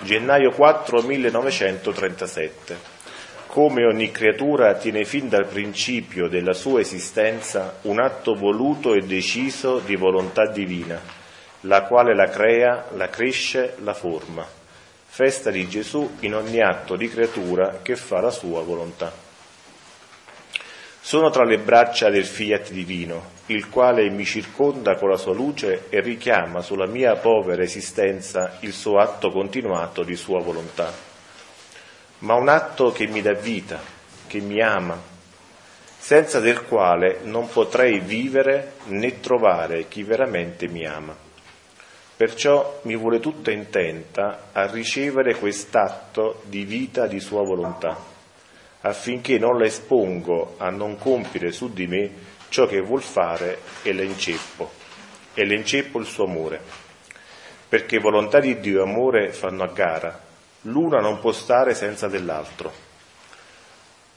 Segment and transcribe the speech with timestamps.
[0.00, 2.96] gennaio 4 1937.
[3.46, 9.78] Come ogni creatura tiene fin dal principio della sua esistenza un atto voluto e deciso
[9.78, 11.00] di volontà divina,
[11.62, 14.46] la quale la crea, la cresce, la forma.
[15.06, 19.10] Festa di Gesù in ogni atto di creatura che fa la sua volontà.
[21.00, 25.86] Sono tra le braccia del fiat divino, il quale mi circonda con la sua luce
[25.88, 30.92] e richiama sulla mia povera esistenza il suo atto continuato di sua volontà.
[32.20, 33.80] Ma un atto che mi dà vita,
[34.26, 35.00] che mi ama,
[35.98, 41.16] senza del quale non potrei vivere né trovare chi veramente mi ama.
[42.16, 48.16] Perciò mi vuole tutta intenta a ricevere quest'atto di vita di sua volontà
[48.80, 52.10] affinché non la espongo a non compiere su di me
[52.48, 54.70] ciò che vuol fare e la inceppo,
[55.34, 56.60] e le inceppo il suo amore.
[57.68, 60.20] Perché volontà di Dio e amore fanno a gara,
[60.62, 62.86] l'una non può stare senza dell'altro.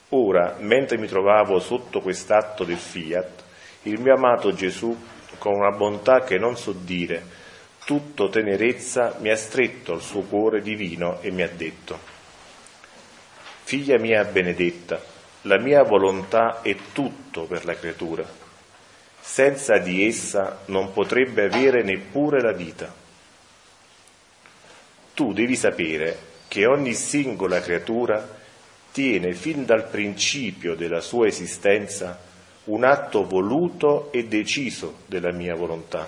[0.10, 3.44] Ora, mentre mi trovavo sotto quest'atto del fiat,
[3.84, 4.96] il mio amato Gesù,
[5.38, 7.40] con una bontà che non so dire,
[7.86, 12.12] tutto tenerezza, mi ha stretto al suo cuore divino e mi ha detto,
[13.64, 15.02] Figlia mia benedetta,
[15.44, 18.24] la mia volontà è tutto per la creatura.
[19.20, 22.94] Senza di essa non potrebbe avere neppure la vita.
[25.14, 28.40] Tu devi sapere che ogni singola creatura
[28.92, 32.20] tiene fin dal principio della sua esistenza
[32.66, 36.08] un atto voluto e deciso della mia volontà,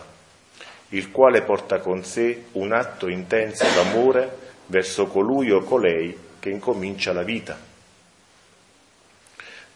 [0.90, 7.14] il quale porta con sé un atto intenso d'amore verso colui o colei che incomincia
[7.14, 7.73] la vita.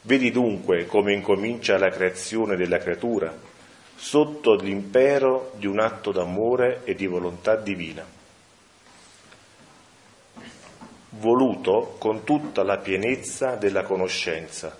[0.08, 3.36] Vedi dunque come incomincia la creazione della creatura,
[3.94, 8.06] sotto l'impero di un atto d'amore e di volontà divina,
[11.10, 14.74] voluto con tutta la pienezza della conoscenza,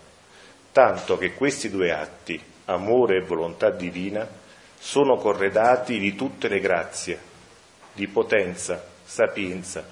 [0.72, 4.26] tanto che questi due atti, amore e volontà divina,
[4.80, 7.20] sono corredati di tutte le grazie,
[7.92, 9.86] di potenza, sapienza,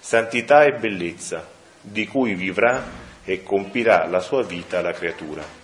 [0.00, 1.46] santità e bellezza,
[1.80, 5.62] di cui vivrà e compirà la sua vita la creatura.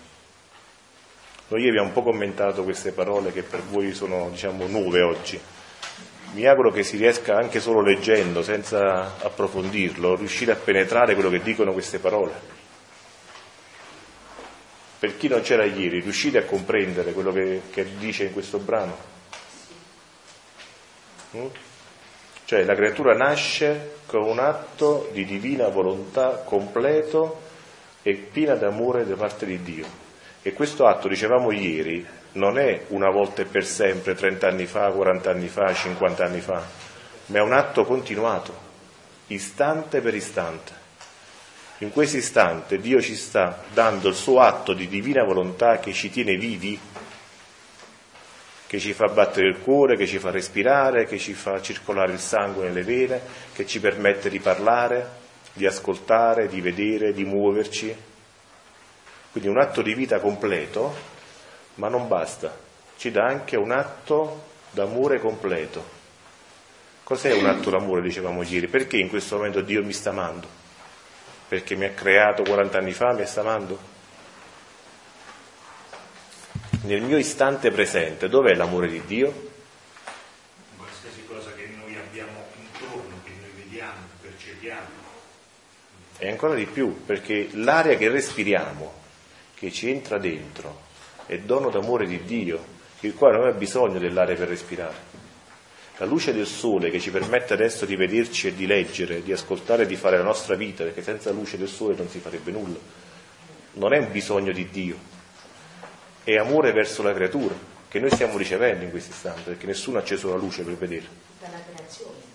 [1.48, 5.40] Noi abbiamo un po' commentato queste parole che per voi sono diciamo nuove oggi.
[6.32, 11.42] Mi auguro che si riesca anche solo leggendo, senza approfondirlo, riuscire a penetrare quello che
[11.42, 12.58] dicono queste parole.
[15.00, 18.96] Per chi non c'era ieri, riuscite a comprendere quello che, che dice in questo brano?
[21.36, 21.46] Mm?
[22.44, 27.48] Cioè la creatura nasce con un atto di divina volontà completo
[28.02, 29.86] e piena d'amore da parte di Dio.
[30.42, 34.90] E questo atto, dicevamo ieri, non è una volta e per sempre, 30 anni fa,
[34.90, 36.62] 40 anni fa, 50 anni fa,
[37.26, 38.54] ma è un atto continuato,
[39.28, 40.78] istante per istante.
[41.78, 46.10] In questo istante Dio ci sta dando il suo atto di divina volontà che ci
[46.10, 46.78] tiene vivi
[48.70, 52.20] che ci fa battere il cuore, che ci fa respirare, che ci fa circolare il
[52.20, 53.20] sangue nelle vene,
[53.52, 55.08] che ci permette di parlare,
[55.52, 57.94] di ascoltare, di vedere, di muoverci.
[59.32, 60.94] Quindi un atto di vita completo,
[61.74, 62.56] ma non basta,
[62.96, 65.98] ci dà anche un atto d'amore completo.
[67.04, 68.68] Cos'è un atto d'amore, dicevamo ieri?
[68.68, 70.46] Perché in questo momento Dio mi sta amando?
[71.48, 73.98] Perché mi ha creato 40 anni fa, mi sta amando?
[76.82, 79.50] nel mio istante presente, dov'è l'amore di Dio?
[80.76, 84.98] Qualsiasi cosa che noi abbiamo intorno, che noi vediamo, percepiamo.
[86.22, 88.92] E ancora di più, perché l'aria che respiriamo,
[89.54, 90.82] che ci entra dentro,
[91.24, 92.62] è dono d'amore di Dio,
[93.00, 95.08] il quale non ha bisogno dell'aria per respirare.
[95.96, 99.84] La luce del sole che ci permette adesso di vederci e di leggere, di ascoltare
[99.84, 102.78] e di fare la nostra vita, perché senza luce del sole non si farebbe nulla,
[103.72, 104.98] non è un bisogno di Dio,
[106.22, 107.54] e amore verso la creatura
[107.88, 111.06] che noi stiamo ricevendo in questo istante, perché nessuno ha acceso la luce per vedere.
[111.38, 112.29] Tutta la creazione.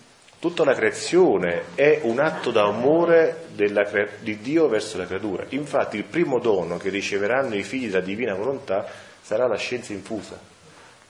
[0.46, 3.84] Tutta la creazione è un atto d'amore della,
[4.20, 5.44] di Dio verso la creatura.
[5.50, 8.86] Infatti il primo dono che riceveranno i figli della divina volontà
[9.24, 10.40] sarà la scienza infusa,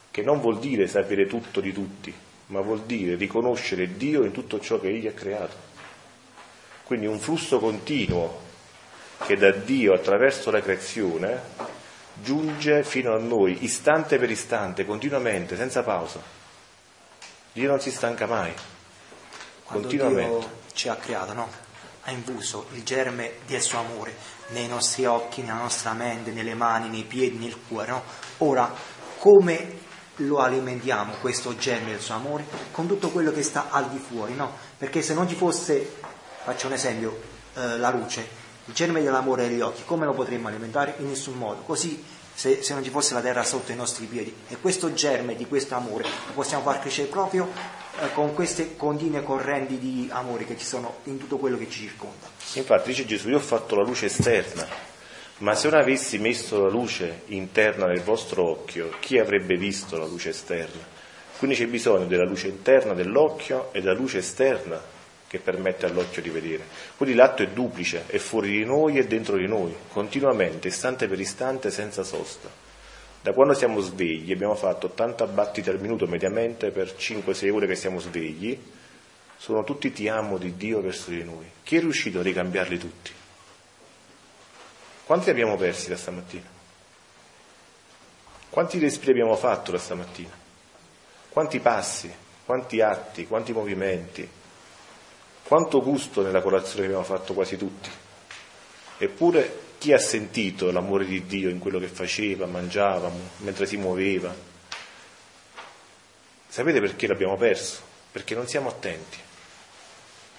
[0.09, 2.13] che non vuol dire sapere tutto di tutti,
[2.45, 5.55] ma vuol dire riconoscere Dio in tutto ciò che Egli ha creato.
[6.85, 8.39] Quindi un flusso continuo
[9.25, 11.41] che da Dio attraverso la creazione
[12.13, 16.21] giunge fino a noi istante per istante, continuamente, senza pausa.
[17.51, 18.53] Dio non si stanca mai.
[19.65, 19.87] Quando.
[19.87, 21.49] Dio ci ha creato, no?
[22.03, 24.15] Ha infuso il germe del suo amore
[24.49, 28.03] nei nostri occhi, nella nostra mente, nelle mani, nei piedi, nel cuore, no?
[28.39, 28.71] Ora,
[29.17, 29.83] come
[30.17, 34.35] lo alimentiamo, questo germe del suo amore, con tutto quello che sta al di fuori,
[34.35, 34.51] no?
[34.77, 35.95] Perché se non ci fosse,
[36.43, 37.19] faccio un esempio,
[37.55, 38.27] eh, la luce,
[38.65, 40.95] il germe dell'amore negli occhi, come lo potremmo alimentare?
[40.99, 41.61] In nessun modo.
[41.61, 42.03] Così
[42.33, 44.35] se, se, non ci fosse la terra sotto i nostri piedi.
[44.49, 47.49] E questo germe di questo amore lo possiamo far crescere proprio
[48.01, 51.81] eh, con queste continue correnti di amore che ci sono in tutto quello che ci
[51.81, 52.27] circonda.
[52.53, 54.67] Infatti dice Gesù, io ho fatto la luce esterna,
[55.39, 60.05] ma se non avessi messo la luce interna nel vostro occhio, chi avrebbe visto la
[60.05, 60.93] luce esterna?
[61.37, 64.81] Quindi c'è bisogno della luce interna dell'occhio e della luce esterna
[65.27, 66.63] che permette all'occhio di vedere.
[66.95, 71.19] Quindi l'atto è duplice, è fuori di noi e dentro di noi, continuamente, istante per
[71.19, 72.64] istante, senza sosta.
[73.25, 77.73] Da quando siamo svegli abbiamo fatto 80 battiti al minuto mediamente per 5-6 ore che
[77.73, 78.55] siamo svegli,
[79.35, 81.49] sono tutti ti amo di Dio verso di noi.
[81.63, 83.11] Chi è riuscito a ricambiarli tutti?
[85.05, 86.45] Quanti abbiamo persi da stamattina?
[88.51, 90.37] Quanti respiri abbiamo fatto da stamattina?
[91.29, 92.13] Quanti passi,
[92.45, 94.29] quanti atti, quanti movimenti,
[95.41, 97.89] quanto gusto nella colazione che abbiamo fatto quasi tutti.
[98.99, 103.11] Eppure chi ha sentito l'amore di Dio in quello che faceva, mangiava,
[103.41, 104.33] mentre si muoveva?
[106.47, 107.81] Sapete perché l'abbiamo perso?
[108.11, 109.19] Perché non siamo attenti.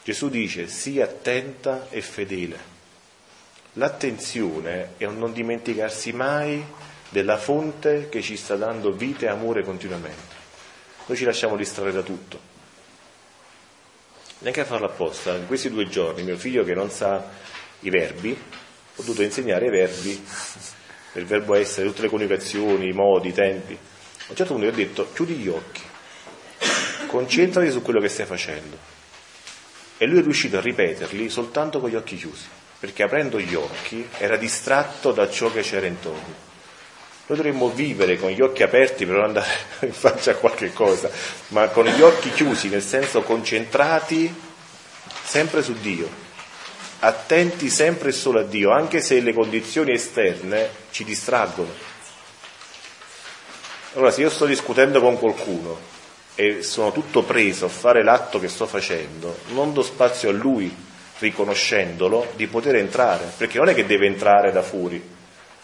[0.03, 2.59] Gesù dice sii attenta e fedele.
[3.75, 6.65] L'attenzione è un non dimenticarsi mai
[7.09, 10.35] della fonte che ci sta dando vita e amore continuamente.
[11.07, 12.55] Noi ci lasciamo distrarre da tutto
[14.39, 15.37] neanche a farlo apposta.
[15.37, 17.31] In questi due giorni mio figlio che non sa
[17.81, 18.65] i verbi,
[18.97, 20.27] ho dovuto insegnare i verbi,
[21.13, 23.75] il verbo essere, tutte le coniugazioni, i modi, i tempi.
[23.75, 25.83] A un certo punto gli ho detto chiudi gli occhi,
[27.07, 28.95] concentrati su quello che stai facendo.
[29.99, 32.47] E lui è riuscito a ripeterli soltanto con gli occhi chiusi,
[32.81, 36.45] perché aprendo gli occhi era distratto da ciò che c'era intorno.
[37.29, 39.51] Noi dovremmo vivere con gli occhi aperti per non andare
[39.81, 41.11] in faccia a qualche cosa,
[41.49, 44.33] ma con gli occhi chiusi, nel senso concentrati
[45.23, 46.09] sempre su Dio,
[47.01, 51.71] attenti sempre e solo a Dio, anche se le condizioni esterne ci distraggono.
[53.95, 55.95] Allora, se io sto discutendo con qualcuno
[56.35, 60.75] e sono tutto preso a fare l'atto che sto facendo, non do spazio a lui,
[61.19, 65.03] riconoscendolo, di poter entrare, perché non è che deve entrare da fuori,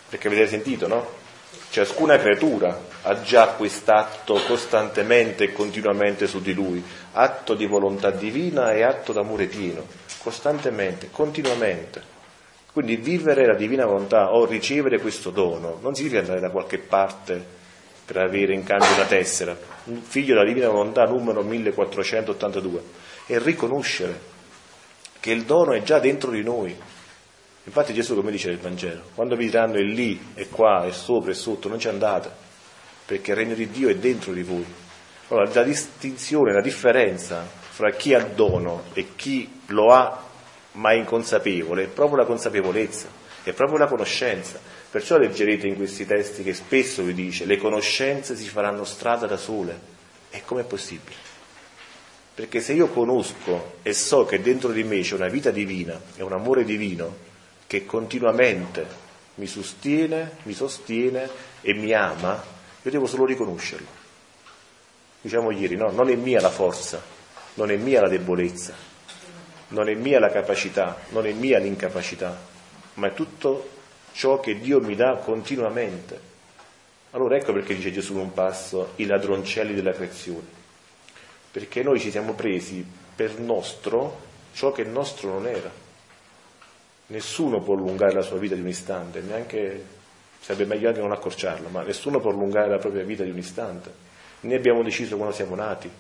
[0.09, 1.21] perché avete sentito, no?
[1.69, 6.83] Ciascuna creatura ha già quest'atto costantemente e continuamente su di lui,
[7.13, 9.87] atto di volontà divina e atto d'amore pieno,
[10.23, 12.11] costantemente, continuamente.
[12.73, 17.45] Quindi vivere la divina volontà o ricevere questo dono non significa andare da qualche parte
[18.05, 19.57] per avere in cambio una tessera.
[19.85, 22.83] Un figlio della divina volontà numero 1482
[23.27, 24.31] è riconoscere
[25.21, 26.77] che il dono è già dentro di noi,
[27.65, 31.31] Infatti Gesù come dice nel Vangelo, quando vi diranno è lì, è qua, è sopra,
[31.31, 32.29] è sotto, non ci andate,
[33.07, 34.67] perché il regno di Dio è dentro di voi.
[35.29, 40.23] Allora la distinzione, la differenza fra chi ha dono e chi lo ha
[40.73, 43.09] ma è inconsapevole è proprio la consapevolezza,
[43.43, 44.61] è proprio la conoscenza.
[44.91, 49.39] Perciò leggerete in questi testi che spesso vi dice le conoscenze si faranno strada da
[49.39, 49.91] sole.
[50.31, 51.17] E com'è possibile?
[52.35, 56.23] Perché se io conosco e so che dentro di me c'è una vita divina e
[56.23, 57.31] un amore divino,
[57.67, 58.87] che continuamente
[59.37, 61.29] mi sostiene, mi sostiene
[61.63, 62.43] e mi ama,
[62.83, 64.01] io devo solo riconoscerlo.
[65.23, 67.12] Diciamo ieri, no, non è mia la forza,
[67.55, 68.75] non è mia la debolezza,
[69.69, 72.39] non è mia la capacità, non è mia l'incapacità,
[72.95, 73.69] ma è tutto
[74.13, 76.31] ciò che Dio mi dà continuamente.
[77.11, 80.47] Allora ecco perché dice Gesù in un passo i ladroncelli della creazione,
[81.51, 82.85] perché noi ci siamo presi
[83.15, 85.71] per nostro ciò che nostro non era.
[87.07, 89.85] Nessuno può allungare la sua vita di un istante, neanche
[90.41, 94.11] sarebbe meglio anche non accorciarla, ma nessuno può allungare la propria vita di un istante.
[94.41, 95.91] Né abbiamo deciso quando siamo nati,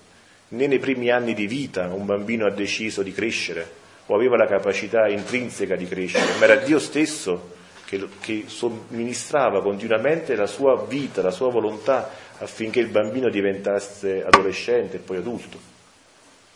[0.52, 4.46] né nei primi anni di vita un bambino ha deciso di crescere o aveva la
[4.46, 7.50] capacità intrinseca di crescere, ma era Dio stesso
[7.84, 14.96] che, che somministrava continuamente la sua vita, la sua volontà affinché il bambino diventasse adolescente
[14.96, 15.70] e poi adulto.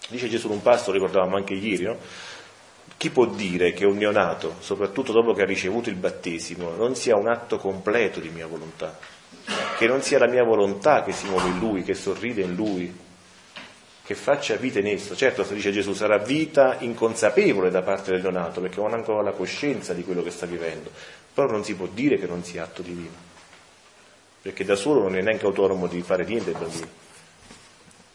[0.08, 1.96] Dice Gesù in un passo, ricordavamo anche ieri, no?
[2.96, 7.16] Chi può dire che un neonato, soprattutto dopo che ha ricevuto il battesimo, non sia
[7.16, 8.98] un atto completo di mia volontà?
[9.76, 13.04] Che non sia la mia volontà che si muove in lui, che sorride in lui,
[14.06, 15.16] che faccia vita in esso.
[15.16, 19.32] Certo, dice Gesù, sarà vita inconsapevole da parte del neonato, perché non ha ancora la
[19.32, 20.92] coscienza di quello che sta vivendo,
[21.34, 23.16] però non si può dire che non sia atto divino,
[24.40, 27.04] perché da solo non è neanche autonomo di fare niente il bambino.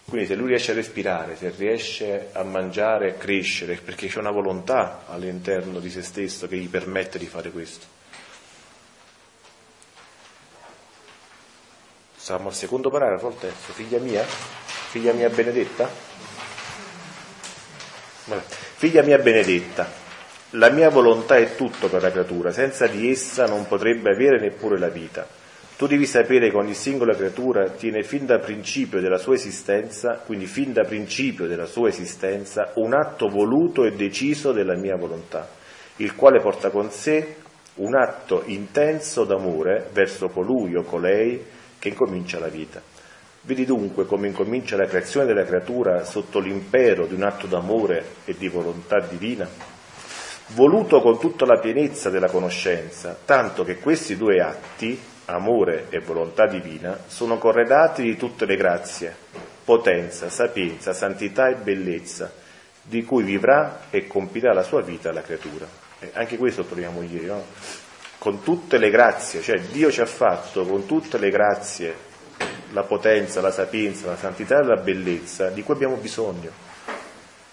[0.06, 4.32] Quindi se lui riesce a respirare, se riesce a mangiare e crescere, perché c'è una
[4.32, 7.86] volontà all'interno di se stesso che gli permette di fare questo.
[12.16, 13.74] Siamo al secondo paragrafo, al terzo.
[13.74, 14.61] Figlia mia?
[14.92, 15.88] Figlia mia benedetta?
[18.76, 19.90] Figlia mia benedetta,
[20.50, 24.78] la mia volontà è tutto per la creatura, senza di essa non potrebbe avere neppure
[24.78, 25.26] la vita.
[25.78, 30.46] Tu devi sapere che ogni singola creatura tiene fin da principio della sua esistenza, quindi
[30.46, 35.48] fin da principio della sua esistenza, un atto voluto e deciso della mia volontà,
[35.98, 37.38] il quale porta con sé
[37.76, 41.42] un atto intenso d'amore verso colui o colei
[41.80, 42.91] che incomincia la vita.
[43.44, 48.36] Vedi dunque come incomincia la creazione della creatura sotto l'impero di un atto d'amore e
[48.38, 49.50] di volontà divina?
[50.50, 56.46] Voluto con tutta la pienezza della conoscenza, tanto che questi due atti amore e volontà
[56.46, 59.16] divina, sono corredati di tutte le grazie,
[59.66, 62.32] potenza, sapienza, santità e bellezza,
[62.84, 65.68] di cui vivrà e compirà la sua vita la creatura.
[66.00, 67.44] E anche questo troviamo ieri, no?
[68.20, 72.10] Con tutte le grazie, cioè Dio ci ha fatto con tutte le grazie
[72.72, 76.70] la potenza, la sapienza, la santità e la bellezza di cui abbiamo bisogno.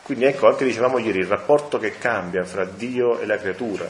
[0.02, 3.86] Quindi ecco, anche dicevamo ieri, il rapporto che cambia fra Dio e la creatura,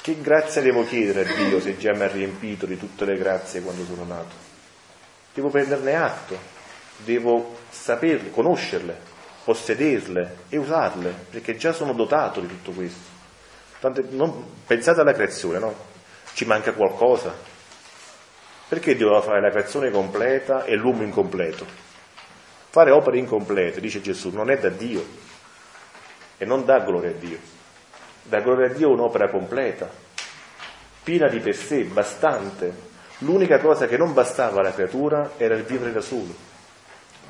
[0.00, 3.60] che grazia devo chiedere a Dio se già mi ha riempito di tutte le grazie
[3.60, 4.48] quando sono nato?
[5.34, 6.38] Devo prenderne atto,
[6.98, 8.96] devo saperle, conoscerle,
[9.44, 13.18] possederle e usarle, perché già sono dotato di tutto questo.
[13.80, 15.74] Tante, non, pensate alla creazione, no?
[16.34, 17.34] Ci manca qualcosa?
[18.70, 21.66] Perché devo fare la creazione completa e l'uomo incompleto?
[22.70, 25.04] Fare opere incomplete, dice Gesù, non è da Dio
[26.38, 27.58] e non dà gloria a Dio
[28.22, 29.90] da gloria a Dio un'opera completa,
[31.02, 32.88] piena di per sé, bastante.
[33.18, 36.32] L'unica cosa che non bastava alla creatura era il vivere da solo,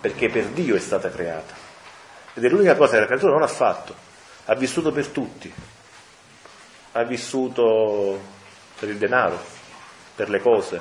[0.01, 1.55] perché per Dio è stata creata.
[2.35, 3.95] Ed è l'unica cosa che la creatura non ha fatto,
[4.45, 5.53] ha vissuto per tutti,
[6.93, 8.21] ha vissuto
[8.79, 9.39] per il denaro,
[10.15, 10.81] per le cose,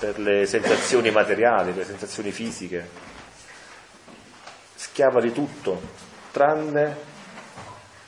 [0.00, 2.88] per le sensazioni materiali, le sensazioni fisiche,
[4.74, 5.78] schiava di tutto,
[6.32, 6.96] tranne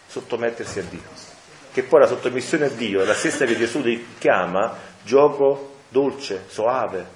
[0.07, 1.21] sottomettersi a Dio.
[1.71, 3.83] Che poi la sottomissione a Dio è la stessa che Gesù
[4.19, 7.07] chiama gioco dolce, soave,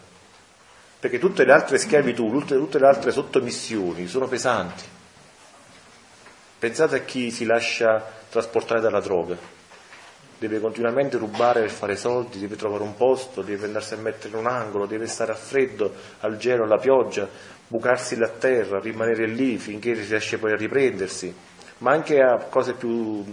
[1.00, 4.84] perché tutte le altre schiavitù, tutte le altre sottomissioni sono pesanti.
[6.58, 9.36] Pensate a chi si lascia trasportare dalla droga,
[10.38, 14.36] deve continuamente rubare per fare soldi, deve trovare un posto, deve andarsi a mettere in
[14.36, 17.28] un angolo, deve stare a freddo, al gelo, alla pioggia,
[17.68, 21.34] bucarsi la terra, rimanere lì finché riesce poi a riprendersi.
[21.78, 23.24] Ma anche a cose più,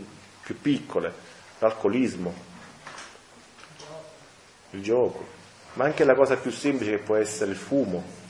[0.43, 1.13] più piccole,
[1.59, 2.33] l'alcolismo,
[4.71, 5.25] il gioco,
[5.73, 8.21] ma anche la cosa più semplice che può essere il fumo.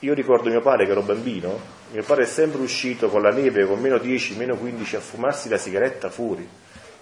[0.00, 1.58] Io ricordo mio padre che ero bambino,
[1.90, 5.48] mio padre è sempre uscito con la neve, con meno 10, meno 15 a fumarsi
[5.48, 6.46] la sigaretta fuori,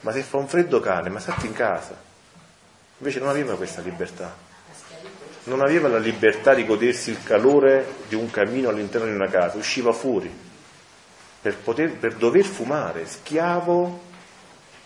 [0.03, 1.97] ma se fa un freddo cane, ma stati in casa.
[2.99, 4.35] Invece non aveva questa libertà.
[5.45, 9.57] Non aveva la libertà di godersi il calore di un camino all'interno di una casa,
[9.57, 10.51] usciva fuori
[11.43, 14.11] per, poter, per dover fumare, schiavo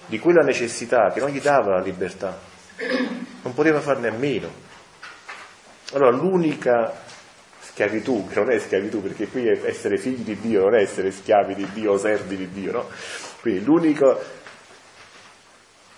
[0.07, 2.39] di quella necessità che non gli dava la libertà,
[3.43, 4.65] non poteva farne a meno.
[5.93, 6.95] Allora l'unica
[7.61, 11.11] schiavitù, che non è schiavitù perché qui è essere figli di Dio, non è essere
[11.11, 12.89] schiavi di Dio o servi di Dio, no?
[13.43, 14.17] Quindi l'unica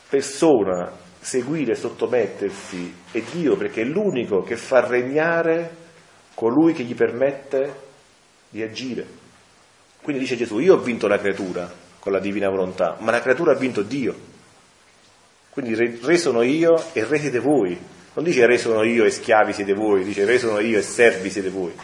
[0.08, 5.86] persona seguire sottomettersi è Dio perché è l'unico che fa regnare
[6.34, 7.86] colui che gli permette
[8.48, 9.06] di agire.
[10.00, 13.52] Quindi dice Gesù, io ho vinto la creatura con la divina volontà, ma la creatura
[13.52, 14.14] ha vinto Dio.
[15.50, 17.78] Quindi re, re sono io e re siete voi.
[18.14, 21.30] Non dice re sono io e schiavi siete voi, dice re sono io e servi
[21.30, 21.74] siete voi.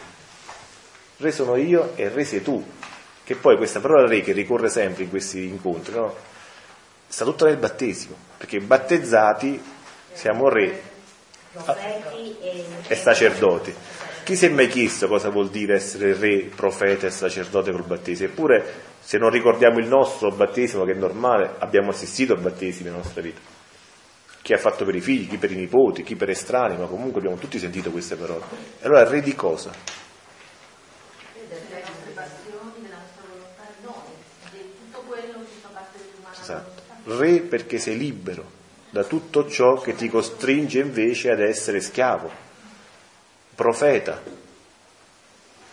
[1.17, 2.65] Re sono io e re sei tu.
[3.25, 6.15] Che poi questa parola re che ricorre sempre in questi incontri, no?
[7.15, 9.63] Sta tutta nel battesimo, perché battezzati
[10.15, 10.83] siamo re
[12.89, 13.73] e sacerdoti.
[14.25, 18.31] Chi si è mai chiesto cosa vuol dire essere re, profeta e sacerdote col battesimo?
[18.31, 18.65] Eppure,
[18.99, 23.23] se non ricordiamo il nostro battesimo, che è normale, abbiamo assistito a battesimi nella nostra
[23.23, 23.41] vita.
[24.43, 27.21] Chi ha fatto per i figli, chi per i nipoti, chi per estranei, ma comunque
[27.21, 28.43] abbiamo tutti sentito queste parole.
[28.81, 29.71] E allora, re di cosa?
[36.41, 36.74] Esatto.
[37.05, 42.31] Re perché sei libero da tutto ciò che ti costringe invece ad essere schiavo
[43.55, 44.21] profeta,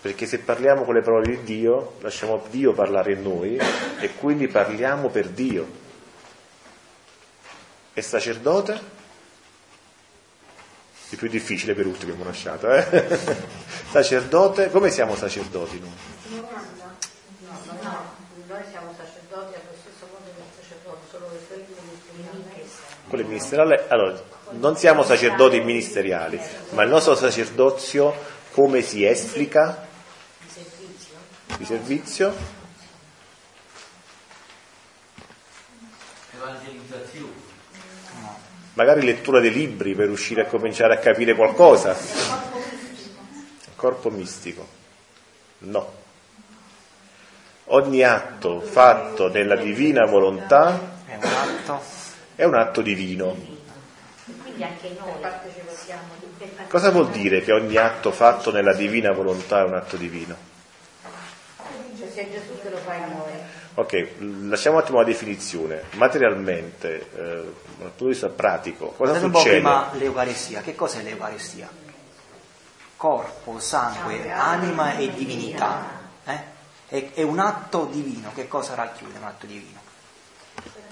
[0.02, 3.60] perché se parliamo con le parole di Dio, lasciamo Dio parlare in noi
[4.00, 5.80] e quindi parliamo per Dio.
[7.94, 9.00] E sacerdote?
[11.10, 13.20] È più difficile per ultimo abbiamo lasciato, eh?
[13.92, 16.40] sacerdote, come siamo sacerdoti noi?
[16.40, 16.48] No,
[17.82, 18.16] no,
[18.48, 21.82] noi siamo sacerdoti allo stesso modo del sacerdote, solo che quelli
[23.00, 24.20] Quello è ministeriale, allora
[24.51, 26.39] non siamo sacerdoti ministeriali,
[26.72, 28.13] ma il nostro sacerdozio
[28.51, 29.88] come si esplica?
[30.39, 31.15] Di servizio.
[31.58, 32.36] Di servizio?
[36.36, 37.50] Evangelizzazione.
[38.74, 41.96] Magari lettura dei libri per riuscire a cominciare a capire qualcosa.
[43.75, 44.68] Corpo mistico.
[45.60, 46.00] No.
[47.65, 52.00] Ogni atto fatto nella divina volontà È un atto.
[52.36, 53.36] È un atto divino.
[54.44, 56.20] Quindi anche noi partecipiamo
[56.68, 60.36] Cosa vuol dire che ogni atto fatto nella divina volontà è un atto divino?
[61.98, 63.32] Cioè, se Gesù te lo fai a noi.
[63.76, 64.08] Ok,
[64.48, 65.84] lasciamo un attimo la definizione.
[65.92, 69.60] Materialmente, eh, dal punto di vista pratico, cosa Guardate un po' succede?
[69.60, 70.62] prima l'Eucarestia.
[70.62, 71.70] Che cos'è l'Eucarestia?
[72.96, 76.00] Corpo, sangue, anima e divinità.
[76.26, 76.40] Eh?
[76.88, 78.32] È, è un atto divino.
[78.34, 79.80] Che cosa racchiude un atto divino?
[80.56, 80.90] Racchiudere tutto quello che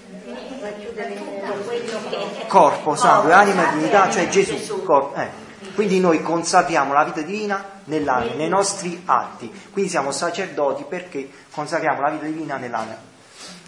[2.48, 4.84] Corpo, sangue, anima e divinità, cioè Gesù.
[4.84, 5.48] Corpo, eh.
[5.76, 9.52] Quindi noi consacriamo la vita divina nell'anima, nei nostri atti.
[9.72, 12.98] Quindi siamo sacerdoti perché consacriamo la vita divina nell'anima.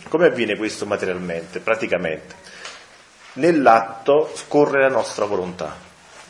[0.09, 2.35] Come avviene questo materialmente, praticamente?
[3.33, 5.73] Nell'atto scorre la nostra volontà.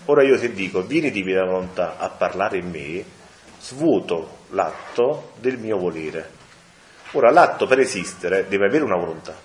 [0.05, 3.03] Ora io ti dico, vieni divina volontà a parlare in me,
[3.59, 6.29] svuoto l'atto del mio volere.
[7.11, 9.35] Ora l'atto per esistere deve avere una volontà,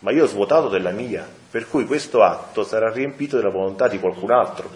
[0.00, 3.98] ma io ho svuotato della mia, per cui questo atto sarà riempito della volontà di
[3.98, 4.70] qualcun altro.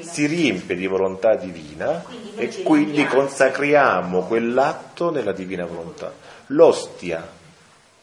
[0.00, 2.04] Si riempie di volontà divina
[2.36, 6.12] e quindi consacriamo quell'atto nella divina volontà.
[6.48, 7.26] L'ostia,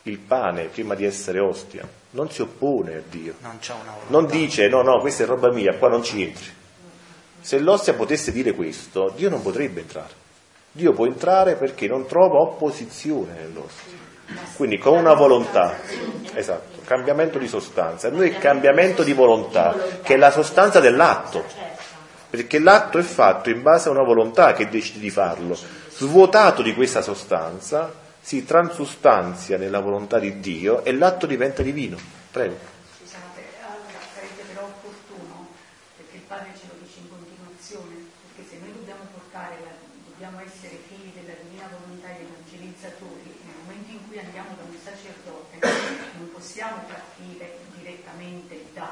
[0.04, 3.36] il pane, prima di essere ostia, non si oppone a Dio.
[3.42, 4.12] Non c'è una volontà.
[4.12, 6.46] Non dice no, no, questa è roba mia, qua non ci entri.
[7.42, 10.24] Se l'ostia potesse dire questo, Dio non potrebbe entrare.
[10.72, 13.95] Dio può entrare perché non trova opposizione nell'ostia.
[14.56, 15.80] Quindi con una volontà,
[16.34, 18.10] esatto, cambiamento di sostanza.
[18.10, 21.44] Noi il cambiamento di volontà, che è la sostanza dell'atto,
[22.30, 25.58] perché l'atto è fatto in base a una volontà che decide di farlo.
[25.90, 31.96] Svuotato di questa sostanza, si transustanzia nella volontà di Dio e l'atto diventa divino.
[32.32, 32.58] Prego.
[32.98, 35.54] Scusate, allora sarebbe però opportuno,
[35.96, 39.78] perché il Padre ce lo dice in continuazione, perché se noi dobbiamo portare, la-
[40.10, 44.78] dobbiamo essere figli della divina volontà e evangelizzatori, nel momento in cui andiamo da un
[44.82, 45.62] sacerdote
[46.18, 48.90] non possiamo partire direttamente da.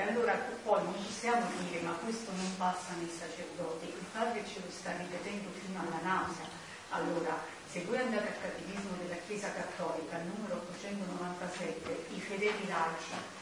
[0.00, 4.70] Allora poi non possiamo dire ma questo non passa nei sacerdoti, il Padre ce lo
[4.70, 6.46] sta ripetendo fino alla nausea.
[6.90, 7.36] Allora,
[7.70, 13.36] se voi andate al Catechismo della Chiesa Cattolica, numero 897, i fedeli laici,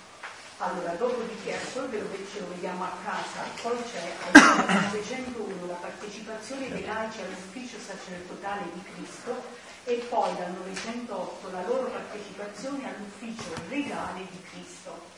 [0.58, 5.74] allora, dopodiché al solvero che ce lo vediamo a casa, poi c'è al 901 la
[5.74, 9.44] partecipazione dei laici all'ufficio sacerdotale di Cristo
[9.84, 15.15] e poi dal 908 la loro partecipazione all'ufficio legale di Cristo.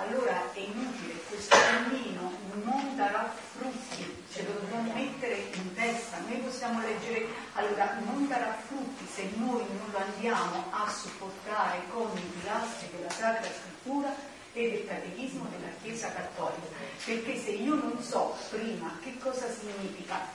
[0.00, 2.30] Allora è inutile, questo cammino
[2.62, 8.56] non darà frutti, ce lo dobbiamo mettere in testa, noi possiamo leggere, allora non darà
[8.64, 14.14] frutti se noi non lo andiamo a supportare con i pilastri della Sacra Scrittura
[14.52, 16.68] e del Catechismo della Chiesa Cattolica,
[17.04, 20.28] perché se io non so prima che cosa significa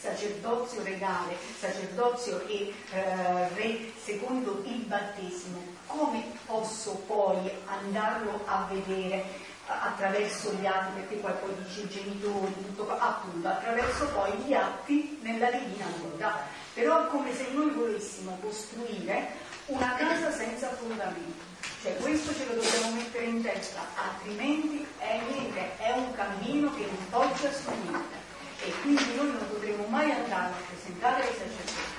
[0.00, 9.24] sacerdozio regale, sacerdozio e eh, re secondo il battesimo, come posso poi andarlo a vedere
[9.66, 14.54] a- attraverso gli atti, perché poi poi dice i genitori, tutto appunto, attraverso poi gli
[14.54, 16.44] atti nella divina volontà.
[16.74, 19.32] Però è come se noi volessimo costruire
[19.66, 21.54] una casa senza fondamento.
[21.82, 26.86] Cioè questo ce lo dobbiamo mettere in testa, altrimenti è niente, è un cammino che
[26.86, 28.16] non poggia su niente
[28.64, 31.95] e quindi noi non potremo mai andare a presentare ai sacerdoti.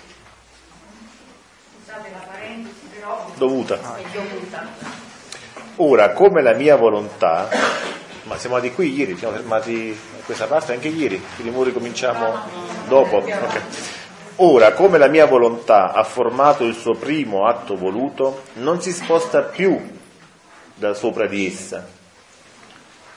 [1.88, 3.80] Scusate la parentesi, però Dovuta.
[4.12, 4.68] dovuta.
[5.78, 7.48] Ora, come la mia volontà,
[8.24, 12.40] ma siamo andati qui ieri, siamo fermati a questa parte anche ieri, quindi ora ricominciamo
[12.90, 13.16] dopo.
[13.16, 13.62] ok.
[14.36, 19.44] Ora, come la mia volontà ha formato il suo primo atto voluto, non si sposta
[19.44, 19.98] più
[20.76, 21.88] da sopra di essa.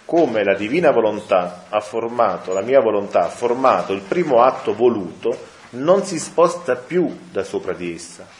[0.04, 5.37] Come la divina volontà ha formato, la mia volontà ha formato il primo atto voluto,
[5.70, 8.39] non si sposta più da sopra di essa.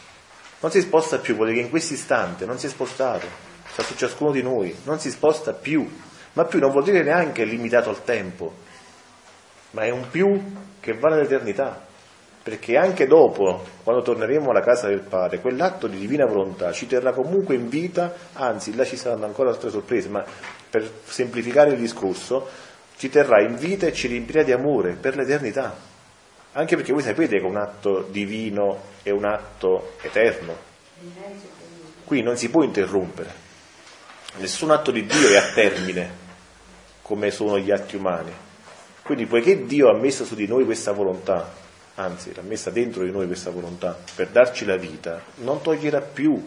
[0.61, 3.25] Non si sposta più, vuol dire che in questo istante non si è spostato,
[3.71, 5.89] sta su ciascuno di noi, non si sposta più,
[6.33, 8.53] ma più non vuol dire neanche limitato al tempo,
[9.71, 10.39] ma è un più
[10.79, 11.83] che va nell'eternità,
[12.43, 17.11] perché anche dopo, quando torneremo alla casa del Padre, quell'atto di divina volontà ci terrà
[17.11, 20.23] comunque in vita, anzi là ci saranno ancora altre sorprese, ma
[20.69, 22.47] per semplificare il discorso,
[22.97, 25.89] ci terrà in vita e ci riempirà di amore per l'eternità.
[26.53, 30.53] Anche perché voi sapete che un atto divino è un atto eterno.
[32.03, 33.31] Qui non si può interrompere.
[34.37, 36.09] Nessun atto di Dio è a termine,
[37.01, 38.33] come sono gli atti umani.
[39.01, 41.53] Quindi poiché Dio ha messo su di noi questa volontà,
[41.95, 46.45] anzi l'ha messa dentro di noi questa volontà per darci la vita, non toglierà più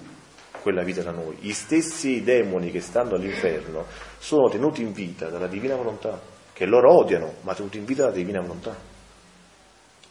[0.60, 1.36] quella vita da noi.
[1.40, 3.86] Gli stessi demoni che stanno all'inferno
[4.18, 6.20] sono tenuti in vita dalla divina volontà,
[6.52, 8.92] che loro odiano, ma tenuti in vita dalla divina volontà.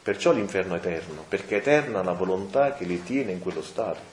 [0.03, 4.11] Perciò l'inferno è eterno, perché è eterna la volontà che li tiene in quello stato.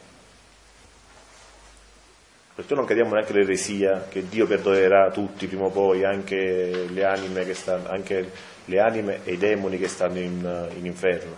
[2.55, 7.45] Perciò non cadiamo neanche l'eresia che Dio perdonerà tutti prima o poi, anche le anime,
[7.45, 8.31] che stanno, anche
[8.67, 11.35] le anime e i demoni che stanno in, in inferno.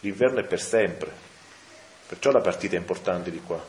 [0.00, 1.10] L'inferno è per sempre,
[2.06, 3.64] perciò la partita è importante di qua.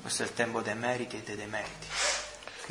[0.00, 1.86] Questo è il tempo dei meriti e dei demeriti.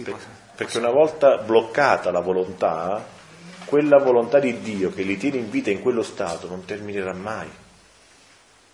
[0.03, 0.15] Per,
[0.55, 3.03] perché una volta bloccata la volontà,
[3.65, 7.49] quella volontà di Dio che li tiene in vita in quello stato non terminerà mai,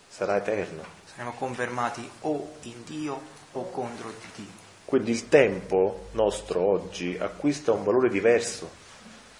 [0.07, 0.83] sarà eterna.
[1.05, 3.21] Saremo confermati o in Dio
[3.51, 4.67] o contro di Dio.
[4.85, 8.69] Quindi il tempo nostro oggi acquista un valore diverso,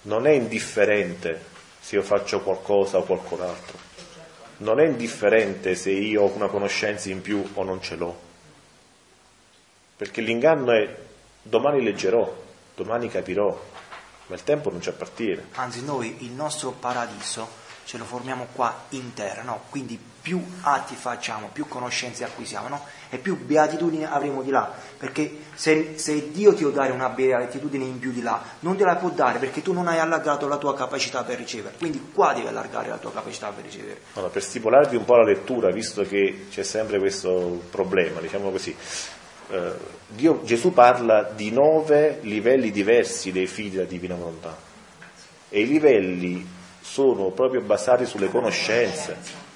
[0.02, 1.44] non è indifferente
[1.80, 3.78] se io faccio qualcosa o qualcos'altro,
[4.58, 8.18] non è indifferente se io ho una conoscenza in più o non ce l'ho,
[9.96, 10.96] perché l'inganno è
[11.42, 12.32] domani leggerò,
[12.76, 13.69] domani capirò,
[14.30, 15.48] ma il tempo non ci appartiene.
[15.56, 19.62] Anzi, noi il nostro paradiso ce lo formiamo qua in terra, no?
[19.68, 22.84] Quindi più atti facciamo, più conoscenze acquisiamo, no?
[23.08, 24.72] E più beatitudine avremo di là.
[24.96, 28.84] Perché se, se, Dio ti può dare una beatitudine in più di là, non te
[28.84, 31.74] la può dare perché tu non hai allargato la tua capacità per ricevere.
[31.76, 34.00] Quindi qua devi allargare la tua capacità per ricevere.
[34.12, 38.76] Allora, per stimolarvi un po' la lettura, visto che c'è sempre questo problema, diciamo così.
[39.50, 44.56] Eh, Dio, Gesù parla di nove livelli diversi dei figli della divina volontà
[45.48, 46.46] e i livelli
[46.80, 49.48] sono proprio basati sulle conoscenze.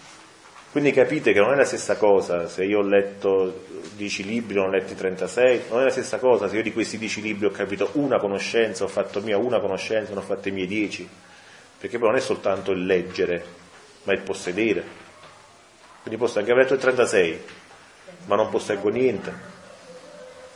[0.71, 4.67] Quindi capite che non è la stessa cosa se io ho letto 10 libri, non
[4.67, 7.51] ho letti 36, non è la stessa cosa se io di questi 10 libri ho
[7.51, 11.09] capito una conoscenza, ho fatto mia una conoscenza, non ho fatto i miei 10,
[11.79, 13.45] perché poi non è soltanto il leggere,
[14.03, 14.83] ma il possedere.
[16.03, 17.41] Quindi posso anche aver letto il 36,
[18.27, 19.54] ma non posseggo niente.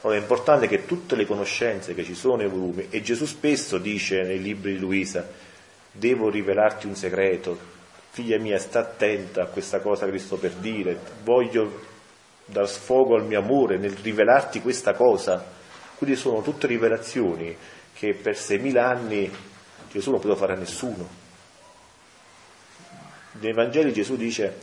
[0.00, 3.78] Allora è importante che tutte le conoscenze che ci sono nei volumi, e Gesù spesso
[3.78, 5.28] dice nei libri di Luisa,
[5.90, 7.58] devo rivelarti un segreto,
[8.10, 11.86] figlia mia sta attenta a questa cosa che ti sto per dire, voglio
[12.44, 15.56] dar sfogo al mio amore nel rivelarti questa cosa.
[15.96, 17.56] Quindi sono tutte rivelazioni
[17.92, 19.30] che per 6.000 anni
[19.90, 21.08] Gesù non poteva fare a nessuno.
[23.40, 24.56] Nei Vangeli Gesù dice,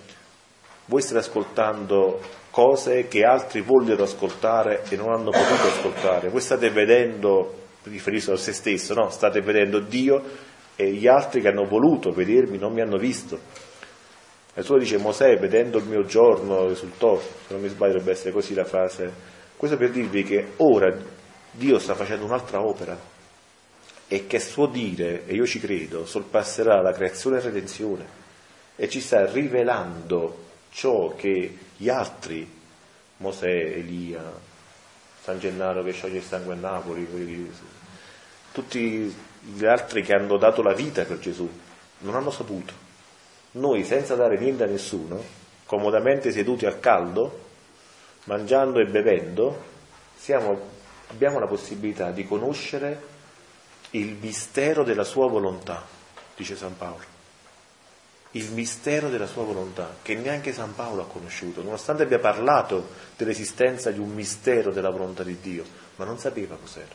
[0.86, 2.20] voi state ascoltando
[2.52, 8.38] cose che altri vogliono ascoltare e non hanno potuto ascoltare, voi state vedendo, riferisco a
[8.38, 9.10] se stesso, no?
[9.10, 10.24] state vedendo Dio
[10.76, 13.40] e gli altri che hanno voluto vedermi non mi hanno visto.
[14.54, 18.32] E solo dice Mosè, vedendo il mio giorno risultò, se non mi sbaglio dovrebbe essere
[18.32, 19.12] così la frase.
[19.58, 20.96] Questo per dirvi che ora
[21.52, 22.98] Dio sta facendo un'altra opera
[24.08, 28.06] e che suo dire, e io ci credo, sorpasserà la creazione e la redenzione
[28.78, 30.44] e ci sta rivelando
[30.76, 32.46] ciò che gli altri,
[33.18, 34.22] Mosè, Elia,
[35.22, 37.50] San Gennaro che scioglie il sangue a Napoli,
[38.52, 41.50] tutti gli altri che hanno dato la vita per Gesù
[42.00, 42.74] non hanno saputo.
[43.52, 45.24] Noi, senza dare niente a nessuno,
[45.66, 47.44] comodamente seduti al caldo,
[48.26, 49.64] mangiando e bevendo,
[50.14, 50.60] siamo,
[51.08, 53.14] abbiamo la possibilità di conoscere
[53.92, 55.86] il mistero della sua volontà,
[56.36, 57.15] dice San Paolo.
[58.36, 63.92] Il mistero della sua volontà, che neanche San Paolo ha conosciuto, nonostante abbia parlato dell'esistenza
[63.92, 65.64] di un mistero della volontà di Dio,
[65.96, 66.94] ma non sapeva cos'era.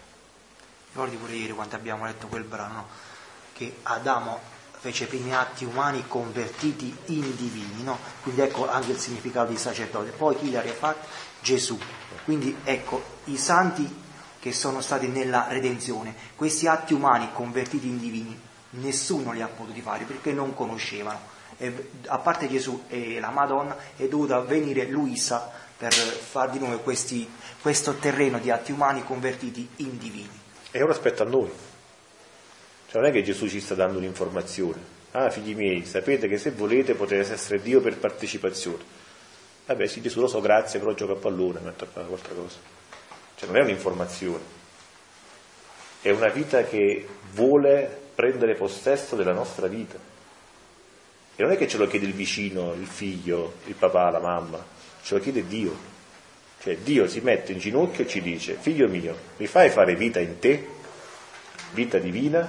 [0.88, 2.88] Ricordi pure ieri quando abbiamo letto quel brano
[3.54, 4.38] che Adamo
[4.80, 7.98] fece i primi atti umani convertiti in divini, no?
[8.22, 10.10] Quindi ecco anche il significato di sacerdote.
[10.10, 11.06] Poi chi ha rifatti?
[11.40, 11.78] Gesù.
[12.24, 14.02] Quindi ecco i santi
[14.38, 18.38] che sono stati nella redenzione, questi atti umani convertiti in divini,
[18.72, 21.29] nessuno li ha potuti fare perché non conoscevano.
[22.06, 27.28] A parte Gesù e la Madonna è dovuta venire Luisa per far di noi questi,
[27.60, 30.38] questo terreno di atti umani convertiti in divini.
[30.70, 31.50] E ora aspetta a noi.
[32.88, 34.98] Cioè non è che Gesù ci sta dando un'informazione.
[35.12, 38.82] Ah, figli miei, sapete che se volete potete essere Dio per partecipazione.
[39.66, 42.58] Vabbè, sì, Gesù lo so, grazie, però gioca a pallone, metto a cosa.
[43.36, 44.42] Cioè non è un'informazione.
[46.02, 50.09] È una vita che vuole prendere possesso della nostra vita.
[51.40, 54.62] E non è che ce lo chiede il vicino, il figlio, il papà, la mamma,
[55.02, 55.74] ce lo chiede Dio.
[56.60, 60.20] Cioè Dio si mette in ginocchio e ci dice, figlio mio, mi fai fare vita
[60.20, 60.68] in te?
[61.70, 62.46] Vita divina?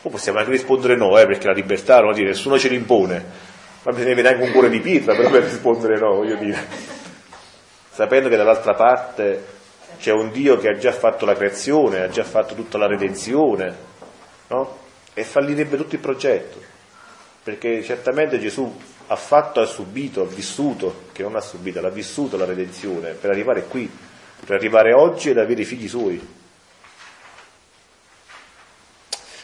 [0.00, 3.22] O possiamo anche rispondere no, eh, perché la libertà non dire, nessuno ce l'impone,
[3.82, 6.66] ma bisogna avere anche un cuore di pietra per rispondere no, voglio dire.
[7.90, 9.44] Sapendo che dall'altra parte
[9.98, 13.76] c'è un Dio che ha già fatto la creazione, ha già fatto tutta la redenzione,
[14.48, 14.78] no?
[15.12, 16.63] E fallirebbe tutto il progetto,
[17.44, 18.74] perché certamente Gesù
[19.06, 23.30] ha fatto, ha subito, ha vissuto, che non ha subito, l'ha vissuto la redenzione per
[23.30, 23.88] arrivare qui,
[24.44, 26.26] per arrivare oggi ed avere i figli suoi.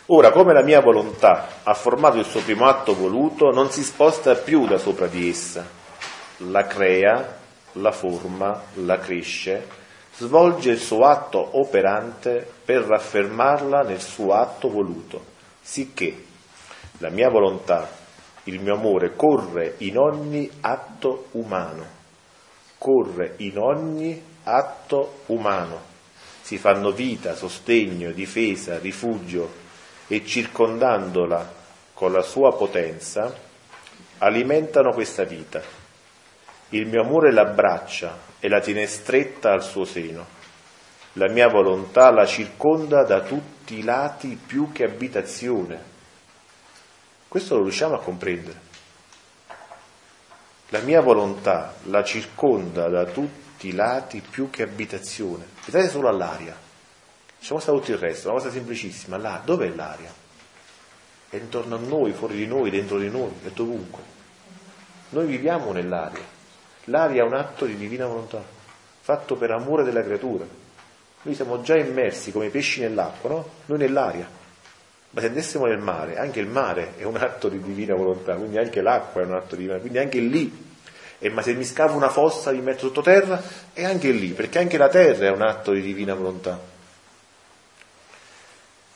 [0.07, 4.35] Ora, come la mia volontà ha formato il suo primo atto voluto, non si sposta
[4.35, 5.69] più da sopra di essa,
[6.39, 7.37] la crea,
[7.73, 9.69] la forma, la cresce,
[10.17, 15.25] svolge il suo atto operante per raffermarla nel suo atto voluto,
[15.61, 16.29] sicché
[17.01, 17.89] la mia volontà,
[18.45, 21.87] il mio amore corre in ogni atto umano,
[22.77, 25.89] corre in ogni atto umano.
[26.43, 29.51] Si fanno vita, sostegno, difesa, rifugio,
[30.09, 31.51] e circondandola
[31.95, 33.35] con la sua potenza,
[34.19, 35.63] alimentano questa vita.
[36.71, 40.27] Il mio amore l'abbraccia e la tiene stretta al suo seno.
[41.15, 45.90] La mia volontà la circonda da tutti i lati più che abitazione.
[47.31, 48.61] Questo lo riusciamo a comprendere.
[50.71, 55.47] La mia volontà la circonda da tutti i lati più che abitazione.
[55.65, 56.69] Pensate solo all'aria
[57.41, 59.17] Lasciamo stare tutto il resto, una cosa semplicissima.
[59.17, 60.13] Là, dov'è l'aria?
[61.31, 64.03] È intorno a noi, fuori di noi, dentro di noi, è dovunque.
[65.11, 66.23] Noi viviamo nell'aria.
[66.85, 68.43] L'aria è un atto di divina volontà,
[69.01, 70.45] fatto per amore della creatura.
[71.23, 73.49] Noi siamo già immersi come pesci nell'acqua, no?
[73.67, 74.29] Noi nell'aria.
[75.13, 78.59] Ma se andessimo nel mare, anche il mare è un atto di divina volontà, quindi
[78.59, 80.69] anche l'acqua è un atto di divina, quindi anche lì.
[81.19, 83.43] E ma se mi scavo una fossa, mi metto sottoterra,
[83.73, 86.59] è anche lì, perché anche la terra è un atto di divina volontà.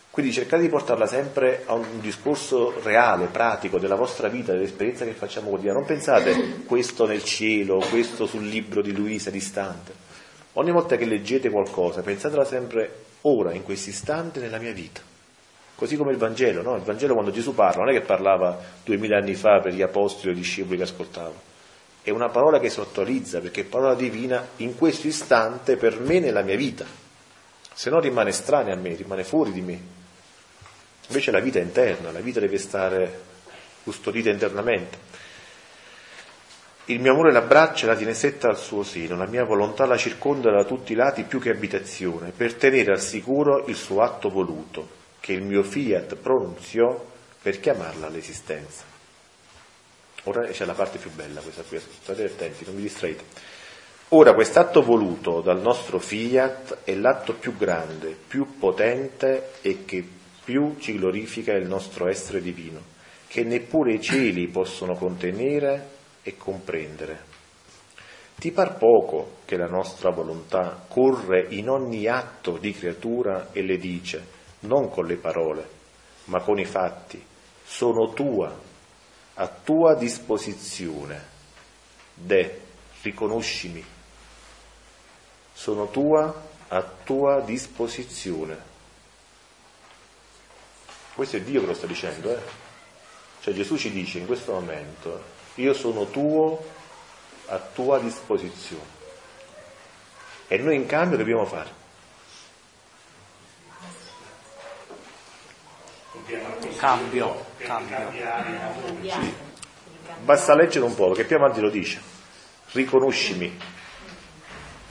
[0.08, 5.10] Quindi cercate di portarla sempre a un discorso reale, pratico, della vostra vita, dell'esperienza che
[5.10, 5.78] facciamo quotidiana.
[5.78, 9.92] Non pensate questo nel cielo, questo sul libro di Luisa distante.
[10.52, 15.13] Ogni volta che leggete qualcosa, pensatela sempre ora, in questo istante, nella mia vita.
[15.84, 16.76] Così come il Vangelo, no?
[16.76, 20.32] Il Vangelo quando Gesù parla, non è che parlava duemila anni fa per gli apostoli
[20.32, 21.38] o discepoli che ascoltavano.
[22.00, 26.20] È una parola che si attualizza perché è parola divina in questo istante per me
[26.20, 26.86] nella mia vita.
[27.74, 29.78] Se no rimane estranea a me, rimane fuori di me.
[31.08, 33.20] Invece la vita è interna, la vita deve stare
[33.82, 34.96] custodita internamente.
[36.86, 39.98] Il mio amore l'abbraccia e la tiene stretta al suo seno, la mia volontà la
[39.98, 44.30] circonda da tutti i lati più che abitazione, per tenere al sicuro il suo atto
[44.30, 47.02] voluto, che il mio fiat pronunziò
[47.40, 48.84] per chiamarla all'esistenza.
[50.24, 53.24] Ora c'è la parte più bella questa qui, state attenti, non vi distraete.
[54.08, 60.06] Ora quest'atto voluto dal nostro fiat è l'atto più grande, più potente e che
[60.44, 62.82] più ci glorifica il nostro essere divino,
[63.26, 65.88] che neppure i cieli possono contenere
[66.22, 67.32] e comprendere.
[68.36, 73.78] Ti par poco che la nostra volontà corre in ogni atto di creatura e le
[73.78, 74.33] dice,
[74.66, 75.68] non con le parole,
[76.24, 77.24] ma con i fatti,
[77.64, 78.54] sono tua,
[79.34, 81.32] a tua disposizione.
[82.14, 82.60] De,
[83.02, 83.84] riconoscimi,
[85.52, 86.32] sono tua,
[86.68, 88.72] a tua disposizione.
[91.14, 92.40] Questo è Dio che lo sta dicendo, eh?
[93.40, 95.22] Cioè Gesù ci dice in questo momento,
[95.56, 96.64] io sono tuo
[97.46, 99.02] a tua disposizione.
[100.48, 101.83] E noi in cambio dobbiamo fare?
[106.76, 108.12] Cambio, cambio.
[110.22, 112.00] Basta leggere un po', perché più avanti lo dice.
[112.72, 113.56] Riconoscimi.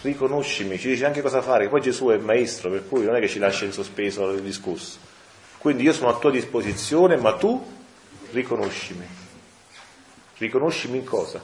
[0.01, 3.19] Riconoscimi, ci dice anche cosa fare, poi Gesù è il maestro, per cui non è
[3.19, 4.97] che ci lascia in sospeso il discorso.
[5.57, 7.65] Quindi io sono a tua disposizione, ma tu
[8.31, 9.07] riconoscimi.
[10.37, 11.41] Riconoscimi in cosa?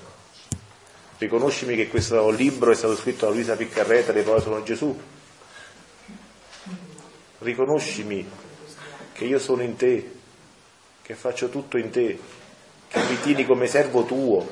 [1.17, 4.99] Riconoscimi che questo libro è stato scritto da Luisa Piccarreta, le parole sono Gesù.
[7.39, 8.29] Riconoscimi
[9.19, 10.11] che io sono in te,
[11.01, 12.17] che faccio tutto in te,
[12.87, 14.47] che mi tieni come servo tuo.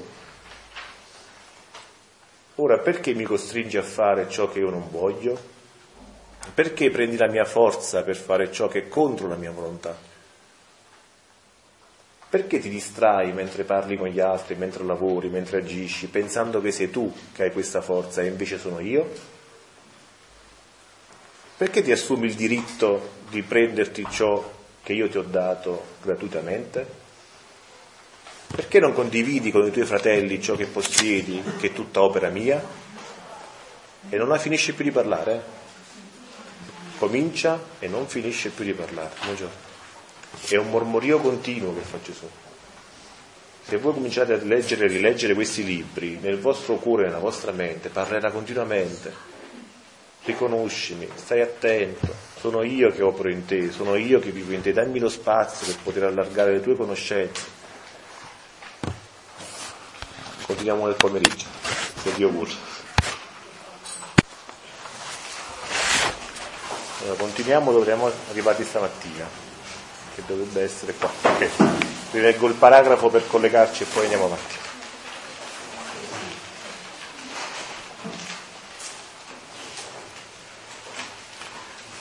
[2.55, 5.39] Ora perché mi costringi a fare ciò che io non voglio?
[6.53, 9.97] Perché prendi la mia forza per fare ciò che è contro la mia volontà?
[12.29, 16.89] Perché ti distrai mentre parli con gli altri, mentre lavori, mentre agisci, pensando che sei
[16.89, 19.09] tu che hai questa forza e invece sono io?
[21.55, 24.55] Perché ti assumi il diritto di prenderti ciò
[24.87, 26.87] che io ti ho dato gratuitamente?
[28.55, 32.65] Perché non condividi con i tuoi fratelli ciò che possiedi, che è tutta opera mia?
[34.07, 35.43] E non la finisci più di parlare?
[36.99, 39.11] Comincia e non finisce più di parlare.
[40.47, 42.29] È un mormorio continuo che fa Gesù.
[43.63, 47.89] Se voi cominciate a leggere e rileggere questi libri, nel vostro cuore, nella vostra mente,
[47.89, 49.35] parlerà continuamente.
[50.23, 52.07] riconoscimi, stai attento,
[52.49, 55.67] sono io che opero in te, sono io che vivo in te, dammi lo spazio
[55.67, 57.55] per poter allargare le tue conoscenze.
[60.45, 61.45] Continuiamo nel pomeriggio,
[62.01, 62.51] se Dio vuole.
[67.01, 69.27] Allora, continuiamo dove eravamo arrivati stamattina,
[70.15, 71.11] che dovrebbe essere qua.
[71.23, 71.49] Ok,
[72.11, 74.66] rileggo il paragrafo per collegarci e poi andiamo avanti.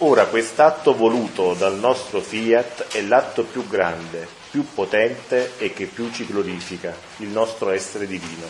[0.01, 6.11] Ora quest'atto voluto dal nostro fiat è l'atto più grande, più potente e che più
[6.13, 8.47] ci glorifica, il nostro essere divino,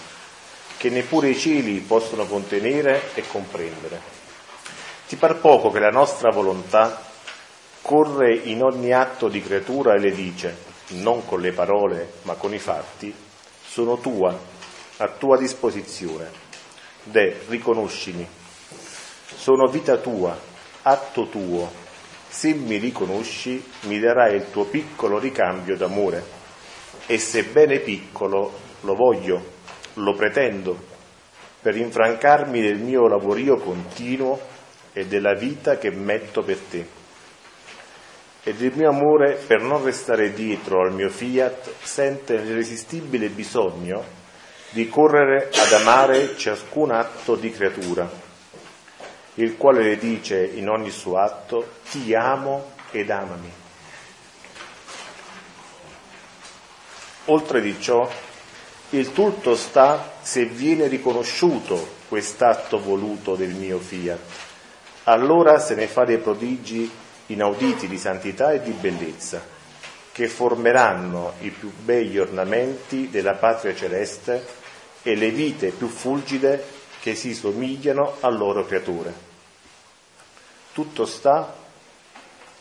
[0.76, 4.00] che neppure i cieli possono contenere e comprendere.
[5.06, 7.00] Ti par poco che la nostra volontà
[7.80, 10.56] corre in ogni atto di creatura e le dice,
[10.88, 13.14] non con le parole ma con i fatti,
[13.64, 14.36] sono tua,
[14.96, 16.28] a tua disposizione.
[17.04, 18.26] De, riconoscimi,
[19.32, 20.45] sono vita tua,
[20.88, 21.68] atto tuo,
[22.28, 26.34] se mi riconosci mi darai il tuo piccolo ricambio d'amore.
[27.06, 29.44] E sebbene piccolo lo voglio,
[29.94, 30.78] lo pretendo,
[31.60, 34.38] per infrancarmi del mio lavorio continuo
[34.92, 36.86] e della vita che metto per te.
[38.44, 44.04] E del mio amore, per non restare dietro al mio fiat, sente l'irresistibile bisogno
[44.70, 48.25] di correre ad amare ciascun atto di creatura
[49.38, 53.52] il quale le dice in ogni suo atto, ti amo ed amami.
[57.26, 58.08] Oltre di ciò,
[58.90, 64.20] il tutto sta se viene riconosciuto quest'atto voluto del mio fiat.
[65.04, 66.90] Allora se ne fa dei prodigi
[67.26, 69.42] inauditi di santità e di bellezza,
[70.12, 74.46] che formeranno i più begli ornamenti della patria celeste
[75.02, 76.64] e le vite più fulgide
[77.00, 79.25] che si somigliano al loro creatore.
[80.76, 81.54] Tutto sta,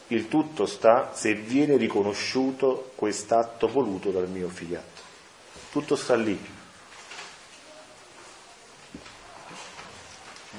[0.08, 4.84] il tutto sta se viene riconosciuto quest'atto voluto dal mio fiat.
[5.69, 6.39] Tutto sta lì.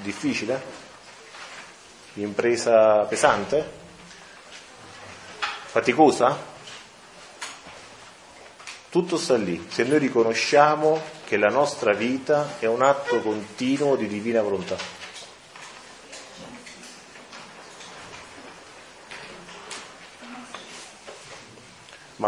[0.03, 0.61] Difficile?
[2.13, 3.67] Impresa pesante?
[5.65, 6.37] Faticosa?
[8.89, 9.65] Tutto sta lì.
[9.67, 14.96] Se noi riconosciamo che la nostra vita è un atto continuo di divina volontà.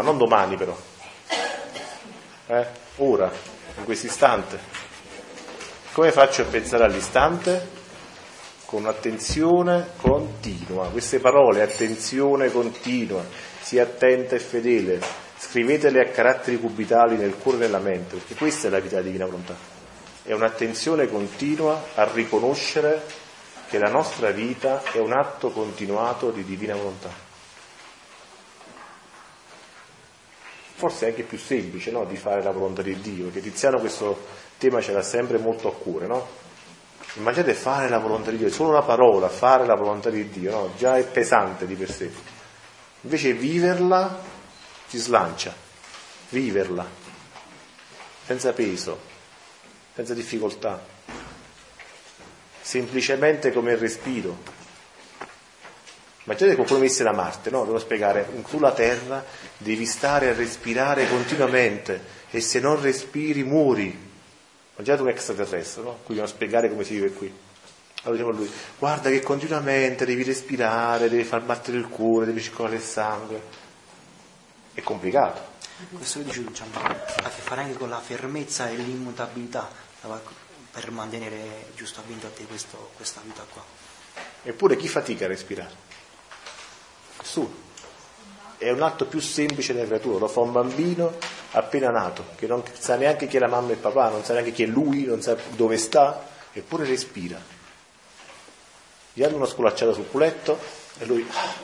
[0.00, 0.74] Ma non domani però,
[2.46, 2.66] eh?
[2.96, 3.30] ora,
[3.76, 4.58] in questo istante.
[5.92, 7.78] Come faccio a pensare all'istante?
[8.64, 13.22] Con attenzione continua, queste parole, attenzione continua,
[13.60, 15.02] sia attenta e fedele,
[15.36, 19.26] scrivetele a caratteri cubitali nel cuore e nella mente, perché questa è la vita divina
[19.26, 19.54] volontà.
[20.22, 23.02] È un'attenzione continua a riconoscere
[23.68, 27.28] che la nostra vita è un atto continuato di divina volontà.
[30.80, 32.06] Forse è anche più semplice no?
[32.06, 34.18] di fare la volontà di Dio, perché Tiziano questo
[34.56, 36.26] tema ce l'ha sempre molto a cuore, no?
[37.16, 40.72] Immaginate fare la volontà di Dio, solo la parola, fare la volontà di Dio, no?
[40.78, 42.10] già è pesante di per sé.
[43.02, 44.22] Invece viverla
[44.88, 45.54] ci slancia,
[46.30, 46.86] viverla,
[48.24, 48.98] senza peso,
[49.94, 50.82] senza difficoltà,
[52.62, 54.38] semplicemente come il respiro,
[56.24, 57.64] Immaginate qualcuno venisse da Marte, no?
[57.64, 59.24] Devo spiegare, sulla Terra
[59.56, 64.08] devi stare a respirare continuamente e se non respiri muori.
[64.74, 65.92] Immaginate un extraterrestre, no?
[66.04, 67.32] Qui dobbiamo spiegare come si vive qui.
[68.02, 72.40] Allora diciamo a lui, guarda che continuamente devi respirare, devi far battere il cuore, devi
[72.40, 73.42] circolare il sangue.
[74.72, 75.48] È complicato.
[75.92, 79.68] Questo che dice diciamo, ha a che fare anche con la fermezza e l'immutabilità
[80.70, 83.64] per mantenere giustamente a te questo, questa vita qua.
[84.42, 85.88] Eppure chi fatica a respirare?
[87.30, 87.68] Nessuno.
[88.58, 91.16] È un atto più semplice della creatura, lo fa un bambino
[91.52, 94.32] appena nato, che non sa neanche chi è la mamma e il papà, non sa
[94.32, 97.40] neanche chi è lui, non sa dove sta, eppure respira.
[99.12, 100.58] Gli hanno una sculacciata sul culetto
[100.98, 101.54] e lui ah,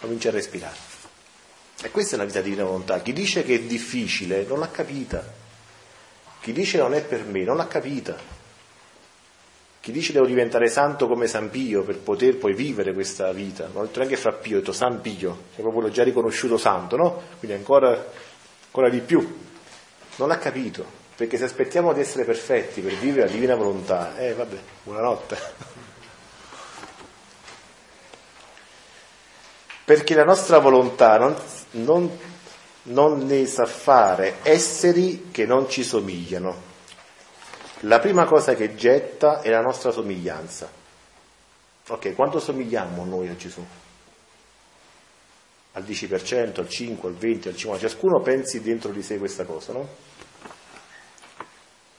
[0.00, 0.76] comincia a respirare.
[1.80, 3.00] E questa è la vita di divina volontà.
[3.00, 5.24] Chi dice che è difficile non l'ha capita.
[6.40, 8.16] Chi dice non è per me non l'ha capita.
[9.82, 13.82] Chi dice devo diventare santo come San Pio per poter poi vivere questa vita, non
[13.82, 16.96] ho detto neanche fra Pio, ho detto San Pio, che proprio l'ho già riconosciuto santo,
[16.96, 17.22] no?
[17.40, 17.88] Quindi ancora,
[18.66, 19.40] ancora di più.
[20.18, 24.34] Non l'ha capito, perché se aspettiamo di essere perfetti per vivere la divina volontà, eh
[24.34, 25.36] vabbè, buonanotte.
[29.84, 31.34] Perché la nostra volontà non,
[31.72, 32.08] non,
[32.82, 36.70] non ne sa fare esseri che non ci somigliano
[37.82, 40.70] la prima cosa che getta è la nostra somiglianza.
[41.88, 43.64] Ok, quanto somigliamo noi a Gesù?
[45.72, 47.78] Al 10%, al 5, al 20, al 50%?
[47.78, 49.88] Ciascuno pensi dentro di sé questa cosa, no?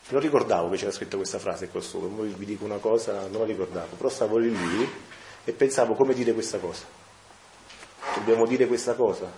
[0.09, 3.41] Non ricordavo che c'era scritto questa frase qua sopra, poi vi dico una cosa, non
[3.41, 4.89] la ricordavo, però stavo lì lì
[5.43, 6.85] e pensavo come dire questa cosa.
[8.15, 9.29] Dobbiamo dire questa cosa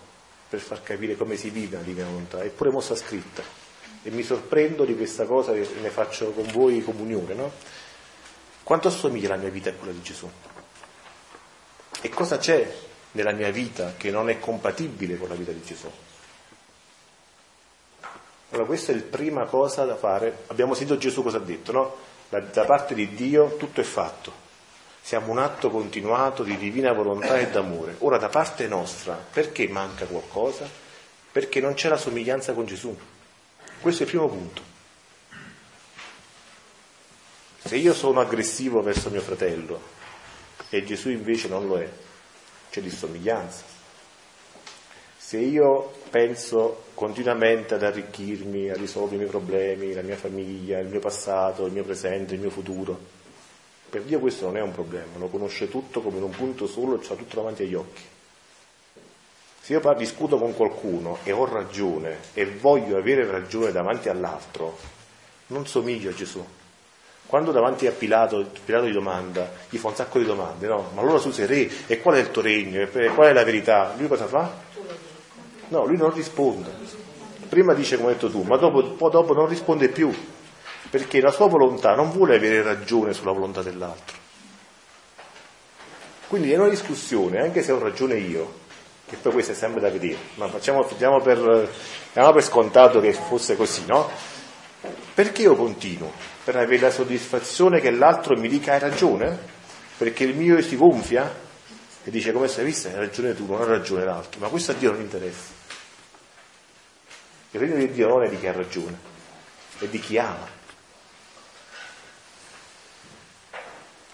[0.48, 3.65] per far capire come si vive la divina volontà, eppure mo sta scritta.
[4.06, 7.52] E mi sorprendo di questa cosa e ne faccio con voi comunione, no?
[8.62, 10.30] Quanto assomiglia la mia vita a quella di Gesù?
[12.02, 12.72] E cosa c'è
[13.14, 15.90] nella mia vita che non è compatibile con la vita di Gesù?
[18.52, 20.44] Allora questa è la prima cosa da fare.
[20.48, 21.96] Abbiamo sentito Gesù cosa ha detto, no?
[22.30, 24.32] Da, da parte di Dio tutto è fatto.
[25.02, 27.96] Siamo un atto continuato di divina volontà e d'amore.
[28.00, 30.70] Ora da parte nostra, perché manca qualcosa?
[31.32, 32.96] Perché non c'è la somiglianza con Gesù.
[33.86, 34.62] Questo è il primo punto.
[37.60, 39.80] Se io sono aggressivo verso mio fratello
[40.70, 41.88] e Gesù invece non lo è,
[42.72, 43.64] c'è dissomiglianza.
[45.16, 50.88] Se io penso continuamente ad arricchirmi, a risolvere i miei problemi, la mia famiglia, il
[50.88, 53.00] mio passato, il mio presente, il mio futuro,
[53.88, 57.00] per Dio questo non è un problema, lo conosce tutto come in un punto solo,
[57.00, 58.02] ce l'ha tutto davanti agli occhi.
[59.66, 64.78] Se io discuto con qualcuno e ho ragione e voglio avere ragione davanti all'altro,
[65.48, 66.46] non somiglio a Gesù.
[67.26, 70.92] Quando davanti a Pilato, Pilato gli domanda, gli fa un sacco di domande, no?
[70.94, 72.80] Ma allora tu sei re, e qual è il tuo regno?
[72.80, 73.96] E qual è la verità?
[73.98, 74.54] Lui cosa fa?
[75.70, 76.70] No, lui non risponde.
[77.50, 80.14] Prima dice come hai detto tu, ma dopo, dopo non risponde più
[80.92, 84.16] perché la sua volontà non vuole avere ragione sulla volontà dell'altro.
[86.28, 88.64] Quindi è una discussione, anche se ho ragione io,
[89.16, 91.70] che poi questo è sempre da vedere, ma facciamo, diamo per,
[92.12, 94.10] per scontato che fosse così, no?
[95.14, 96.12] Perché io continuo?
[96.44, 99.54] Per avere la soddisfazione che l'altro mi dica hai ragione?
[99.98, 101.44] Perché il mio si gonfia
[102.04, 104.74] e dice come sei vista hai ragione tu, non hai ragione l'altro, ma questo a
[104.76, 105.54] Dio non interessa.
[107.52, 108.98] Il regno di Dio non è di chi ha ragione,
[109.80, 110.48] è di chi ama.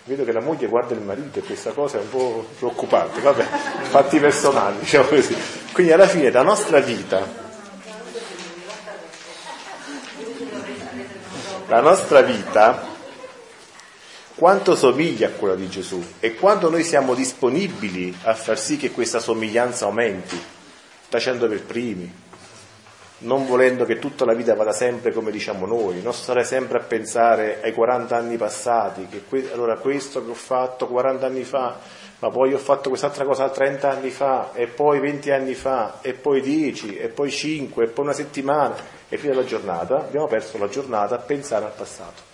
[0.03, 3.43] Vedo che la moglie guarda il marito e questa cosa è un po' preoccupante, vabbè,
[3.43, 5.35] fatti personali, diciamo così.
[5.71, 7.23] Quindi alla fine la nostra vita,
[11.67, 12.83] la nostra vita,
[14.33, 16.03] quanto somiglia a quella di Gesù?
[16.19, 20.41] E quanto noi siamo disponibili a far sì che questa somiglianza aumenti,
[21.09, 22.11] facendo per primi,
[23.21, 26.81] non volendo che tutta la vita vada sempre come diciamo noi, non stare sempre a
[26.81, 31.77] pensare ai 40 anni passati, che que- allora questo che ho fatto 40 anni fa,
[32.19, 36.13] ma poi ho fatto quest'altra cosa 30 anni fa, e poi 20 anni fa, e
[36.13, 38.75] poi 10, e poi 5, e poi una settimana,
[39.07, 42.29] e fino alla giornata abbiamo perso la giornata a pensare al passato.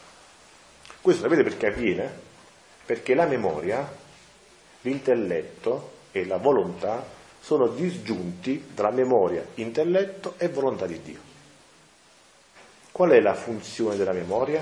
[1.01, 2.25] Questo sapete perché avviene?
[2.85, 3.85] Perché la memoria,
[4.81, 7.15] l'intelletto e la volontà
[7.47, 11.19] sono disgiunti tra memoria, intelletto e volontà di Dio.
[12.91, 14.61] Qual è la funzione della memoria?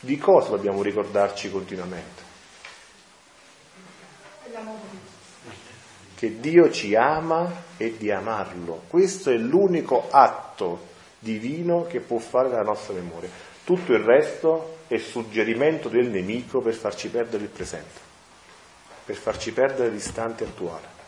[0.00, 2.22] Di cosa dobbiamo ricordarci continuamente?
[6.14, 8.84] Che Dio ci ama e di amarlo.
[8.88, 10.86] Questo è l'unico atto
[11.18, 13.28] divino che può fare la nostra memoria.
[13.64, 18.00] Tutto il resto è suggerimento del nemico per farci perdere il presente,
[19.04, 20.99] per farci perdere l'istante attuale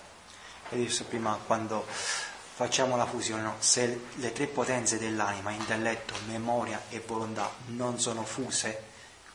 [0.72, 3.54] hai detto prima quando facciamo la fusione, no?
[3.58, 8.90] se le tre potenze dell'anima, intelletto, memoria e volontà, non sono fuse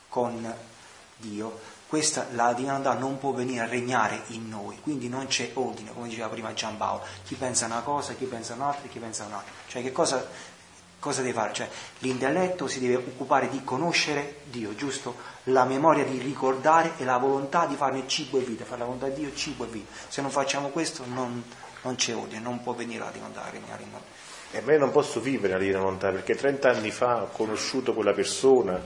[0.08, 0.54] con
[1.16, 5.92] Dio, questa, la divinità non può venire a regnare in noi, quindi non c'è ordine,
[5.92, 9.52] come diceva prima Giampao, chi pensa una cosa, chi pensa un'altra, chi pensa un'altra.
[9.66, 10.26] Cioè che cosa,
[10.98, 11.52] cosa deve fare?
[11.52, 11.68] Cioè,
[11.98, 15.14] l'intelletto si deve occupare di conoscere Dio, giusto?
[15.44, 19.08] La memoria di ricordare e la volontà di farne cibo e vita, fare la volontà
[19.08, 19.92] di Dio cibo e vita.
[20.08, 21.42] Se non facciamo questo non,
[21.82, 24.00] non c'è odio, non può venire la divinità a regnare in noi.
[24.50, 28.14] E me non posso vivere la divina volontà perché 30 anni fa ho conosciuto quella
[28.14, 28.82] persona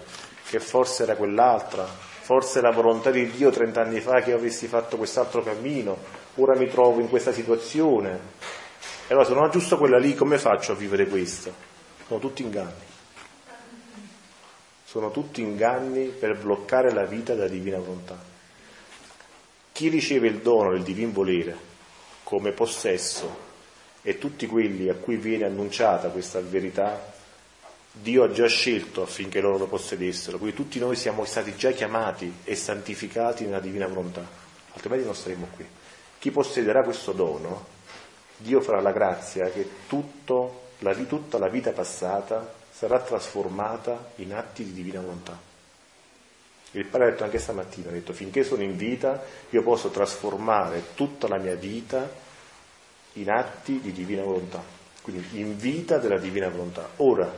[0.48, 4.66] che forse era quell'altra, forse la volontà di Dio 30 anni fa che io avessi
[4.66, 5.96] fatto quest'altro cammino,
[6.36, 8.10] ora mi trovo in questa situazione.
[9.06, 11.71] E allora se non ho giusto quella lì, come faccio a vivere questo?
[12.06, 12.90] Sono tutti inganni.
[14.84, 18.30] Sono tutti inganni per bloccare la vita della divina volontà.
[19.72, 21.56] Chi riceve il dono del divin volere
[22.24, 23.50] come possesso
[24.02, 27.10] e tutti quelli a cui viene annunciata questa verità,
[27.90, 32.40] Dio ha già scelto affinché loro lo possedessero, quindi tutti noi siamo stati già chiamati
[32.44, 34.26] e santificati nella divina volontà,
[34.72, 35.66] altrimenti non saremmo qui.
[36.18, 37.66] Chi possederà questo dono,
[38.36, 44.64] Dio farà la grazia che tutto la, tutta la vita passata sarà trasformata in atti
[44.64, 45.38] di divina volontà.
[46.72, 50.94] Il padre ha detto anche stamattina, ha detto finché sono in vita io posso trasformare
[50.94, 52.08] tutta la mia vita
[53.14, 54.62] in atti di divina volontà,
[55.02, 56.88] quindi in vita della divina volontà.
[56.96, 57.30] Ora,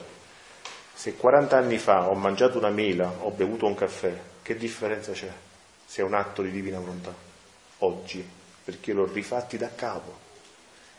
[0.95, 5.33] se 40 anni fa ho mangiato una mela, ho bevuto un caffè, che differenza c'è
[5.85, 7.13] se è un atto di divina volontà?
[7.79, 8.27] Oggi,
[8.65, 10.23] perché l'ho rifatti da capo.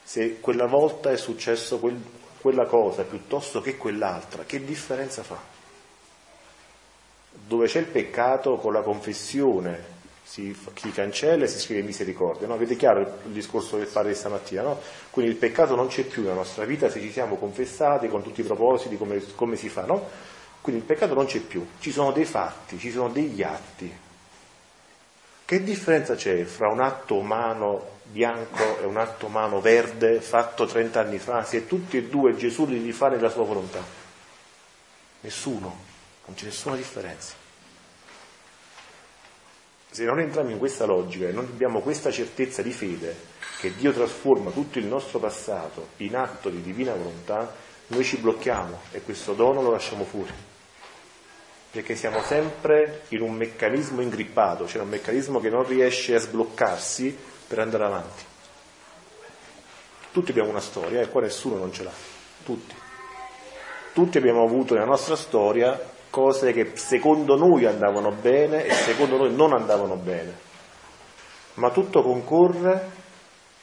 [0.03, 1.99] Se quella volta è successo quel,
[2.45, 5.53] quella cosa piuttosto che quell'altra, che differenza fa?
[7.47, 12.45] dove c'è il peccato con la confessione si, si cancella e si scrive misericordia.
[12.45, 12.53] No?
[12.53, 14.61] Avete chiaro il, discorso del padre stamattina?
[14.61, 14.79] No?
[15.09, 18.41] Quindi il peccato non c'è più nella nostra vita se ci siamo confessati con tutti
[18.41, 19.85] i propositi, come, come si fa.
[19.85, 20.07] No?
[20.61, 23.91] Quindi il peccato non c'è più, ci sono dei fatti, ci sono degli atti.
[25.45, 31.01] Che differenza c'è fra un atto umano bianco e un atto umano verde fatto 30
[31.01, 33.83] anni fa se tutti e due Gesù li rifà nella sua volontà?
[35.19, 35.83] Nessuno
[36.25, 37.33] non c'è nessuna differenza.
[39.89, 43.91] Se non entriamo in questa logica e non abbiamo questa certezza di fede che Dio
[43.91, 47.53] trasforma tutto il nostro passato in atto di divina volontà,
[47.87, 50.31] noi ci blocchiamo e questo dono lo lasciamo fuori.
[51.71, 57.33] Perché siamo sempre in un meccanismo ingrippato, cioè un meccanismo che non riesce a sbloccarsi
[57.47, 58.23] per andare avanti.
[60.11, 61.91] Tutti abbiamo una storia e qua nessuno non ce l'ha.
[62.43, 62.75] Tutti.
[63.93, 69.35] Tutti abbiamo avuto nella nostra storia cose che secondo noi andavano bene e secondo noi
[69.35, 70.33] non andavano bene,
[71.55, 72.89] ma tutto concorre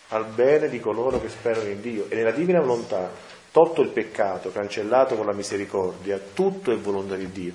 [0.08, 3.10] al bene di coloro che sperano in Dio e nella divina volontà,
[3.50, 7.52] tolto il peccato, cancellato con la misericordia, tutto è volontà di Dio.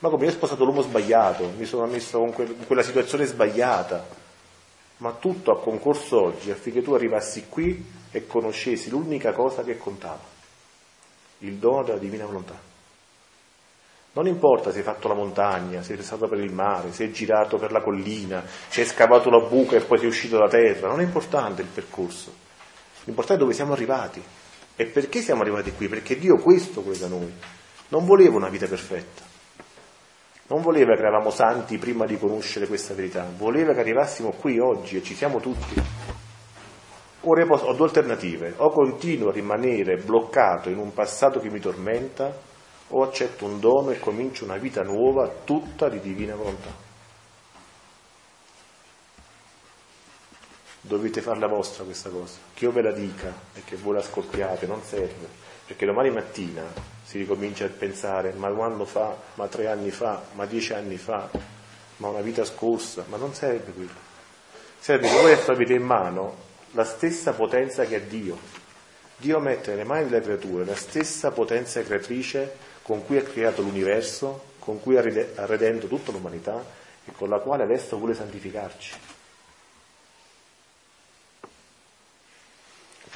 [0.00, 2.32] Ma come io ho sposato l'uomo sbagliato, mi sono messo con
[2.66, 4.04] quella situazione sbagliata,
[4.98, 10.22] ma tutto ha concorso oggi affinché tu arrivassi qui e conoscessi l'unica cosa che contava,
[11.38, 12.66] il dono della divina volontà.
[14.10, 17.12] Non importa se hai fatto la montagna, se sei stato per il mare, se hai
[17.12, 20.88] girato per la collina, se hai scavato la buca e poi sei uscito dalla terra,
[20.88, 22.32] non è importante il percorso.
[23.04, 24.20] L'importante è dove siamo arrivati.
[24.74, 25.88] E perché siamo arrivati qui?
[25.88, 27.32] Perché Dio questo vuole da noi.
[27.88, 29.27] Non voleva una vita perfetta.
[30.48, 33.26] Non voleva che eravamo santi prima di conoscere questa verità.
[33.36, 35.74] Voleva che arrivassimo qui oggi e ci siamo tutti.
[37.22, 38.54] Ora ho due alternative.
[38.56, 42.32] O continuo a rimanere bloccato in un passato che mi tormenta,
[42.88, 46.70] o accetto un dono e comincio una vita nuova tutta di divina volontà.
[50.80, 54.66] Dovete farla vostra questa cosa, che io ve la dica e che voi la scoppiate,
[54.66, 55.28] non serve,
[55.66, 60.20] perché domani mattina si ricomincia a pensare ma un anno fa, ma tre anni fa,
[60.34, 61.30] ma dieci anni fa,
[61.96, 64.06] ma una vita scorsa, ma non serve quello.
[64.78, 66.36] Serve che voi avete in mano
[66.72, 68.36] la stessa potenza che ha Dio.
[69.16, 74.42] Dio mette nelle mani delle creature la stessa potenza creatrice con cui ha creato l'universo,
[74.58, 75.00] con cui ha
[75.46, 76.62] redento tutta l'umanità
[77.06, 79.07] e con la quale adesso vuole santificarci.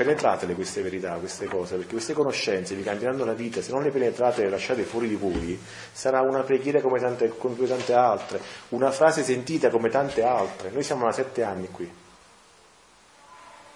[0.03, 3.91] Penetratele queste verità, queste cose, perché queste conoscenze vi cambieranno la vita, se non le
[3.91, 5.57] penetrate e le lasciate fuori di voi,
[5.93, 8.41] sarà una preghiera come tante, come tante altre,
[8.71, 10.71] una frase sentita come tante altre.
[10.71, 11.89] Noi siamo da sette anni qui.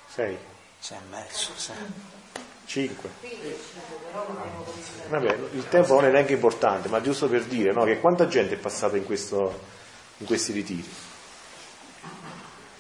[0.09, 0.37] Sei?
[0.81, 1.77] Sei mezzo, sei.
[2.67, 3.11] 5.
[5.09, 8.55] Vabbè, il tempo non è neanche importante, ma giusto per dire no, che quanta gente
[8.55, 9.61] è passata in, questo,
[10.19, 10.85] in questi ritiri.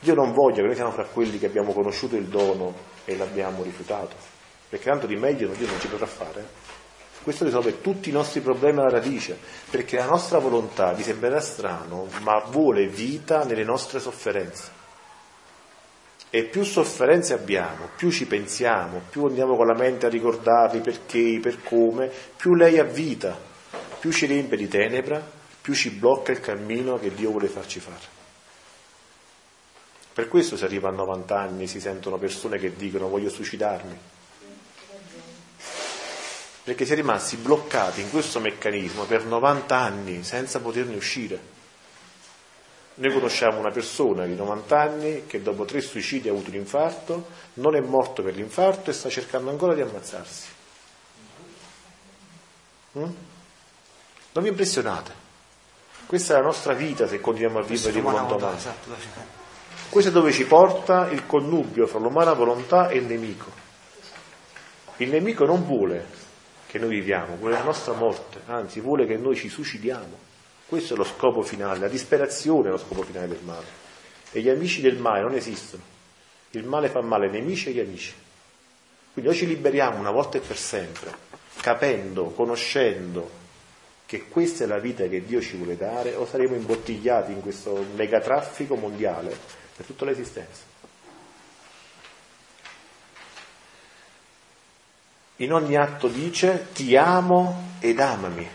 [0.00, 2.74] Io non voglio che noi siamo fra quelli che abbiamo conosciuto il dono
[3.04, 4.14] e l'abbiamo rifiutato,
[4.68, 6.74] perché tanto di meglio Dio non ci potrà fare.
[7.22, 9.36] Questo risolve tutti i nostri problemi alla radice,
[9.70, 14.70] perché la nostra volontà, vi sembrerà strano, ma vuole vita nelle nostre sofferenze.
[16.30, 21.38] E più sofferenze abbiamo, più ci pensiamo, più andiamo con la mente a ricordarli perché,
[21.42, 23.36] per come, più lei ha vita,
[23.98, 25.20] più ci riempie di tenebra,
[25.60, 28.15] più ci blocca il cammino che Dio vuole farci fare.
[30.16, 33.98] Per questo si arriva a 90 anni si sentono persone che dicono voglio suicidarmi.
[36.64, 41.38] Perché si è rimasti bloccati in questo meccanismo per 90 anni senza poterne uscire.
[42.94, 47.28] Noi conosciamo una persona di 90 anni che dopo tre suicidi ha avuto un infarto,
[47.54, 50.48] non è morto per l'infarto e sta cercando ancora di ammazzarsi.
[52.96, 53.02] Mm?
[54.32, 55.12] Non vi impressionate?
[56.06, 58.56] Questa è la nostra vita se continuiamo a vivere di momento avanti.
[58.56, 59.35] Esatto,
[59.88, 63.50] Questo è dove ci porta il connubio fra l'umana volontà e il nemico.
[64.98, 66.06] Il nemico non vuole
[66.66, 70.18] che noi viviamo, vuole la nostra morte, anzi vuole che noi ci suicidiamo.
[70.66, 73.66] Questo è lo scopo finale, la disperazione è lo scopo finale del male.
[74.32, 75.82] E gli amici del male non esistono.
[76.50, 78.12] Il male fa male ai nemici e agli amici.
[79.12, 81.10] Quindi noi ci liberiamo una volta e per sempre,
[81.60, 83.30] capendo, conoscendo
[84.04, 87.84] che questa è la vita che Dio ci vuole dare o saremo imbottigliati in questo
[87.94, 90.74] megatraffico mondiale per tutta l'esistenza.
[95.36, 98.48] In ogni atto dice ti amo ed amami.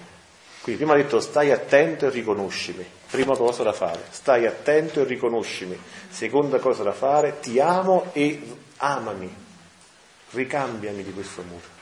[0.61, 2.85] Quindi prima ha detto stai attento e riconoscimi.
[3.09, 5.79] Prima cosa da fare, stai attento e riconoscimi.
[6.09, 8.41] Seconda cosa da fare, ti amo e
[8.77, 9.35] amami.
[10.31, 11.79] Ricambiami di questo amore.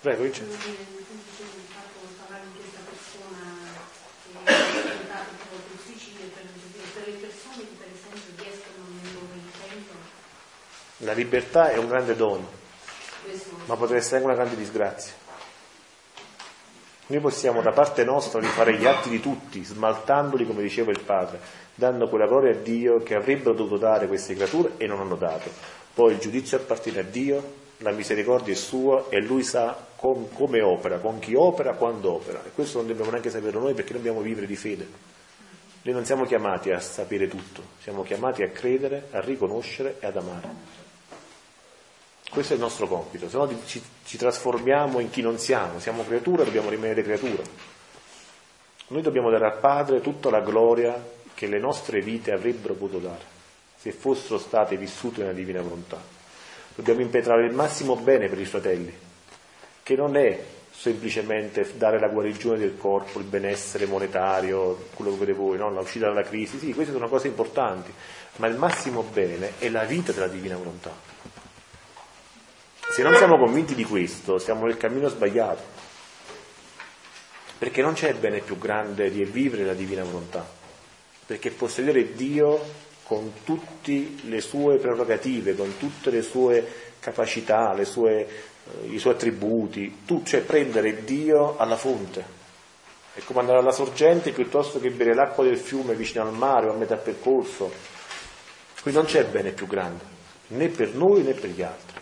[0.00, 1.03] Prego, Vincenzo.
[11.04, 12.48] La libertà è un grande dono,
[13.66, 15.12] ma potrebbe essere anche una grande disgrazia.
[17.06, 21.38] Noi possiamo da parte nostra rifare gli atti di tutti, smaltandoli come diceva il Padre,
[21.74, 25.50] dando quella gloria a Dio che avrebbero dovuto dare queste creature e non hanno dato.
[25.92, 30.62] Poi il giudizio appartiene a Dio, la misericordia è sua e lui sa com, come
[30.62, 32.42] opera, con chi opera, quando opera.
[32.46, 34.88] E questo non dobbiamo neanche sapere noi perché dobbiamo vivere di fede.
[35.82, 40.16] Noi non siamo chiamati a sapere tutto, siamo chiamati a credere, a riconoscere e ad
[40.16, 40.83] amare.
[42.34, 46.04] Questo è il nostro compito, se no ci, ci trasformiamo in chi non siamo, siamo
[46.04, 47.44] creature, dobbiamo rimanere creature.
[48.88, 51.00] Noi dobbiamo dare al Padre tutta la gloria
[51.32, 53.22] che le nostre vite avrebbero potuto dare,
[53.76, 55.96] se fossero state vissute nella divina volontà.
[56.74, 58.92] Dobbiamo impetrare il massimo bene per i fratelli,
[59.84, 65.38] che non è semplicemente dare la guarigione del corpo, il benessere monetario, quello che vedete
[65.38, 65.70] voi, no?
[65.70, 67.94] l'uscita dalla crisi, sì, queste sono cose importanti,
[68.38, 71.13] ma il massimo bene è la vita della divina volontà.
[72.90, 75.62] Se non siamo convinti di questo, siamo nel cammino sbagliato,
[77.58, 80.48] perché non c'è bene più grande di vivere la divina volontà,
[81.26, 82.60] perché possedere Dio
[83.04, 86.66] con tutte le sue prerogative, con tutte le sue
[87.00, 92.42] capacità, le sue, eh, i suoi attributi, tu, cioè prendere Dio alla fonte.
[93.12, 96.72] È come andare alla sorgente piuttosto che bere l'acqua del fiume vicino al mare o
[96.72, 97.70] a metà percorso.
[98.82, 100.04] Qui non c'è bene più grande,
[100.48, 101.93] né per noi né per gli altri.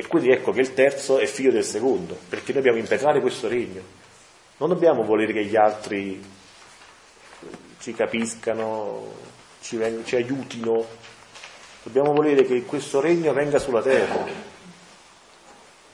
[0.00, 3.48] E quindi ecco che il terzo è figlio del secondo, perché noi dobbiamo impetrare questo
[3.48, 3.82] regno.
[4.56, 6.18] Non dobbiamo volere che gli altri
[7.78, 9.12] ci capiscano,
[9.60, 10.86] ci, ci aiutino,
[11.82, 14.24] dobbiamo volere che questo regno venga sulla terra.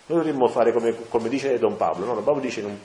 [0.07, 2.15] Noi dovremmo fare come, come dice Don Paolo, no?
[2.15, 2.79] Don Paolo dice in un,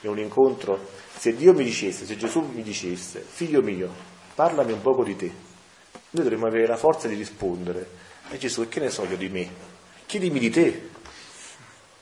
[0.00, 3.90] in un incontro, se Dio mi dicesse, se Gesù mi dicesse, figlio mio,
[4.34, 7.86] parlami un poco di te, noi dovremmo avere la forza di rispondere,
[8.30, 9.71] e Gesù, che ne so io di me?
[10.12, 10.90] Chiedimi di te,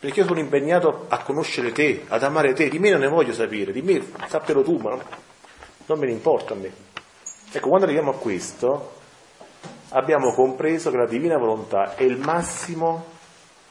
[0.00, 3.32] perché io sono impegnato a conoscere te, ad amare te, di me non ne voglio
[3.32, 4.98] sapere, di me sappelo tu, ma
[5.86, 6.72] non me ne importa a me.
[7.52, 8.94] Ecco, quando arriviamo a questo,
[9.90, 13.04] abbiamo compreso che la divina volontà è il massimo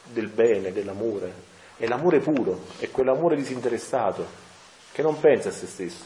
[0.05, 1.33] del bene, dell'amore,
[1.75, 4.25] è l'amore puro, è quell'amore disinteressato,
[4.93, 6.05] che non pensa a se stesso,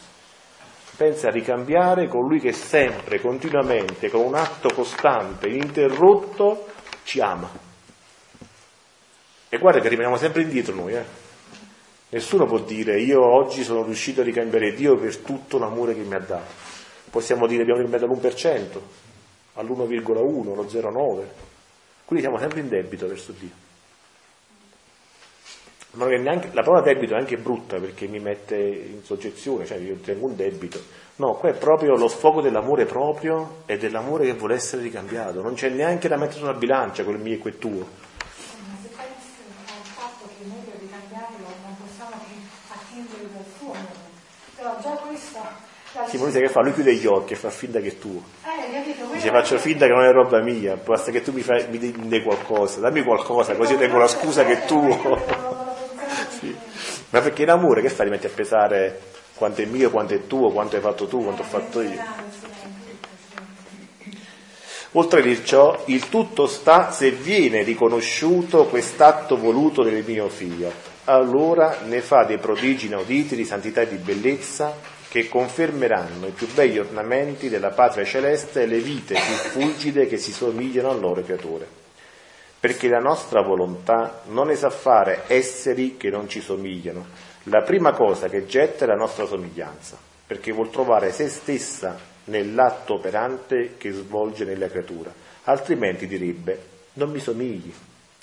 [0.96, 6.66] pensa a ricambiare colui che sempre, continuamente, con un atto costante, ininterrotto,
[7.04, 7.73] ci ama.
[9.54, 11.04] E guarda che rimaniamo sempre indietro noi, eh?
[12.10, 16.14] Nessuno può dire io oggi sono riuscito a ricambiare Dio per tutto l'amore che mi
[16.14, 16.64] ha dato
[17.14, 18.80] possiamo dire abbiamo rimediato all'1%,
[19.52, 21.24] all'1,1, lo 0,9,
[22.04, 23.62] quindi siamo sempre in debito verso Dio.
[25.92, 29.94] Ma neanche, la parola debito è anche brutta perché mi mette in soggezione, cioè io
[29.98, 30.82] tengo un debito.
[31.16, 35.40] No, qua è proprio lo sfogo dell'amore proprio e dell'amore che vuole essere ricambiato.
[35.40, 37.78] Non c'è neanche da mettere sulla bilancia quel mio e quel tuo.
[37.78, 39.38] Ma se pensi
[39.68, 42.20] al fatto che noi per ricambiarlo non possiamo
[42.70, 44.10] attingere dal suo amore,
[44.56, 45.72] però già questo
[46.18, 46.60] sai che fa?
[46.60, 48.22] Lui chiude gli occhi e fa finta che è tuo.
[48.44, 48.64] Eh,
[49.12, 52.22] Dice faccio finta che non è roba mia, basta che tu mi, fai, mi dai
[52.22, 55.22] qualcosa, dammi qualcosa, così tengo la scusa che è tuo.
[56.40, 56.54] sì.
[57.10, 58.06] Ma perché in amore che fai?
[58.06, 59.00] Ti metti a pesare
[59.34, 62.02] quanto è mio, quanto è tuo, quanto hai fatto tu, quanto ho fatto io.
[64.96, 70.70] Oltre a ciò, il tutto sta se viene riconosciuto quest'atto voluto del mio figlio.
[71.04, 76.52] Allora ne fa dei prodigi inauditi di santità e di bellezza che confermeranno i più
[76.54, 81.22] begli ornamenti della patria celeste e le vite più fulgide che si somigliano al loro
[81.22, 81.68] creatore.
[82.58, 87.06] Perché la nostra volontà non ne sa fare esseri che non ci somigliano.
[87.44, 89.96] La prima cosa che getta è la nostra somiglianza,
[90.26, 96.60] perché vuol trovare se stessa nell'atto operante che svolge nella creatura, altrimenti direbbe
[96.94, 97.72] non mi somigli,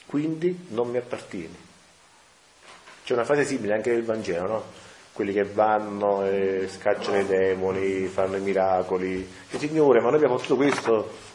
[0.07, 1.55] quindi non mi appartieni.
[3.05, 4.89] C'è una frase simile anche nel Vangelo, no?
[5.13, 9.29] Quelli che vanno e scacciano i demoni, fanno i miracoli.
[9.49, 11.29] E Signore, ma noi abbiamo tutto questo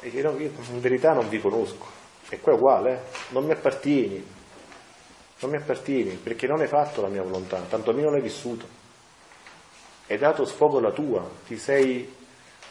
[0.00, 1.86] e io in verità non vi conosco.
[2.28, 3.00] E qua è uguale, eh?
[3.32, 4.24] non mi appartieni.
[5.40, 8.66] non mi appartieni perché non hai fatto la mia volontà, tantomeno l'hai vissuto.
[10.08, 12.20] Hai dato sfogo alla tua, ti sei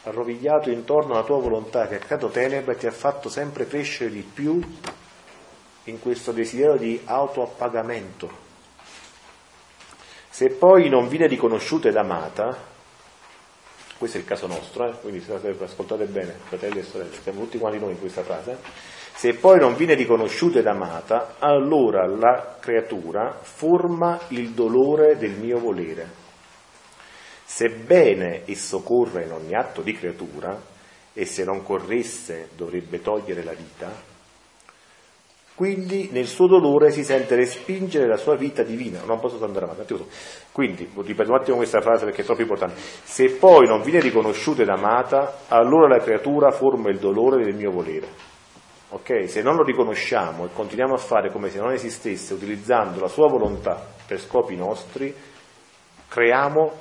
[0.04, 4.10] arrovigliato intorno alla tua volontà che ha creato tenebra e ti ha fatto sempre crescere
[4.10, 4.60] di più
[5.84, 8.41] in questo desiderio di autoappagamento.
[10.34, 12.56] Se poi non viene riconosciuta ed amata,
[13.98, 14.98] questo è il caso nostro, eh?
[14.98, 18.56] quindi ascoltate bene, fratelli e sorelle, siamo tutti quanti noi in questa frase,
[19.14, 25.58] se poi non viene riconosciuta ed amata, allora la creatura forma il dolore del mio
[25.58, 26.08] volere.
[27.44, 30.58] Sebbene esso corra in ogni atto di creatura,
[31.12, 34.11] e se non corresse dovrebbe togliere la vita,
[35.62, 39.00] quindi nel suo dolore si sente respingere la sua vita divina.
[39.04, 39.94] Non posso andare avanti.
[40.50, 42.74] Quindi, ripeto un attimo questa frase perché è troppo importante.
[43.04, 47.70] Se poi non viene riconosciuta ed amata, allora la creatura forma il dolore del mio
[47.70, 48.08] volere.
[48.88, 49.28] Okay?
[49.28, 53.28] Se non lo riconosciamo e continuiamo a fare come se non esistesse, utilizzando la sua
[53.28, 55.14] volontà per scopi nostri,
[56.08, 56.72] creiamo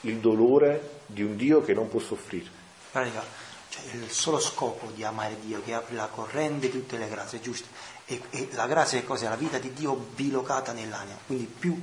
[0.00, 2.50] il dolore di un Dio che non può soffrire.
[2.90, 3.22] Pratica,
[3.68, 7.40] cioè il solo scopo di amare Dio che apre la corrente di tutte le grazie,
[7.40, 7.68] giusto?
[8.06, 9.28] E, e la grazia è cosa?
[9.28, 11.18] La vita di Dio bilocata nell'anima.
[11.26, 11.82] Quindi più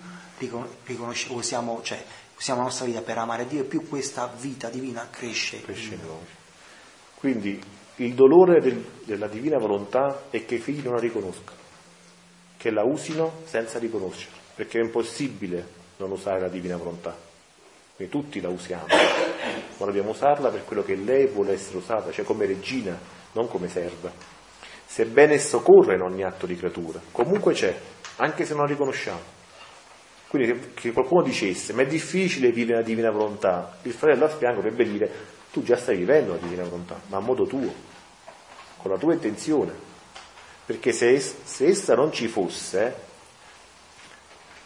[0.84, 2.04] riconosciamo, usiamo, cioè,
[2.38, 5.62] usiamo la nostra vita per amare Dio, più questa vita divina cresce.
[5.62, 5.98] cresce.
[7.16, 7.62] Quindi
[7.98, 11.60] il dolore del, della divina volontà è che i figli non la riconoscano,
[12.58, 17.16] che la usino senza riconoscerla, perché è impossibile non usare la divina volontà.
[17.98, 22.26] Noi tutti la usiamo, ma dobbiamo usarla per quello che lei vuole essere usata, cioè
[22.26, 22.98] come regina,
[23.34, 24.12] non come serva.
[24.92, 27.74] Sebbene esso corre in ogni atto di creatura, comunque c'è,
[28.18, 29.22] anche se non riconosciamo.
[30.28, 34.60] Quindi che qualcuno dicesse, ma è difficile vivere la divina volontà, il fratello a fianco
[34.60, 35.12] dovrebbe dire,
[35.50, 37.74] tu già stai vivendo la divina volontà, ma a modo tuo,
[38.76, 39.72] con la tua intenzione.
[40.66, 42.94] Perché se, se essa non ci fosse,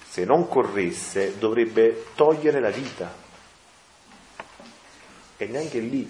[0.10, 3.14] se non corresse, dovrebbe togliere la vita.
[5.38, 6.10] E neanche lì,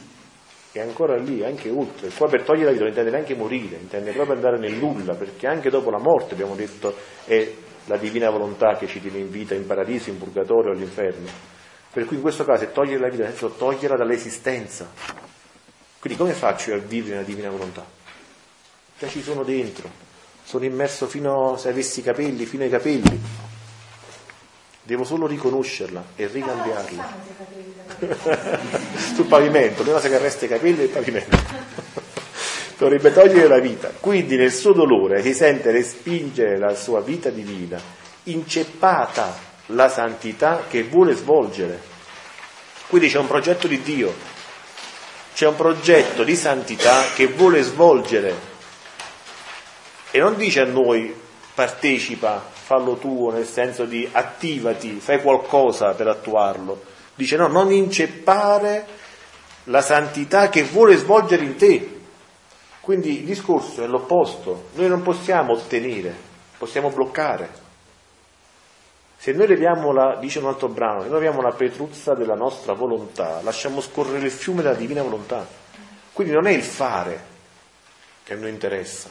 [0.80, 2.10] è ancora lì, anche oltre.
[2.10, 5.48] Qua per togliere la vita non intende neanche morire, intende proprio andare nel nulla, perché
[5.48, 6.96] anche dopo la morte, abbiamo detto,
[7.26, 7.52] è
[7.86, 11.30] la divina volontà che ci tiene in vita in paradiso, in purgatorio all'inferno.
[11.92, 14.92] Per cui in questo caso è togliere la vita, nel senso toglierla dall'esistenza.
[16.00, 17.86] Quindi come faccio io a vivere nella divina volontà?
[18.98, 19.90] Già ci sono dentro,
[20.44, 23.22] sono immerso fino, se avessi i capelli, fino ai capelli.
[24.86, 27.14] Devo solo riconoscerla e ricambiarla.
[29.16, 31.38] Sul pavimento, l'unica cosa che resta i capelli è il pavimento.
[32.78, 33.92] Dovrebbe togliere la vita.
[34.00, 37.82] Quindi nel suo dolore si sente respingere la sua vita divina,
[38.26, 39.36] inceppata
[39.68, 41.82] la santità che vuole svolgere.
[42.88, 44.14] Quindi c'è un progetto di Dio,
[45.34, 48.54] c'è un progetto di santità che vuole svolgere
[50.12, 51.14] e non dice a noi
[51.54, 56.82] partecipa, fallo tuo, nel senso di attivati, fai qualcosa per attuarlo.
[57.14, 58.88] Dice no, non inceppare
[59.66, 62.00] la santità che vuole svolgere in te.
[62.82, 66.12] Quindi il discorso è l'opposto, noi non possiamo ottenere,
[66.58, 67.64] possiamo bloccare.
[69.16, 72.74] Se noi leviamo la, dice un altro brano, se noi leviamo la petruzza della nostra
[72.74, 75.46] volontà, lasciamo scorrere il fiume della divina volontà.
[76.12, 77.24] Quindi non è il fare
[78.24, 79.10] che a noi interessa,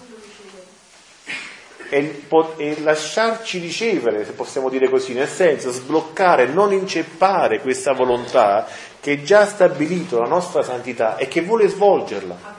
[1.91, 2.27] il,
[2.57, 8.67] è lasciarci ricevere, se possiamo dire così, nel senso sbloccare, non inceppare questa volontà
[9.01, 12.53] che è già stabilito la nostra santità e che vuole svolgerla.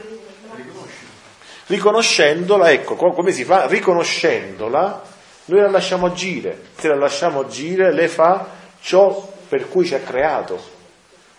[1.67, 3.65] Riconoscendola, ecco, come si fa?
[3.65, 5.13] Riconoscendola
[5.47, 8.47] noi la lasciamo agire, se la lasciamo agire, lei fa
[8.81, 10.59] ciò per cui ci ha creato,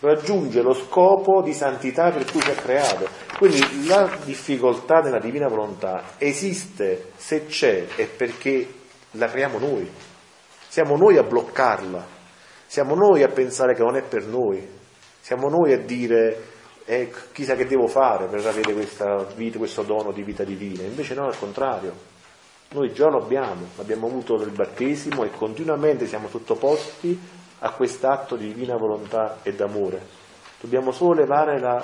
[0.07, 3.07] raggiunge lo scopo di santità per cui ci ha creato.
[3.37, 8.73] Quindi la difficoltà nella divina volontà esiste, se c'è, è perché
[9.11, 9.89] la creiamo noi.
[10.67, 12.05] Siamo noi a bloccarla,
[12.65, 14.67] siamo noi a pensare che non è per noi,
[15.19, 16.55] siamo noi a dire
[16.85, 20.83] eh, chissà che devo fare per avere vita, questo dono di vita divina.
[20.83, 22.15] Invece no, al contrario.
[22.69, 27.17] Noi già lo abbiamo, l'abbiamo avuto nel battesimo e continuamente siamo sottoposti
[27.59, 30.05] a quest'atto di divina volontà e d'amore.
[30.59, 31.83] Dobbiamo solo levare la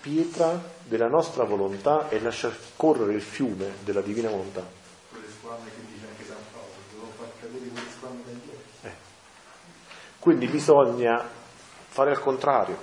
[0.00, 4.64] pietra della nostra volontà e lasciar correre il fiume della divina volontà.
[8.82, 8.92] Eh.
[10.18, 11.26] Quindi bisogna
[11.88, 12.78] fare al contrario,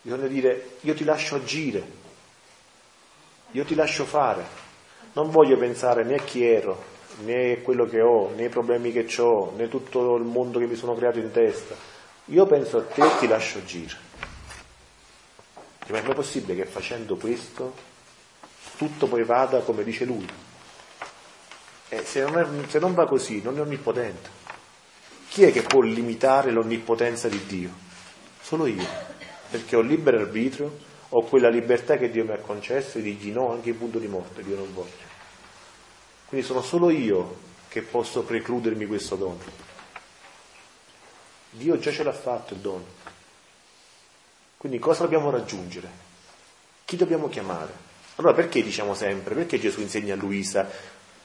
[0.00, 1.82] bisogna dire io ti lascio agire,
[3.50, 4.64] io ti lascio fare.
[5.14, 9.06] Non voglio pensare né a chi ero, né quello che ho, né ai problemi che
[9.20, 11.74] ho, né tutto il mondo che mi sono creato in testa.
[12.26, 14.04] Io penso a te e ti lascio agire.
[15.88, 17.72] Ma è possibile che facendo questo
[18.76, 20.26] tutto poi vada come dice lui?
[21.88, 24.28] E se non, è, se non va così, non è onnipotente.
[25.28, 27.70] Chi è che può limitare l'onnipotenza di Dio?
[28.40, 28.84] Solo io,
[29.50, 30.76] perché ho libero arbitrio,
[31.10, 34.08] ho quella libertà che Dio mi ha concesso e digli no anche in punto di
[34.08, 35.05] morte, Dio non voglio.
[36.28, 39.38] Quindi sono solo io che posso precludermi questo dono.
[41.50, 42.84] Dio già ce l'ha fatto il dono.
[44.56, 45.88] Quindi cosa dobbiamo raggiungere?
[46.84, 47.72] Chi dobbiamo chiamare?
[48.16, 49.34] Allora perché diciamo sempre?
[49.34, 50.68] Perché Gesù insegna a Luisa,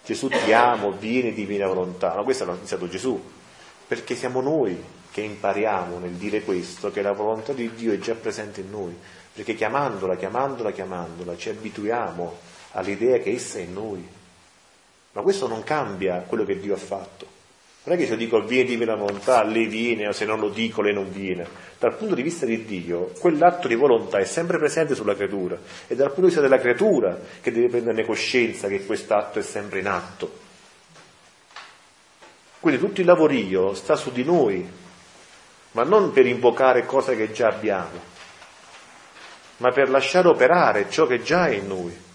[0.03, 2.13] Gesù ti amo, vieni divina volontà?
[2.13, 3.21] No, questo l'ha iniziato Gesù,
[3.87, 8.13] perché siamo noi che impariamo nel dire questo, che la volontà di Dio è già
[8.13, 8.97] presente in noi,
[9.33, 12.37] perché chiamandola, chiamandola, chiamandola, ci abituiamo
[12.71, 14.19] all'idea che essa è in noi.
[15.13, 17.39] Ma questo non cambia quello che Dio ha fatto.
[17.83, 20.83] Non è che io dico vieni divina volontà, lei viene, o se non lo dico
[20.83, 21.47] lei non viene.
[21.79, 25.57] Dal punto di vista di Dio, quell'atto di volontà è sempre presente sulla creatura.
[25.87, 29.79] È dal punto di vista della creatura che deve prenderne coscienza che quest'atto è sempre
[29.79, 30.31] in atto.
[32.59, 34.63] Quindi tutto il lavorio sta su di noi,
[35.71, 37.99] ma non per invocare cose che già abbiamo,
[39.57, 42.09] ma per lasciare operare ciò che già è in noi.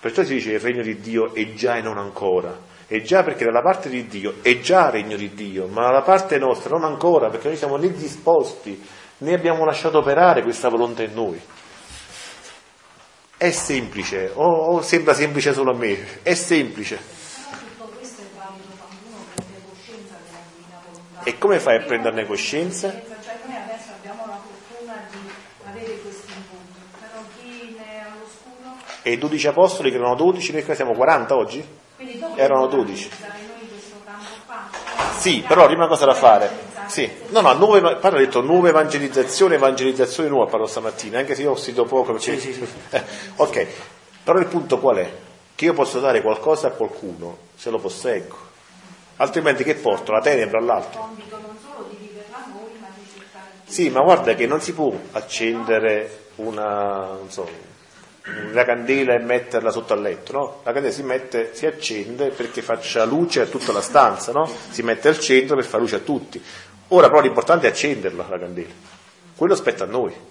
[0.00, 3.44] Perciò si dice il regno di Dio è già e non ancora è già perché
[3.44, 7.28] dalla parte di Dio è già regno di Dio, ma dalla parte nostra non ancora,
[7.28, 8.84] perché noi siamo né disposti
[9.18, 11.40] né abbiamo lasciato operare questa volontà in noi.
[13.36, 16.98] È semplice, o, o sembra semplice solo a me, è semplice.
[21.22, 22.90] E come fai a prenderne coscienza?
[22.90, 25.30] Cioè noi adesso abbiamo la fortuna di
[25.64, 28.89] avere questo incontro, però chi ne è all'oscuro?
[29.02, 31.66] E i dodici apostoli che erano dodici, noi siamo 40 oggi?
[32.36, 33.10] Erano 12.
[35.18, 36.68] Sì, però prima cosa da fare.
[36.86, 41.42] Sì, no, no, nuove, parla ha detto nuova evangelizzazione, evangelizzazione nuova parlo stamattina, anche se
[41.42, 42.18] io ho sentito poco.
[42.18, 42.66] Cioè, sì, sì, sì.
[42.90, 43.02] Eh,
[43.36, 43.66] ok,
[44.24, 45.10] però il punto qual è?
[45.54, 48.36] Che io posso dare qualcosa a qualcuno se lo posseggo,
[49.16, 50.10] altrimenti che porto?
[50.10, 51.16] La tenebra all'altro.
[53.66, 57.48] Sì, ma guarda che non si può accendere una, non so,
[58.52, 60.60] la candela e metterla sotto al letto, no?
[60.64, 64.50] La candela si mette, si accende perché faccia luce a tutta la stanza, no?
[64.70, 66.42] Si mette al centro per fare luce a tutti.
[66.88, 68.72] Ora però l'importante è accenderla la candela.
[69.36, 70.12] Quello spetta a noi.
[70.12, 70.28] E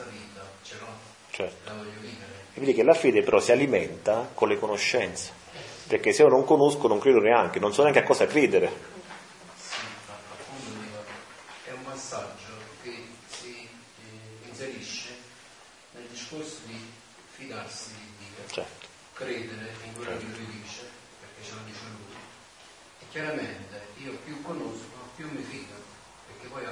[0.00, 0.28] vedi
[0.98, 1.17] che
[2.88, 5.30] la fede però si alimenta con le conoscenze,
[5.86, 8.96] perché se io non conosco non credo neanche, non so neanche a cosa credere.
[11.64, 12.94] È un passaggio che
[13.28, 15.10] si eh, inserisce
[15.92, 16.80] nel discorso di
[17.36, 18.86] fidarsi di Dio, certo.
[19.12, 20.26] credere in quello certo.
[20.26, 20.82] che lui dice,
[21.20, 22.16] perché ce lo dice lui.
[23.00, 25.74] E chiaramente io più conosco, più mi fido,
[26.26, 26.64] perché poi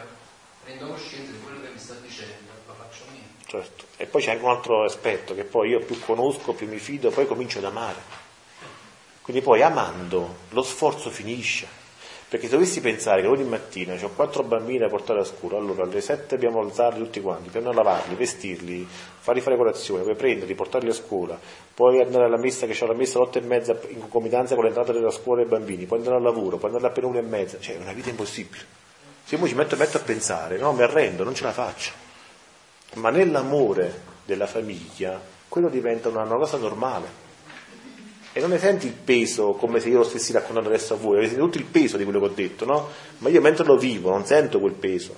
[0.66, 3.22] prendo coscienza di quello che mi sta dicendo, lo faccio mio.
[3.46, 3.84] Certo.
[3.96, 7.10] E poi c'è anche un altro aspetto, che poi io più conosco, più mi fido,
[7.10, 8.24] poi comincio ad amare.
[9.22, 11.84] Quindi poi amando lo sforzo finisce.
[12.28, 15.84] Perché se dovessi pensare che ogni mattina ho quattro bambini da portare a scuola, allora
[15.84, 18.84] alle sette dobbiamo alzarli tutti quanti, a lavarli, vestirli,
[19.20, 21.38] farli fare colazione, poi prenderli, portarli a scuola,
[21.72, 24.64] poi andare alla messa che c'è la messa alle otto e mezza in concomitanza con
[24.64, 27.60] l'entrata della scuola dei bambini, poi andare al lavoro, poi andare appena una e mezza,
[27.60, 28.85] cioè è una vita impossibile.
[29.26, 31.90] Se io ci metto, metto a pensare, no, mi arrendo, non ce la faccio.
[32.94, 37.24] Ma nell'amore della famiglia, quello diventa una, una cosa normale.
[38.32, 41.16] E non ne senti il peso come se io lo stessi raccontando adesso a voi,
[41.16, 42.88] avete tutto il peso di quello che ho detto, no?
[43.18, 45.16] Ma io mentre lo vivo non sento quel peso,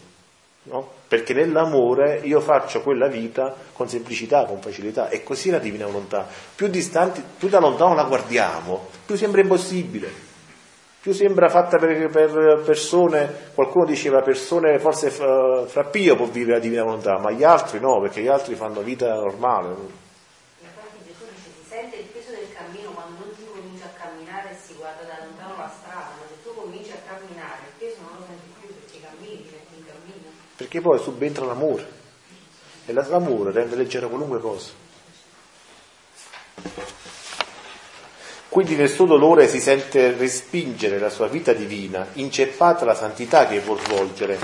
[0.63, 0.91] no?
[1.07, 6.27] Perché nell'amore io faccio quella vita con semplicità, con facilità, e così la divina volontà.
[6.55, 10.28] Più distanti, più da lontano la guardiamo, più sembra impossibile
[11.01, 16.55] più sembra fatta per, per, persone, qualcuno diceva persone, forse fra, fra Pio può vivere
[16.55, 19.69] la divina volontà, ma gli altri no, perché gli altri fanno vita normale.
[20.61, 24.51] Infatti Gesù dice si sente il peso del cammino quando non si comincia a camminare
[24.51, 27.97] e si guarda da lontano la strada, ma se tu cominci a camminare il peso
[28.03, 30.31] non lo senti più perché cammini, perché in cammino.
[30.57, 31.87] Perché poi subentra l'amore
[32.87, 34.87] e l'amore rende leggera qualunque cosa.
[38.49, 43.61] Quindi nel suo dolore si sente respingere la sua vita divina, inceppata la santità che
[43.61, 44.39] può svolgere,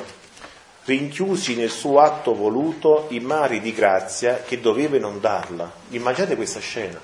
[0.85, 5.73] rinchiusi nel suo atto voluto i mari di grazia che doveva inondarla.
[5.91, 7.01] Immaginate questa scena,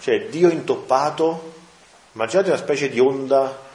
[0.00, 1.52] cioè Dio intoppato,
[2.12, 3.66] immaginate una specie di onda,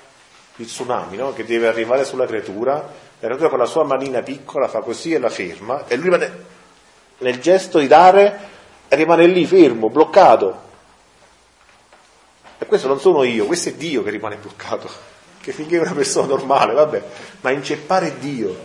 [0.55, 1.33] il tsunami, no?
[1.33, 5.19] che deve arrivare sulla creatura, la creatura con la sua manina piccola fa così e
[5.19, 6.45] la ferma, e lui rimane,
[7.19, 8.49] nel gesto di dare
[8.89, 10.62] rimane lì fermo, bloccato,
[12.65, 14.89] questo non sono io, questo è Dio che rimane bloccato,
[15.41, 17.03] che finché è una persona normale, vabbè,
[17.41, 18.55] ma inceppare Dio,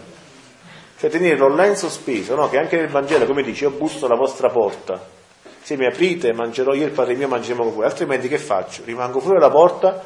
[0.98, 2.48] cioè tenerlo là in sospeso, no?
[2.48, 5.16] che anche nel Vangelo, come dice, io busso alla vostra porta,
[5.62, 8.82] se mi aprite mangerò io e il Padre mio mangeremo con voi, altrimenti che faccio?
[8.84, 10.02] Rimango fuori dalla porta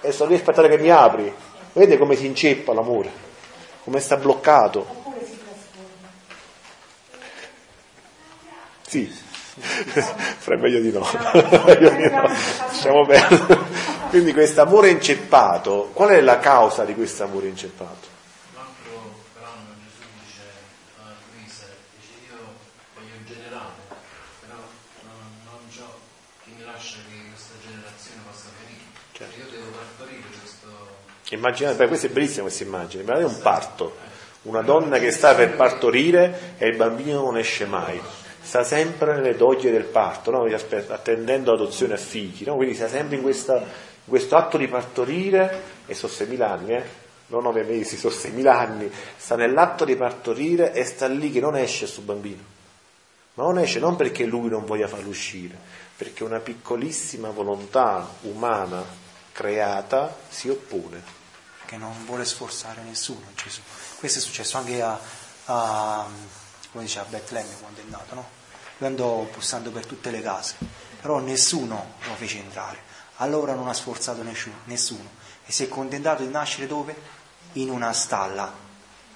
[0.00, 1.32] e sto lì a aspettare che mi apri.
[1.72, 3.10] Vedete come si inceppa l'amore,
[3.84, 4.86] come sta bloccato.
[8.86, 9.14] Sì,
[10.38, 11.06] Fra meglio di no.
[11.66, 12.22] meglio di no.
[12.22, 13.58] Lasciamo perdere.
[14.08, 18.16] Quindi questo amore inceppato, qual è la causa di questo amore inceppato?
[31.30, 33.96] Immaginate, questo è bellissimo questa immagine, ma è un parto,
[34.42, 38.00] una donna che sta per partorire e il bambino non esce mai,
[38.48, 40.44] sta sempre nelle doglie del parto, no?
[40.46, 42.56] attendendo l'adozione a figli, no?
[42.56, 43.66] quindi sta sempre in, questa, in,
[44.06, 46.84] questo atto di partorire, e sono 6.000 anni, eh?
[47.26, 51.56] non 9 mesi, sono 6.000 anni, sta nell'atto di partorire e sta lì che non
[51.56, 52.42] esce sul bambino,
[53.34, 55.54] ma non esce non perché lui non voglia farlo uscire,
[55.94, 58.82] perché una piccolissima volontà umana
[59.30, 61.16] creata si oppone
[61.66, 63.60] che non vuole sforzare nessuno Gesù.
[63.98, 64.98] Questo è successo anche a,
[65.44, 66.06] a,
[66.72, 68.37] come dice, a Betlemme quando è nato, no?
[68.78, 70.56] Lui andò bussando per tutte le case,
[71.00, 72.78] però nessuno lo fece entrare.
[73.16, 75.10] Allora non ha sforzato nessuno
[75.44, 76.94] e si è contentato di nascere dove?
[77.54, 78.66] In una stalla.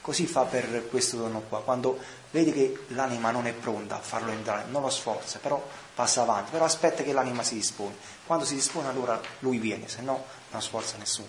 [0.00, 1.62] Così fa per questo dono qua.
[1.62, 1.98] Quando
[2.32, 6.50] vede che l'anima non è pronta a farlo entrare, non lo sforza, però passa avanti,
[6.50, 7.94] però aspetta che l'anima si dispone.
[8.26, 11.28] Quando si dispone allora lui viene, se no non sforza nessuno.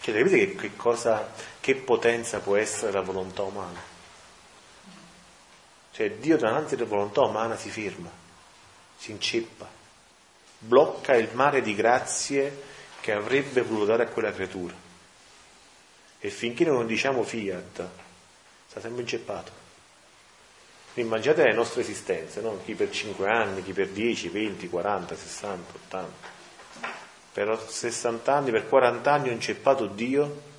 [0.00, 1.28] Cioè, capite che, che, cosa,
[1.60, 3.91] che potenza può essere la volontà umana?
[5.92, 8.10] Cioè, Dio davanti alla volontà umana si ferma,
[8.96, 9.68] si inceppa,
[10.58, 12.70] blocca il mare di grazie
[13.00, 14.74] che avrebbe voluto dare a quella creatura.
[16.18, 17.88] E finché noi non diciamo fiat,
[18.68, 19.60] sta sempre inceppato.
[20.94, 22.60] Immaginate le nostre esistenze, no?
[22.64, 26.40] chi per 5 anni, chi per 10, 20, 40, 60, 80
[27.32, 30.50] per 60 anni, per 40 anni ho inceppato Dio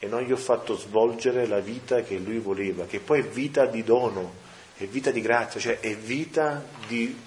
[0.00, 3.66] e non gli ho fatto svolgere la vita che lui voleva, che poi è vita
[3.66, 4.46] di dono,
[4.78, 7.18] è vita di grazia, cioè è vita di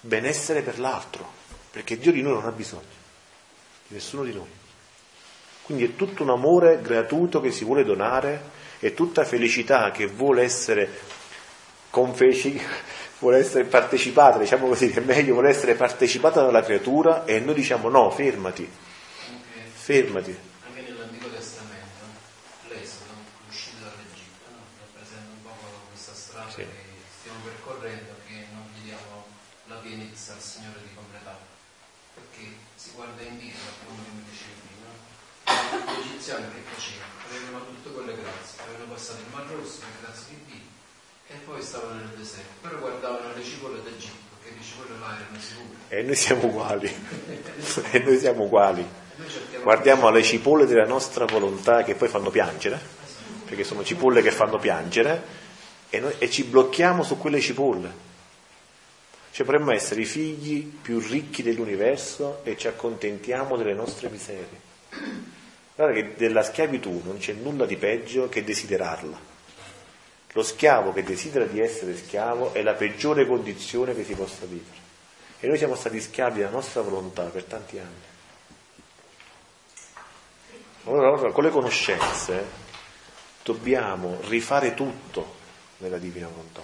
[0.00, 1.30] benessere per l'altro,
[1.70, 2.82] perché Dio di noi non ha bisogno,
[3.88, 4.60] di nessuno di noi.
[5.62, 10.42] Quindi è tutto un amore gratuito che si vuole donare, è tutta felicità che vuole
[10.42, 10.90] essere
[11.88, 12.60] confeci,
[13.20, 17.54] vuole essere partecipata, diciamo così, che è meglio, vuole essere partecipata dalla creatura e noi
[17.54, 18.68] diciamo no, fermati,
[19.72, 20.36] fermati.
[20.66, 22.02] Anche nell'Antico Testamento,
[22.68, 23.12] l'Esodo,
[23.46, 24.64] l'uscita dall'Egitto, no?
[24.80, 25.54] rappresenta un po'
[25.90, 26.56] questa strada sì.
[26.56, 26.66] che
[27.20, 29.26] stiamo percorrendo, che non chiediamo
[29.66, 31.44] la pienezza al Signore di completare,
[32.14, 38.62] perché si guarda indietro, mi dicevi prima, gli egiziani che facevano, avevano tutte quelle grazie,
[38.62, 40.70] avevano passato il Mar Rosso per grazia di Dio
[41.26, 45.40] e poi stavano nel deserto, però guardavano le cipolle d'Egitto, che le cipolle là erano
[45.40, 45.78] sicure.
[45.88, 46.86] E noi siamo uguali,
[47.90, 48.86] e noi siamo uguali.
[49.62, 52.78] Guardiamo le cipolle della nostra volontà che poi fanno piangere,
[53.46, 55.40] perché sono cipolle che fanno piangere,
[55.90, 58.10] e, noi, e ci blocchiamo su quelle cipolle.
[59.32, 64.60] Cioè potremmo essere i figli più ricchi dell'universo e ci accontentiamo delle nostre miserie.
[65.74, 69.18] Guarda che della schiavitù non c'è nulla di peggio che desiderarla.
[70.34, 74.80] Lo schiavo che desidera di essere schiavo è la peggiore condizione che si possa vivere.
[75.40, 78.10] E noi siamo stati schiavi della nostra volontà per tanti anni.
[80.84, 82.44] Allora, con le conoscenze
[83.42, 85.36] dobbiamo rifare tutto
[85.78, 86.62] nella divina volontà.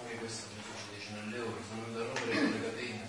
[0.00, 3.08] Anche questo Gesù ci dice nelle ore, sono venuto a rompere le catene,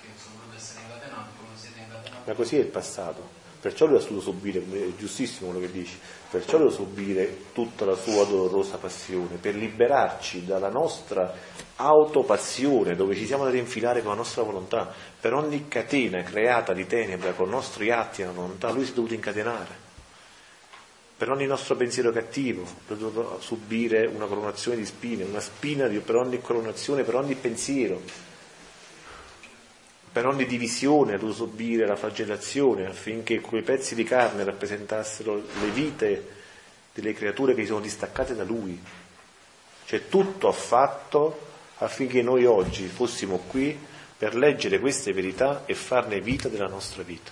[0.00, 2.19] perché sono venuto essere incatenato come siete incatenati.
[2.30, 3.38] Ma così è il passato.
[3.60, 5.98] Perciò lui ha dovuto subire, è giustissimo quello che dici,
[6.30, 11.34] perciò deve subire tutta la sua dolorosa passione, per liberarci dalla nostra
[11.74, 16.72] autopassione, dove ci siamo andati a infilare con la nostra volontà, per ogni catena creata
[16.72, 19.88] di tenebra con i nostri atti e la volontà, lui si è dovuto incatenare.
[21.16, 26.14] Per ogni nostro pensiero cattivo, ha dovuto subire una coronazione di spine, una spina per
[26.14, 28.28] ogni coronazione, per ogni pensiero
[30.12, 36.38] per ogni divisione dovuto subire la flagellazione affinché quei pezzi di carne rappresentassero le vite
[36.92, 38.80] delle creature che si sono distaccate da lui.
[39.84, 41.48] Cioè tutto ha fatto
[41.78, 43.78] affinché noi oggi fossimo qui
[44.16, 47.30] per leggere queste verità e farne vita della nostra vita.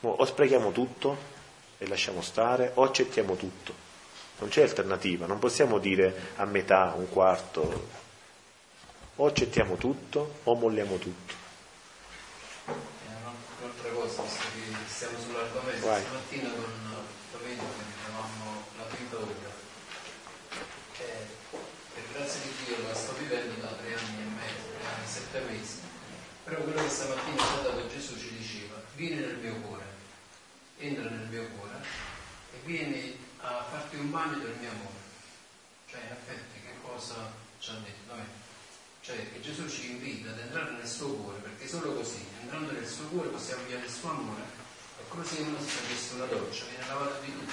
[0.00, 1.34] O sprechiamo tutto
[1.78, 3.84] e lasciamo stare o accettiamo tutto.
[4.38, 8.04] Non c'è alternativa, non possiamo dire a metà, un quarto,
[9.16, 11.44] o accettiamo tutto o molliamo tutto.
[14.06, 15.86] cosa, visto che siamo sull'argomento.
[15.86, 16.02] Vai.
[16.02, 16.72] Stamattina con
[17.32, 17.64] Domenico
[18.04, 18.84] avevamo la
[19.16, 19.54] ora.
[20.98, 21.26] Eh,
[21.94, 25.08] per grazia di Dio la sto vivendo da tre anni e mezzo, tre anni e
[25.08, 25.80] sette mesi.
[26.44, 29.84] Però quello che stamattina ha dato Gesù ci diceva, vieni nel mio cuore,
[30.78, 31.82] entra nel mio cuore
[32.54, 35.04] e vieni a farti un bagno del mio amore.
[35.90, 38.14] Cioè in effetti che cosa ci ha detto?
[38.14, 38.24] Noi
[39.06, 42.84] cioè che Gesù ci invita ad entrare nel suo cuore, perché solo così, entrando nel
[42.84, 44.42] suo cuore, possiamo vivere il suo amore.
[44.98, 47.52] È come se uno si facesse una doccia, viene lavato di tutto,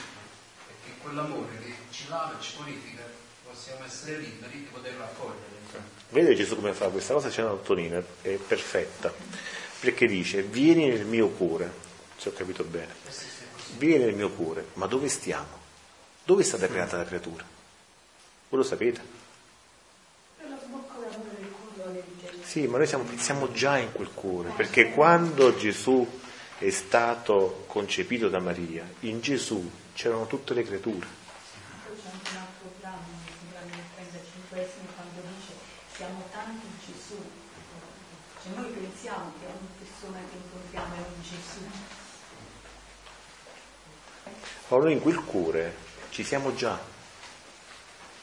[0.66, 3.04] perché quell'amore che ci lava e ci purifica,
[3.48, 5.62] possiamo essere liberi di poterlo accogliere.
[6.10, 7.30] Vede Gesù come fa questa cosa?
[7.30, 9.14] C'è una dottrina, è perfetta,
[9.80, 11.72] perché dice, vieni nel mio cuore,
[12.18, 12.96] se ho capito bene,
[13.78, 15.62] vieni nel mio cuore, ma dove stiamo?
[16.26, 17.46] Dove è stata creata la creatura?
[18.50, 19.22] Voi lo sapete?
[22.54, 26.08] Sì, ma noi siamo, siamo già in quel cuore, perché quando Gesù
[26.60, 31.08] è stato concepito da Maria, in Gesù c'erano tutte le creature.
[31.84, 35.54] Poi c'è anche un altro brano, il brano del 35 quando dice
[35.96, 37.18] siamo tanti in Gesù.
[38.44, 41.66] Cioè noi pensiamo che ogni persona che incontriamo è un Gesù.
[44.68, 45.76] Allora in quel cuore
[46.12, 46.80] ci siamo già,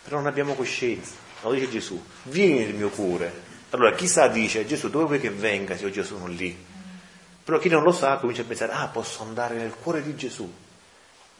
[0.04, 1.14] però non abbiamo coscienza.
[1.40, 5.76] Allora dice Gesù, vieni nel mio cuore, allora chissà dice Gesù dove vuoi che venga
[5.76, 6.56] se io sono lì?
[7.44, 10.52] Però chi non lo sa comincia a pensare, ah posso andare nel cuore di Gesù.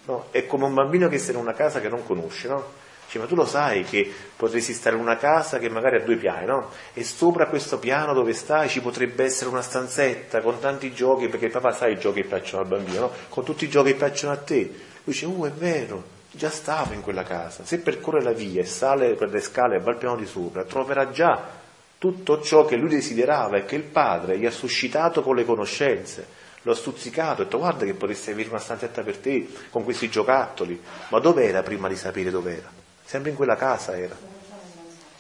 [0.05, 0.27] No?
[0.31, 2.65] È come un bambino che sta in una casa che non conosce, no?
[3.05, 6.17] Dice, ma tu lo sai che potresti stare in una casa che magari ha due
[6.17, 6.71] piani, no?
[6.95, 11.47] E sopra questo piano dove stai ci potrebbe essere una stanzetta con tanti giochi, perché
[11.47, 13.13] il papà sa i giochi che piacciono al bambino, no?
[13.29, 14.57] Con tutti i giochi che piacciono a te.
[14.57, 14.75] Lui
[15.05, 17.65] dice, oh è vero, già stavo in quella casa.
[17.65, 20.65] Se percorre la via e sale per le scale e va al piano di sopra,
[20.65, 21.60] troverà già
[22.01, 26.27] tutto ciò che lui desiderava e che il padre gli ha suscitato con le conoscenze.
[26.63, 30.09] Lo ha stuzzicato, ha detto guarda che potresti avere una stanzetta per te con questi
[30.09, 30.81] giocattoli.
[31.09, 32.71] Ma dov'era prima di sapere dov'era?
[33.05, 34.17] Sempre in quella casa era.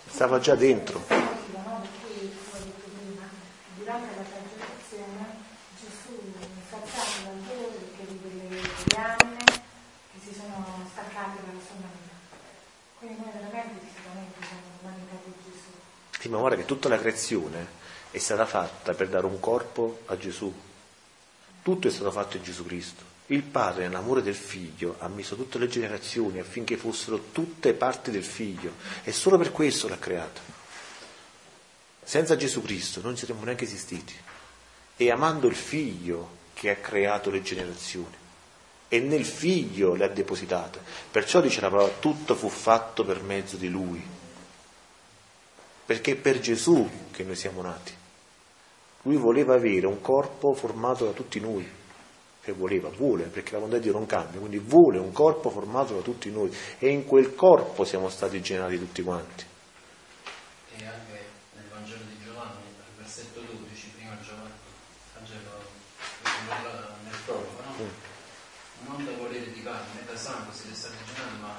[0.07, 1.20] Stava già dentro.
[16.21, 17.67] Sì, ma che tutta la creazione
[18.11, 20.53] è stata fatta per dare un corpo a Gesù.
[21.63, 23.03] Tutto è stato fatto in Gesù Cristo.
[23.29, 28.23] Il Padre, nell'amore del Figlio, ha messo tutte le generazioni affinché fossero tutte parti del
[28.23, 30.43] Figlio e solo per questo l'ha creato.
[32.05, 34.15] Senza Gesù Cristo non saremmo neanche esistiti.
[34.99, 38.17] E amando il Figlio che ha creato le generazioni
[38.89, 40.81] e nel Figlio le ha depositate.
[41.11, 44.19] Perciò dice la parola, tutto fu fatto per mezzo di Lui
[45.91, 47.93] perché è per Gesù che noi siamo nati.
[49.03, 51.69] Lui voleva avere un corpo formato da tutti noi,
[52.41, 55.95] che voleva, vuole, perché la volontà di Dio non cambia, quindi vuole un corpo formato
[55.95, 59.45] da tutti noi e in quel corpo siamo stati generati tutti quanti.
[60.77, 61.27] E anche
[61.57, 64.55] nel Vangelo di Giovanni, al versetto 12, prima Giovanni,
[65.13, 65.51] Vangelo
[67.03, 67.83] nel prologo, no?
[67.83, 68.87] Mm.
[68.87, 71.59] Non da volere di carne da sangue siete stati generati, ma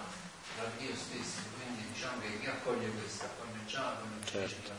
[0.55, 1.43] da Dio stesso.
[1.59, 3.40] Quindi diciamo che chi accoglie questo
[3.71, 4.69] già quello certo.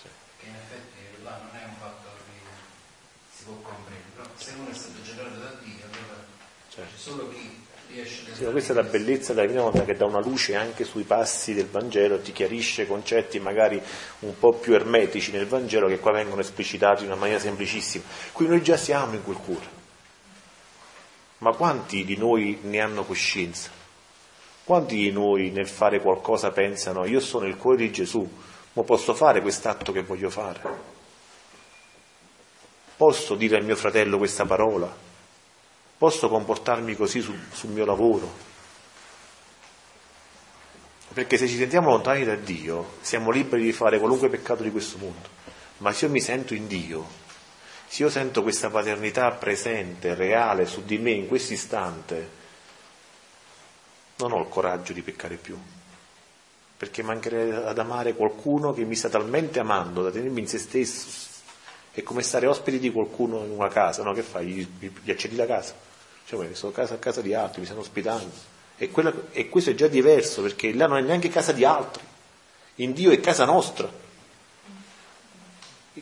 [0.00, 2.38] Cioè, che in effetti là non è un fatto che
[3.34, 6.24] si può comprendere, però se uno è stato generato da Dio, allora
[6.68, 6.90] certo.
[6.94, 8.34] c'è solo chi riesce a...
[8.36, 11.52] Sì, questa è la bellezza della Divina Volontà che dà una luce anche sui passi
[11.52, 13.82] del Vangelo, ti chiarisce concetti magari
[14.20, 18.04] un po' più ermetici nel Vangelo che qua vengono esplicitati in una maniera semplicissima.
[18.30, 19.76] Qui noi già siamo in quel cuore.
[21.38, 23.70] Ma quanti di noi ne hanno coscienza?
[24.68, 28.30] Quanti di noi nel fare qualcosa pensano io sono il cuore di Gesù,
[28.74, 30.60] ma posso fare quest'atto che voglio fare?
[32.94, 34.94] Posso dire al mio fratello questa parola?
[35.96, 38.30] Posso comportarmi così sul, sul mio lavoro?
[41.14, 44.98] Perché se ci sentiamo lontani da Dio, siamo liberi di fare qualunque peccato di questo
[44.98, 45.28] mondo.
[45.78, 47.06] Ma se io mi sento in Dio,
[47.86, 52.36] se io sento questa paternità presente, reale su di me in questo istante,
[54.18, 55.56] non ho il coraggio di peccare più,
[56.76, 61.26] perché mancherei ad amare qualcuno che mi sta talmente amando da tenermi in se stesso.
[61.90, 64.12] È come stare ospiti di qualcuno in una casa, no?
[64.12, 64.46] Che fai?
[64.46, 65.74] Gli, gli accendi la casa?
[66.24, 68.30] Cioè, sono casa, a casa di altri, mi stanno ospitando.
[68.76, 72.02] E, quella, e questo è già diverso, perché là non è neanche casa di altri.
[72.76, 73.90] In Dio è casa nostra.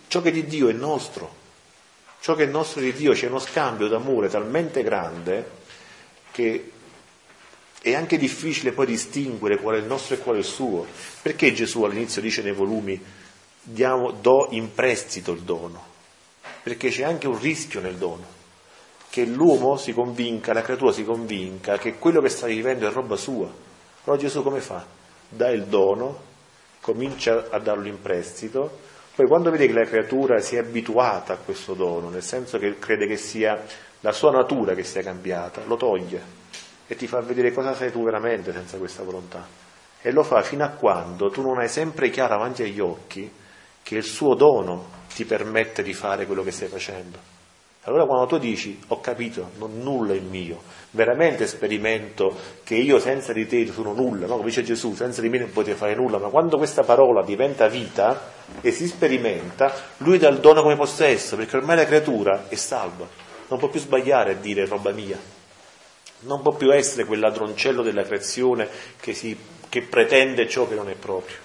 [0.08, 1.44] Ciò che è di Dio è nostro.
[2.20, 5.50] Ciò che è nostro di Dio c'è uno scambio d'amore talmente grande
[6.32, 6.72] che
[7.90, 10.84] è anche difficile poi distinguere qual è il nostro e qual è il suo.
[11.22, 13.00] Perché Gesù all'inizio dice nei volumi
[13.62, 15.84] diamo, do in prestito il dono?
[16.64, 18.34] Perché c'è anche un rischio nel dono.
[19.08, 23.14] che l'uomo si convinca, la creatura si convinca che quello che sta vivendo è roba
[23.14, 23.48] sua.
[24.02, 24.84] Allora Gesù come fa?
[25.28, 26.20] Dà il dono,
[26.80, 28.78] comincia a darlo in prestito,
[29.14, 32.80] poi quando vede che la creatura si è abituata a questo dono, nel senso che
[32.80, 33.64] crede che sia
[34.00, 36.45] la sua natura che sia cambiata, lo toglie
[36.86, 39.46] e ti fa vedere cosa sei tu veramente senza questa volontà.
[40.00, 43.30] E lo fa fino a quando tu non hai sempre chiaro avanti agli occhi
[43.82, 47.34] che il suo dono ti permette di fare quello che stai facendo.
[47.86, 50.60] Allora quando tu dici ho capito, non nulla è mio,
[50.90, 52.34] veramente sperimento
[52.64, 54.34] che io senza di te sono nulla, no?
[54.34, 57.68] come dice Gesù, senza di me non potete fare nulla, ma quando questa parola diventa
[57.68, 62.56] vita e si sperimenta, lui dà il dono come possesso, perché ormai la creatura è
[62.56, 63.06] salva,
[63.48, 65.16] non può più sbagliare a dire roba mia,
[66.26, 68.68] non può più essere quel ladroncello della creazione
[69.00, 69.36] che, si,
[69.68, 71.36] che pretende ciò che non è proprio.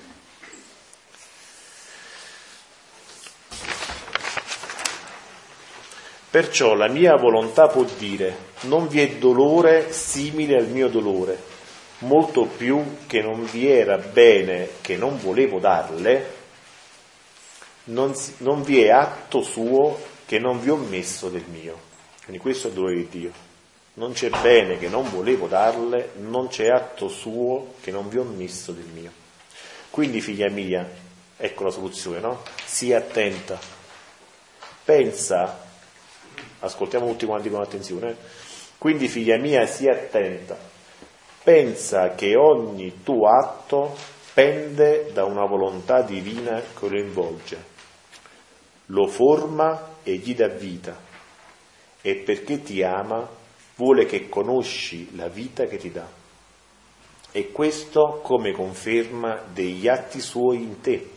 [6.30, 11.38] Perciò la mia volontà può dire non vi è dolore simile al mio dolore,
[12.00, 16.40] molto più che non vi era bene che non volevo darle,
[17.86, 21.90] non, non vi è atto suo che non vi ho messo del mio.
[22.24, 23.51] Quindi questo è il dolore di Dio.
[23.94, 28.24] Non c'è bene che non volevo darle, non c'è atto suo che non vi ho
[28.24, 29.12] messo del mio.
[29.90, 30.90] Quindi, figlia mia,
[31.38, 32.42] ecco la soluzione, no?
[32.66, 33.60] Sii attenta.
[34.84, 35.70] Pensa
[36.62, 38.16] ascoltiamo tutti quanti con attenzione.
[38.78, 40.58] Quindi, figlia mia, sii attenta,
[41.44, 43.96] pensa che ogni tuo atto
[44.34, 47.64] pende da una volontà divina che lo involge,
[48.88, 50.98] lo forma e gli dà vita,
[52.02, 53.40] e perché ti ama
[53.82, 56.08] vuole che conosci la vita che ti dà.
[57.32, 61.10] E questo come conferma degli atti suoi in te.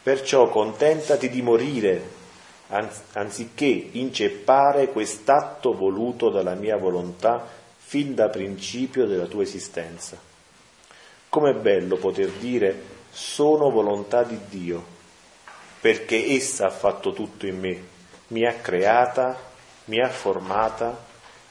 [0.00, 2.16] Perciò contentati di morire
[3.14, 7.44] anziché inceppare quest'atto voluto dalla mia volontà
[7.76, 10.16] fin da principio della tua esistenza.
[11.28, 14.84] Com'è bello poter dire sono volontà di Dio,
[15.80, 17.82] perché essa ha fatto tutto in me,
[18.28, 19.36] mi ha creata,
[19.86, 21.06] mi ha formata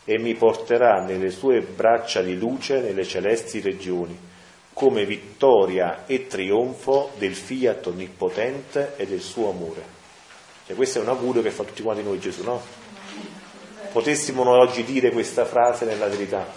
[0.09, 4.17] e mi porterà nelle sue braccia di luce nelle celesti regioni,
[4.71, 9.83] come vittoria e trionfo del fiat onnipotente e del suo amore.
[10.65, 12.61] Cioè, questo è un augurio che fa tutti quanti noi Gesù, no?
[13.91, 16.47] Potessimo noi oggi dire questa frase nella verità.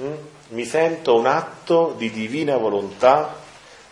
[0.00, 0.12] Mm?
[0.50, 3.34] Mi sento un atto di divina volontà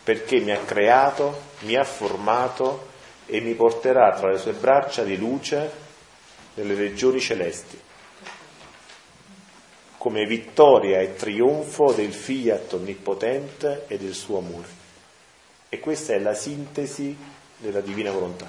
[0.04, 2.90] perché mi ha creato, mi ha formato
[3.26, 5.81] e mi porterà tra le sue braccia di luce
[6.54, 7.80] nelle regioni celesti,
[9.98, 14.80] come vittoria e trionfo del fiat onnipotente e del suo amore.
[15.68, 17.16] E questa è la sintesi
[17.56, 18.48] della divina volontà.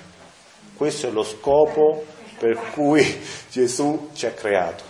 [0.76, 2.06] Questo è lo scopo
[2.38, 3.06] per cui
[3.50, 4.84] Gesù ci ha creato.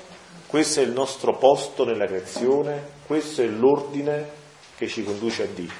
[0.48, 4.30] Questo è il nostro posto nella creazione, questo è l'ordine
[4.76, 5.72] che ci conduce a Dio.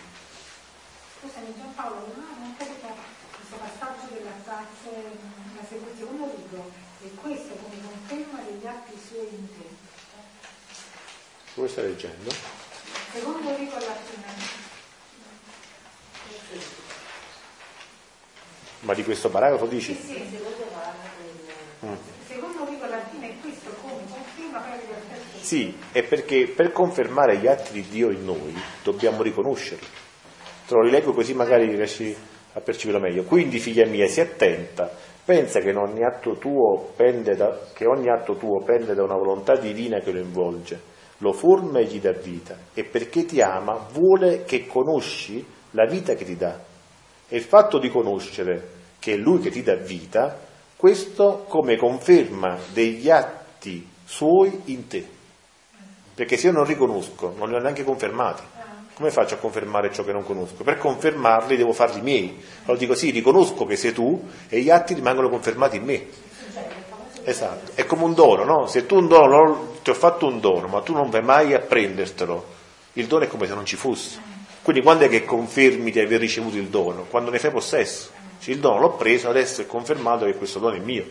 [1.22, 2.88] Scusami Giampaolo, non ho capito
[3.36, 6.72] questo passaggio della frase, la secondo libro,
[7.02, 9.66] e questo come conferma degli atti suoi in te.
[11.56, 12.32] Come stai leggendo?
[13.14, 14.72] Secondo libro alla fine.
[18.82, 19.96] Ma di questo paragrafo dici?
[19.96, 21.12] Sì, sì, secondo paragrafo.
[21.86, 21.94] Mm.
[22.28, 24.64] Secondo Vico Latino è questo come conferma
[25.42, 29.88] Sì, è perché per confermare gli atti di Dio in noi dobbiamo riconoscerli.
[30.66, 32.16] Te lo rileggo così magari riesci
[32.54, 33.24] a percepirlo meglio.
[33.24, 34.96] Quindi, figlia mia, sii attenta,
[35.26, 40.00] pensa che ogni atto tuo pende da, ogni atto tuo pende da una volontà divina
[40.00, 40.82] che lo involge,
[41.18, 46.14] lo forma e gli dà vita, e perché ti ama vuole che conosci la vita
[46.14, 46.72] che ti dà
[47.34, 48.70] e il fatto di conoscere
[49.00, 50.40] che è Lui che ti dà vita,
[50.78, 55.04] questo come conferma degli atti suoi in te.
[56.14, 58.44] Perché se io non riconosco, non li ho neanche confermati,
[58.94, 60.64] come faccio a confermare ciò che non conosco?
[60.64, 62.44] Per confermarli devo farli miei.
[62.64, 66.08] Allora dico sì, riconosco che sei tu e gli atti rimangono confermati in me.
[67.24, 68.68] Esatto, è come un dono, no?
[68.68, 71.60] Se tu un dono, ti ho fatto un dono, ma tu non vai mai a
[71.60, 72.46] prendertelo,
[72.94, 74.20] il dono è come se non ci fosse.
[74.62, 77.06] Quindi quando è che confermi di aver ricevuto il dono?
[77.10, 78.10] Quando ne fai possesso.
[78.40, 81.06] Cioè, il dono l'ho preso, adesso è confermato che questo dono è mio.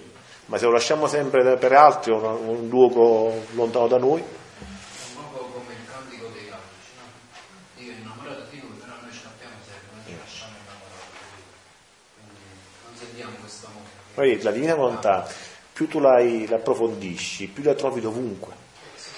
[0.47, 5.87] Ma se lo lasciamo sempre per altri o un luogo lontano da noi, come il
[5.91, 7.05] cantico dei cantici, no?
[7.77, 11.09] Dio è innamorato di noi, però noi scappiamo sempre, non ci lasciamo innamorare
[12.21, 12.45] Quindi
[12.85, 14.02] non sentiamo questo amore.
[14.15, 15.27] La divina volontà,
[15.73, 18.61] più tu l'approfondisci, più la trovi dovunque.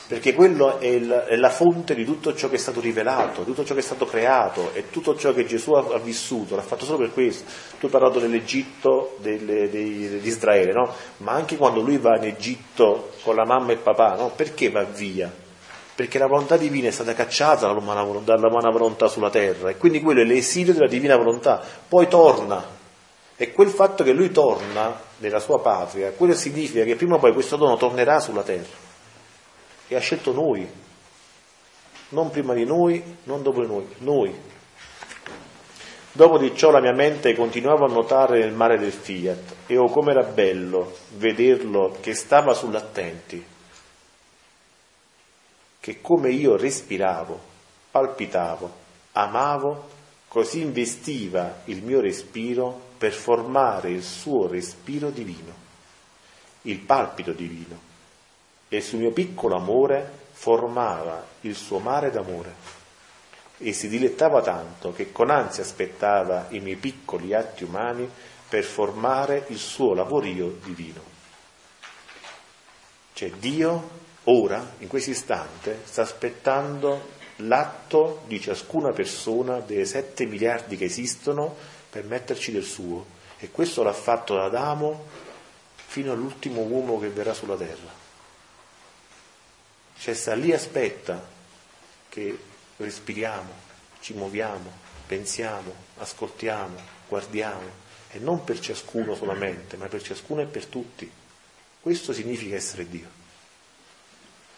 [0.07, 3.47] perché quello è, il, è, la fonte di tutto ciò che è stato rivelato, di
[3.47, 6.62] tutto ciò che è stato creato e tutto ciò che Gesù ha, ha vissuto, l'ha
[6.62, 7.51] fatto solo per questo.
[7.81, 10.95] Tu hai parlato dell'Egitto, delle, dei, di Israele, no?
[11.19, 14.31] ma anche quando lui va in Egitto con la mamma e il papà, no?
[14.37, 15.33] perché va via?
[15.95, 20.21] Perché la volontà divina è stata cacciata dalla umana volontà sulla terra e quindi quello
[20.21, 22.73] è l'esilio della divina volontà, poi torna.
[23.45, 27.35] E quel fatto che lui torna nella sua patria, quello significa che prima o poi
[27.35, 28.75] questo dono tornerà sulla terra
[29.87, 30.66] e ha scelto noi,
[32.09, 34.41] non prima di noi, non dopo di noi, noi.
[36.11, 39.91] Dopo di ciò la mia mente continuava a nuotare nel mare del Fiat e oh
[39.91, 43.45] com'era bello vederlo che stava sull'attenti,
[45.81, 47.39] che come io respiravo,
[47.91, 48.73] palpitavo,
[49.12, 49.89] amavo,
[50.29, 55.53] così investiva il mio respiro per formare il suo respiro divino,
[56.62, 57.93] il palpito divino
[58.69, 62.83] e sul mio piccolo amore formava il suo mare d'amore
[63.59, 68.09] e si dilettava tanto che con ansia aspettava i miei piccoli atti umani
[68.49, 71.12] per formare il suo lavorio divino.
[73.12, 73.91] Cioè Dio
[74.25, 81.57] ora, in questo istante, sta aspettando l'atto di ciascuna persona dei sette miliardi che esistono
[81.95, 83.07] per metterci del suo.
[83.39, 85.07] E questo l'ha fatto da Adamo
[85.77, 88.03] fino all'ultimo uomo che verrà sulla terra.
[89.97, 91.25] Cioè sta lì aspetta
[92.09, 92.37] che
[92.79, 93.53] respiriamo,
[94.01, 94.73] ci muoviamo,
[95.07, 96.77] pensiamo, ascoltiamo,
[97.07, 101.09] guardiamo e non per ciascuno solamente, ma per ciascuno e per tutti.
[101.81, 103.09] Questo significa essere Dio.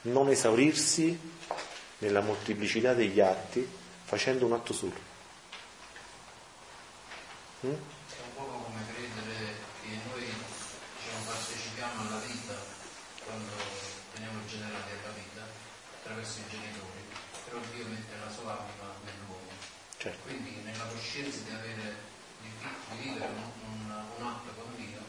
[0.02, 1.18] Non esaurirsi
[1.98, 3.68] nella molteplicità degli atti
[4.04, 5.15] facendo un atto solo.
[7.74, 12.54] È un po' come credere che noi diciamo, partecipiamo alla vita
[13.24, 13.50] quando
[14.14, 15.42] veniamo generati alla vita
[15.98, 17.02] attraverso i genitori,
[17.44, 19.50] però Dio mette la sua anima nell'uomo.
[19.98, 20.28] Certo.
[20.28, 21.94] Quindi nella coscienza di, avere,
[22.38, 25.02] di, di vivere un, un, un, atto con Dio,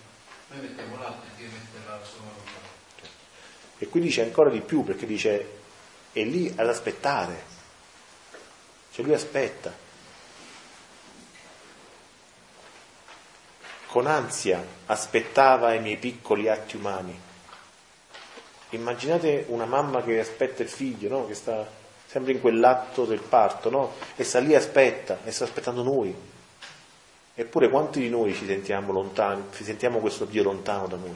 [0.48, 2.60] noi mettiamo l'atto e Dio mette la sua volontà.
[2.96, 3.18] Certo.
[3.78, 5.62] E qui dice ancora di più perché dice
[6.12, 7.44] è lì ad aspettare,
[8.92, 9.86] cioè lui aspetta.
[13.88, 17.26] Con ansia aspettava i miei piccoli atti umani
[18.72, 21.26] Immaginate una mamma che aspetta il figlio, no?
[21.26, 21.66] che sta
[22.06, 23.94] sempre in quell'atto del parto, no?
[24.18, 26.14] e sta lì e aspetta, e sta aspettando noi.
[27.34, 31.16] Eppure quanti di noi ci sentiamo lontani, ci sentiamo questo Dio lontano da noi?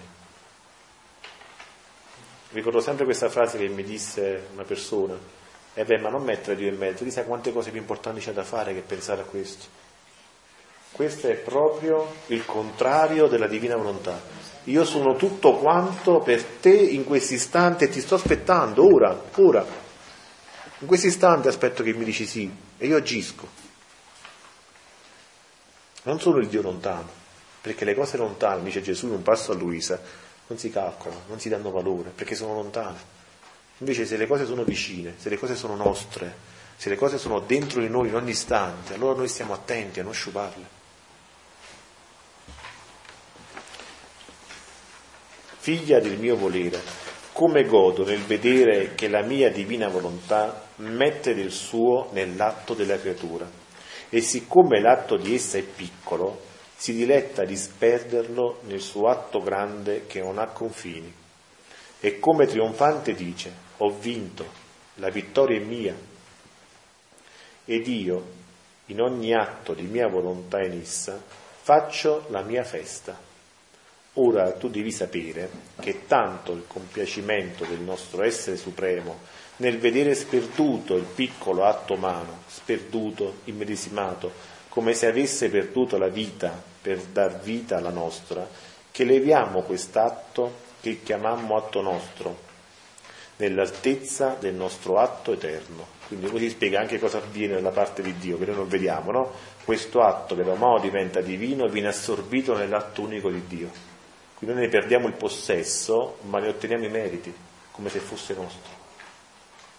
[2.51, 5.13] Ricordo sempre questa frase che mi disse una persona,
[5.73, 8.31] e eh beh, ma non mettere Dio in mezzo, chissà quante cose più importanti c'è
[8.31, 9.65] da fare che pensare a questo.
[10.91, 17.03] Questo è proprio il contrario della divina volontà io sono tutto quanto per te in
[17.03, 19.65] questo istante e ti sto aspettando, ora, ora.
[20.79, 23.47] In questo istante aspetto che mi dici sì e io agisco.
[26.03, 27.09] Non sono il Dio lontano,
[27.61, 29.99] perché le cose lontane, dice Gesù in un passo a Luisa,
[30.47, 33.19] non si calcolano, non si danno valore, perché sono lontane.
[33.79, 36.35] Invece se le cose sono vicine, se le cose sono nostre,
[36.75, 40.03] se le cose sono dentro di noi in ogni istante, allora noi stiamo attenti a
[40.03, 40.80] non sciuparle.
[45.61, 46.81] Figlia del mio volere,
[47.33, 53.47] come godo nel vedere che la mia divina volontà mette del suo nell'atto della creatura.
[54.09, 56.41] E siccome l'atto di essa è piccolo,
[56.75, 61.13] si diletta di sperderlo nel suo atto grande che non ha confini.
[61.99, 64.43] E come trionfante dice, ho vinto,
[64.95, 65.95] la vittoria è mia.
[67.65, 68.23] Ed io,
[68.87, 71.21] in ogni atto di mia volontà in essa,
[71.61, 73.29] faccio la mia festa
[74.15, 79.19] Ora tu devi sapere che tanto il compiacimento del nostro essere supremo
[79.57, 84.31] nel vedere sperduto il piccolo atto umano, sperduto, immedesimato,
[84.67, 88.45] come se avesse perduto la vita per dar vita alla nostra,
[88.91, 92.37] che leviamo quest'atto che chiamammo atto nostro,
[93.37, 95.87] nell'altezza del nostro atto eterno.
[96.07, 99.31] Quindi così spiega anche cosa avviene nella parte di Dio, che noi non vediamo, no?
[99.63, 103.90] Questo atto che da uomo diventa divino viene assorbito nell'atto unico di Dio.
[104.41, 107.31] Quindi noi ne perdiamo il possesso, ma ne otteniamo i meriti,
[107.69, 108.71] come se fosse nostro.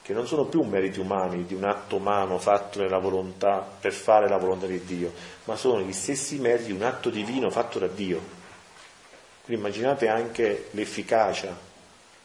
[0.00, 4.28] Che non sono più meriti umani di un atto umano fatto nella volontà per fare
[4.28, 5.12] la volontà di Dio,
[5.46, 8.20] ma sono gli stessi meriti di un atto divino fatto da Dio.
[9.44, 11.58] Quindi immaginate anche l'efficacia,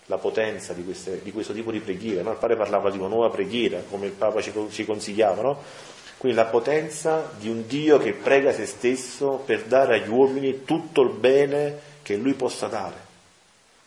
[0.05, 2.22] la potenza di, queste, di questo tipo di preghiera.
[2.22, 2.34] No?
[2.34, 5.61] Il padre parlava di una nuova preghiera, come il Papa ci, ci consigliava, no?
[6.18, 11.01] Quindi la potenza di un Dio che prega se stesso per dare agli uomini tutto
[11.01, 12.96] il bene che lui possa dare.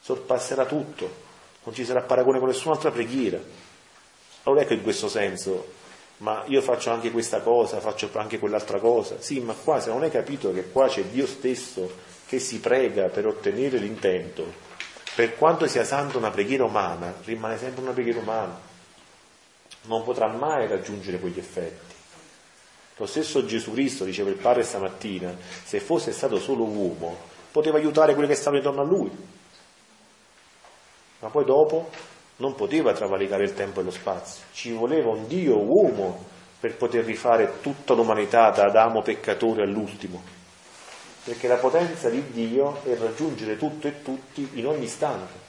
[0.03, 1.11] Sorpasserà tutto,
[1.65, 3.41] non ci sarà paragone con nessun'altra preghiera.
[4.43, 5.73] Allora ecco in questo senso,
[6.19, 9.17] ma io faccio anche questa cosa, faccio anche quell'altra cosa.
[9.21, 11.91] Sì, ma qua se non hai capito che qua c'è Dio stesso
[12.27, 14.45] che si prega per ottenere l'intento,
[15.15, 18.61] per quanto sia santa una preghiera umana, rimane sempre una preghiera umana.
[19.85, 21.95] Non potrà mai raggiungere quegli effetti.
[22.97, 25.35] Lo stesso Gesù Cristo, diceva il Padre stamattina,
[25.65, 29.11] se fosse stato solo uomo, poteva aiutare quelli che stavano intorno a lui.
[31.21, 31.91] Ma poi dopo
[32.37, 34.45] non poteva travalicare il tempo e lo spazio.
[34.53, 36.25] Ci voleva un Dio uomo
[36.59, 40.23] per poter rifare tutta l'umanità da Adamo peccatore all'ultimo.
[41.25, 45.49] Perché la potenza di Dio è raggiungere tutto e tutti in ogni istante.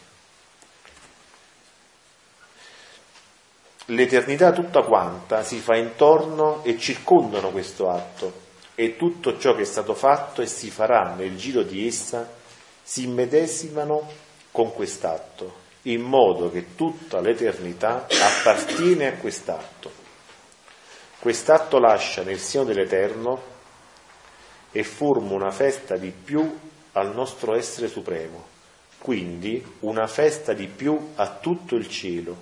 [3.91, 8.40] l'eternità tutta quanta si fa intorno e circondano questo atto
[8.81, 12.27] e tutto ciò che è stato fatto e si farà nel giro di essa
[12.81, 14.09] si immedesimano
[14.49, 15.53] con quest'atto,
[15.83, 19.91] in modo che tutta l'eternità appartiene a quest'atto.
[21.19, 23.39] Quest'atto lascia nel seno dell'Eterno
[24.71, 26.59] e forma una festa di più
[26.93, 28.47] al nostro essere supremo,
[28.97, 32.35] quindi una festa di più a tutto il cielo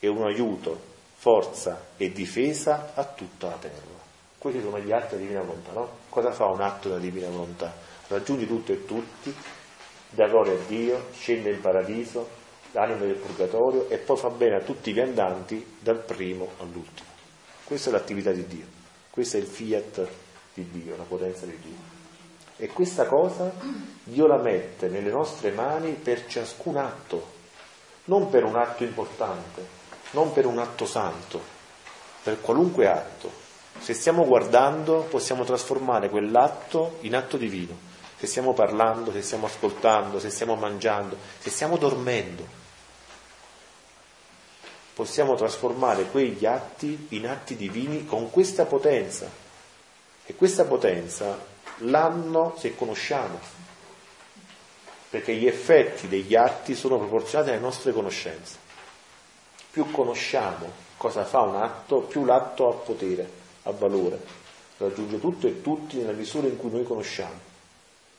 [0.00, 0.80] e un aiuto,
[1.14, 3.95] forza e difesa a tutta la terra.
[4.38, 5.88] Questi sono gli atti della divina volontà, no?
[6.08, 7.72] Cosa fa un atto della divina volontà?
[8.08, 9.34] Raggiungi tutto e tutti,
[10.10, 12.28] dà gloria a Dio, scende in paradiso,
[12.72, 17.08] l'anima del purgatorio e poi fa bene a tutti i viandanti dal primo all'ultimo.
[17.64, 18.66] Questa è l'attività di Dio,
[19.10, 20.06] questo è il fiat
[20.54, 21.94] di Dio, la potenza di Dio.
[22.58, 23.52] E questa cosa
[24.02, 27.34] Dio la mette nelle nostre mani per ciascun atto,
[28.04, 29.66] non per un atto importante,
[30.10, 31.40] non per un atto santo,
[32.22, 33.44] per qualunque atto.
[33.78, 37.76] Se stiamo guardando possiamo trasformare quell'atto in atto divino.
[38.18, 42.46] Se stiamo parlando, se stiamo ascoltando, se stiamo mangiando, se stiamo dormendo,
[44.94, 49.28] possiamo trasformare quegli atti in atti divini con questa potenza.
[50.24, 51.38] E questa potenza
[51.78, 53.38] l'hanno se conosciamo,
[55.10, 58.64] perché gli effetti degli atti sono proporzionati alle nostre conoscenze
[59.76, 63.30] più conosciamo cosa fa un atto, più l'atto ha potere,
[63.66, 64.18] ha valore,
[64.78, 67.38] raggiunge tutto e tutti nella misura in cui noi conosciamo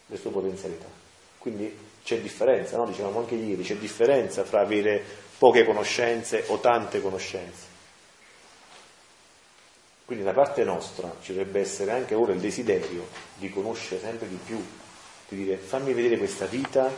[0.08, 0.86] le sue potenzialità.
[1.38, 2.86] Quindi c'è differenza, no?
[2.86, 5.04] dicevamo anche ieri, c'è differenza fra avere
[5.38, 7.76] poche conoscenze o tante conoscenze.
[10.06, 14.40] Quindi da parte nostra ci dovrebbe essere anche ora il desiderio di conoscere sempre di
[14.44, 14.58] più,
[15.28, 16.90] di dire fammi vedere questa vita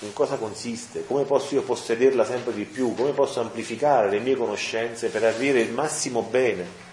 [0.00, 4.36] in cosa consiste, come posso io possederla sempre di più, come posso amplificare le mie
[4.36, 6.88] conoscenze per avere il massimo bene.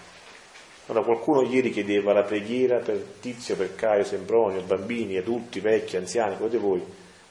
[0.87, 6.35] Allora, qualcuno ieri chiedeva la preghiera per Tizio, per Caio, Sempronio, bambini, adulti, vecchi, anziani,
[6.35, 6.83] potete voi,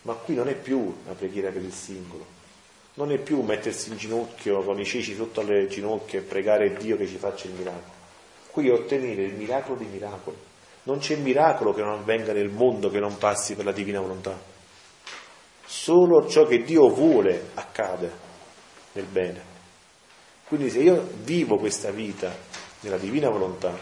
[0.03, 2.24] ma qui non è più la preghiera per il singolo,
[2.94, 6.97] non è più mettersi in ginocchio con i ceci sotto le ginocchia e pregare Dio
[6.97, 7.94] che ci faccia il miracolo.
[8.51, 10.36] Qui è ottenere il miracolo dei miracoli.
[10.85, 14.56] Non c'è miracolo che non avvenga nel mondo che non passi per la divina volontà.
[15.66, 18.10] Solo ciò che Dio vuole accade
[18.93, 19.55] nel bene.
[20.47, 22.32] Quindi se io vivo questa vita
[22.80, 23.76] nella divina volontà,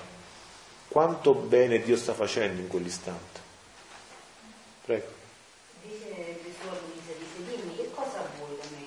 [0.88, 3.40] quanto bene Dio sta facendo in quell'istante?
[4.86, 5.06] Prego.
[5.82, 8.86] Dice Gesù a Luisa, dice dimmi che cosa vuoi da me?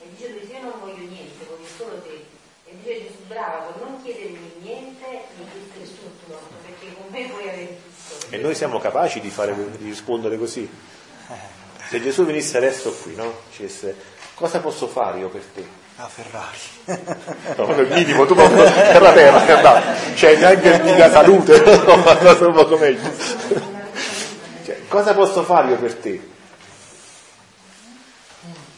[0.00, 2.24] E dice Luisa io non voglio niente, voglio solo te.
[2.64, 5.04] E dice Gesù bravo, non chiedermi niente,
[5.36, 8.34] mi chiedere tutto, perché con me puoi avere tutto.
[8.34, 10.66] E noi siamo capaci di, fare, di rispondere così?
[11.88, 13.32] Se Gesù venisse adesso qui, no?
[13.50, 13.96] Dicesse,
[14.34, 15.66] cosa posso fare io per te?
[15.96, 16.58] La Ferrari.
[17.56, 19.82] No, nel minimo, tu proprio per la terra,
[20.14, 23.10] cioè neanche la salute, no, cosa un meglio.
[24.64, 26.28] Cioè, cosa posso fare io per te?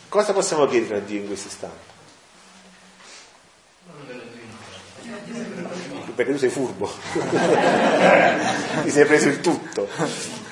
[0.09, 1.89] Cosa possiamo chiedere a Dio in questo istante?
[6.15, 6.91] Perché tu sei furbo,
[8.82, 9.89] ti sei preso il tutto.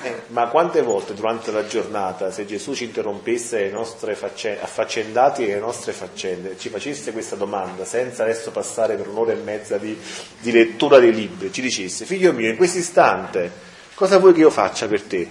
[0.01, 5.45] Eh, ma quante volte durante la giornata, se Gesù ci interrompesse le nostre faccende, affaccendati
[5.45, 9.97] le nostre faccende, ci facesse questa domanda, senza adesso passare per un'ora e mezza di,
[10.39, 13.51] di lettura dei libri, ci dicesse, figlio mio, in questo istante,
[13.93, 15.29] cosa vuoi che io faccia per te?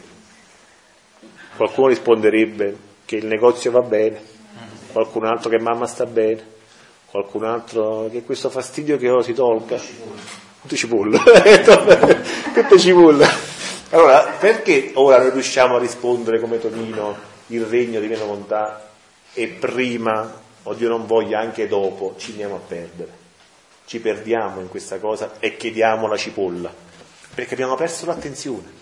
[1.57, 2.77] Qualcuno risponderebbe
[3.07, 4.21] che il negozio va bene,
[4.93, 6.45] qualcun altro che mamma sta bene,
[7.07, 9.81] qualcun altro che questo fastidio che ora si tolga.
[10.61, 11.19] Tutto cipolla,
[12.53, 13.58] tutto cipolla.
[13.91, 17.17] Allora, perché ora noi riusciamo a rispondere come Tonino
[17.47, 18.91] il regno di mia volontà
[19.33, 23.11] e prima, o Dio non voglia, anche dopo, ci andiamo a perdere?
[23.87, 26.71] Ci perdiamo in questa cosa e chiediamo la cipolla,
[27.35, 28.77] perché abbiamo perso l'attenzione.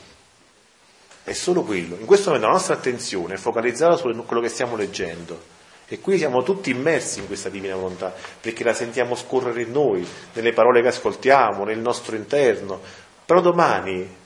[1.22, 1.96] È solo quello.
[2.00, 5.54] In questo momento la nostra attenzione è focalizzata su quello che stiamo leggendo.
[5.86, 10.04] E qui siamo tutti immersi in questa divina volontà, perché la sentiamo scorrere in noi,
[10.32, 12.80] nelle parole che ascoltiamo, nel nostro interno.
[13.24, 14.24] Però domani,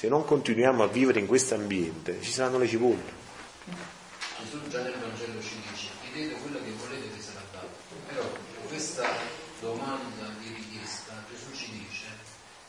[0.00, 3.12] se non continuiamo a vivere in questo ambiente, ci saranno le cipolle.
[4.40, 7.68] Gesù già nel Vangelo ci dice, chiedete quello che volete vi sarà dato.
[8.08, 8.24] Però
[8.66, 9.04] questa
[9.60, 12.06] domanda di richiesta Gesù ci dice,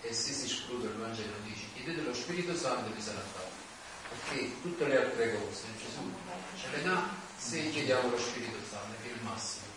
[0.02, 3.56] e se si esclude il Vangelo dice, chiedete lo Spirito Santo e vi sarà dato.
[4.10, 6.12] Perché tutte le altre cose Gesù
[6.60, 9.72] ce le dà se chiediamo lo Spirito Santo, che è il massimo.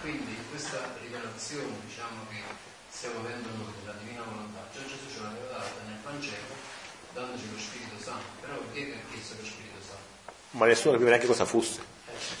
[0.00, 2.42] Quindi questa rivelazione diciamo, che
[2.90, 6.65] stiamo avendo noi della Divina Volontà, già Gesù ce l'aveva data nel Vangelo,
[7.16, 10.32] dandoci lo Spirito Santo, però è che ha chiesto lo Spirito Santo?
[10.50, 11.80] Ma nessuno capiva neanche cosa fosse.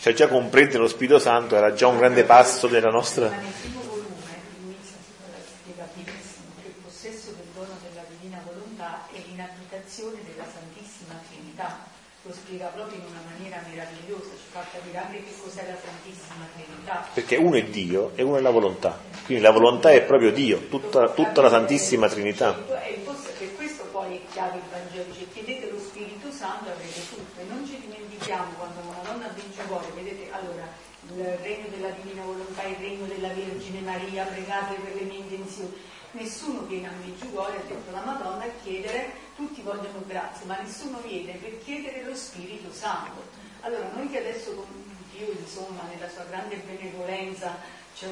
[0.00, 3.30] Cioè già comprendere lo Spirito Santo era già un grande passo nella nostra...
[3.30, 9.08] Ma nel primo volume inizia spiega benissimo che il possesso del dono della divina volontà
[9.12, 11.94] è l'inabitazione della Santissima Trinità
[12.26, 16.44] lo spiega proprio in una maniera meravigliosa, ci fa capire anche che cos'è la Santissima
[16.54, 17.06] Trinità.
[17.14, 18.98] Perché uno è Dio e uno è la volontà.
[19.24, 22.58] Quindi la volontà è proprio Dio, tutta, tutta la Santissima Trinità.
[22.82, 23.04] E
[23.38, 27.40] per questo poi è chiaro il Vangelo, dice chiedete lo Spirito Santo avrete tutto.
[27.40, 30.66] E non ci dimentichiamo quando una donna vince cuore, vedete, allora
[31.14, 35.74] il regno della divina volontà, il regno della Vergine Maria, pregate per le mie intenzioni
[36.16, 40.98] nessuno viene a Meggiugorje, ha detto la Madonna, a chiedere, tutti vogliono grazie, ma nessuno
[41.06, 43.22] viene per chiedere lo Spirito Santo.
[43.60, 44.64] Allora noi che adesso con
[45.12, 47.56] Dio, insomma, nella sua grande benevolenza
[47.94, 48.06] ci,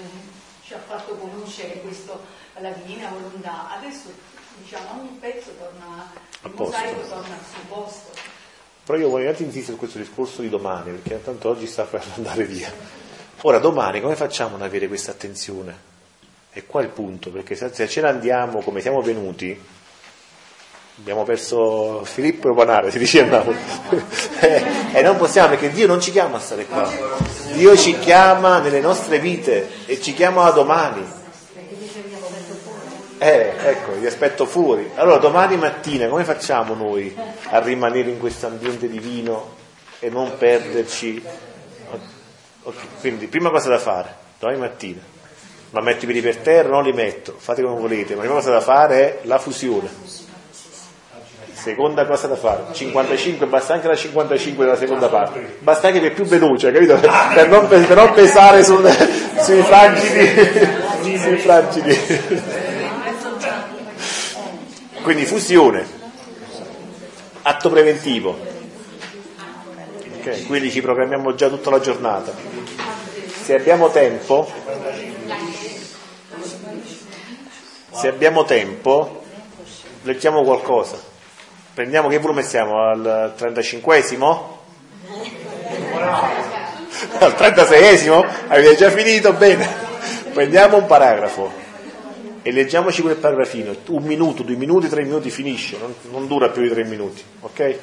[0.62, 2.20] ci ha fatto conoscere questo,
[2.58, 4.12] la divina volontà, adesso
[4.58, 6.10] diciamo ogni pezzo torna,
[6.44, 8.12] il mosaico torna al suo posto.
[8.84, 12.44] Però io voglio insistere su questo discorso di domani, perché tanto oggi sta per andare
[12.44, 13.03] via.
[13.46, 15.76] Ora, domani come facciamo ad avere questa attenzione?
[16.50, 19.60] E qua è il punto, perché se ce ne andiamo come siamo venuti,
[20.98, 23.58] abbiamo perso Filippo e Panare, si dice a Napoli,
[24.94, 26.90] e non possiamo perché Dio non ci chiama a stare qua,
[27.52, 31.04] Dio ci chiama nelle nostre vite e ci chiama a domani.
[33.18, 34.90] Eh, ecco, vi aspetto fuori.
[34.94, 37.14] Allora domani mattina come facciamo noi
[37.50, 39.54] a rimanere in questo ambiente divino
[39.98, 41.52] e non perderci?
[43.00, 45.12] Quindi prima cosa da fare, domani mattina
[45.74, 48.34] ma metto i piedi per terra, non li metto, fate come volete, ma la prima
[48.36, 49.88] cosa da fare è la fusione.
[51.52, 56.08] Seconda cosa da fare, 55, basta anche la 55 della seconda parte, basta anche che
[56.08, 56.96] è più veloce, capito?
[57.34, 58.88] Per non, per non pesare sul,
[59.40, 61.98] sui fragili, sui fragili.
[65.02, 65.84] Quindi fusione,
[67.42, 68.52] atto preventivo.
[70.20, 72.53] Okay, quindi ci programmiamo già tutta la giornata.
[73.44, 74.50] Se abbiamo tempo,
[77.90, 79.22] se abbiamo tempo,
[80.04, 80.96] leggiamo qualcosa.
[81.74, 82.80] Prendiamo che volume siamo?
[82.80, 84.40] Al 35esimo?
[87.18, 88.26] Al 36esimo?
[88.48, 89.34] Avete già finito?
[89.34, 89.68] Bene.
[90.32, 91.52] Prendiamo un paragrafo
[92.40, 93.76] e leggiamoci quel paragrafino.
[93.88, 97.22] Un minuto, due minuti, tre minuti finisce, non, non dura più di tre minuti.
[97.40, 97.78] Ok?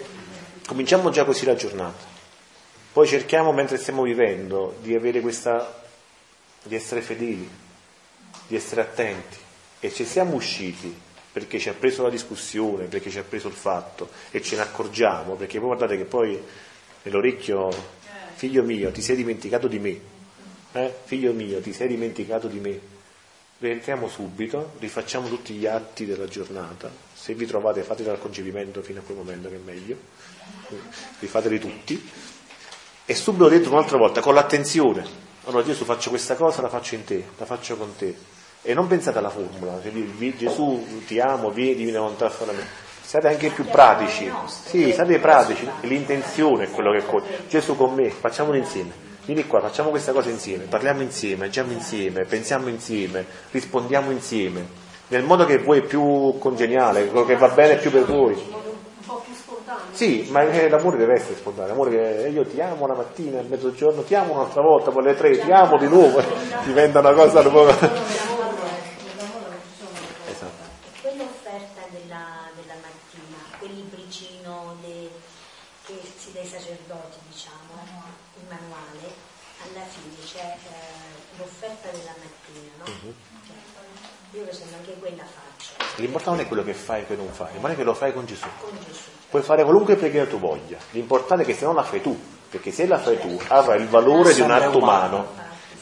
[0.65, 2.10] Cominciamo già così la giornata.
[2.93, 5.81] Poi cerchiamo mentre stiamo vivendo di avere questa,
[6.63, 7.49] di essere fedeli,
[8.47, 9.37] di essere attenti.
[9.79, 10.93] E ci siamo usciti
[11.31, 14.63] perché ci ha preso la discussione, perché ci ha preso il fatto e ce ne
[14.63, 16.37] accorgiamo, perché poi guardate che poi
[17.03, 17.69] nell'orecchio,
[18.33, 19.99] figlio mio, ti sei dimenticato di me,
[20.73, 20.93] eh?
[21.05, 22.79] figlio mio, ti sei dimenticato di me.
[23.59, 28.99] Rientriamo subito, rifacciamo tutti gli atti della giornata, se vi trovate fate dal concepimento fino
[28.99, 29.95] a quel momento che è meglio,
[31.19, 32.09] rifateli tutti,
[33.05, 35.03] e subito dentro un'altra volta, con l'attenzione,
[35.45, 38.15] allora Gesù faccio questa cosa, la faccio in te, la faccio con te,
[38.61, 39.91] e non pensate alla formula, cioè
[40.35, 42.89] Gesù ti amo, vieni, divina volontà fare me.
[43.03, 44.31] Siate anche più pratici.
[44.45, 45.67] Sì, siate pratici.
[45.81, 47.27] L'intenzione è quello che conta.
[47.49, 48.91] Gesù con me, facciamolo insieme.
[49.25, 54.65] Vieni qua, facciamo questa cosa insieme, parliamo insieme, agiamo insieme, pensiamo insieme, rispondiamo insieme,
[55.09, 58.35] nel modo che vuoi più congeniale, quello che va bene più per voi.
[59.91, 64.15] Sì, ma l'amore deve essere spontaneo, l'amore io ti amo la mattina, a mezzogiorno, ti
[64.15, 66.21] amo un'altra volta, poi alle tre, ti amo di nuovo,
[66.63, 68.19] diventa una cosa un po'...
[76.41, 78.03] dei sacerdoti, diciamo,
[78.39, 79.13] il manuale,
[79.61, 82.85] alla fine c'è eh, l'offerta della mattina, no?
[82.85, 83.13] Uh-huh.
[84.31, 86.01] io per esempio anche quella faccio.
[86.01, 88.13] L'importante non è quello che fai e che non fai, ma è che lo fai
[88.13, 88.45] con Gesù.
[88.59, 88.99] Con Gesù.
[89.29, 92.71] Puoi fare qualunque preghiera tu voglia, l'importante è che se non la fai tu, perché
[92.71, 95.27] se la fai tu avrà il valore di un atto umano,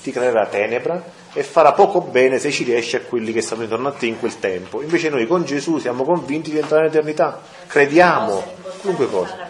[0.03, 1.01] ti creerà tenebra,
[1.33, 4.19] e farà poco bene se ci riesce a quelli che stanno intorno a te in
[4.19, 4.81] quel tempo.
[4.81, 8.43] Invece noi con Gesù siamo convinti di entrare in eternità, crediamo,
[8.81, 9.47] qualunque cosa.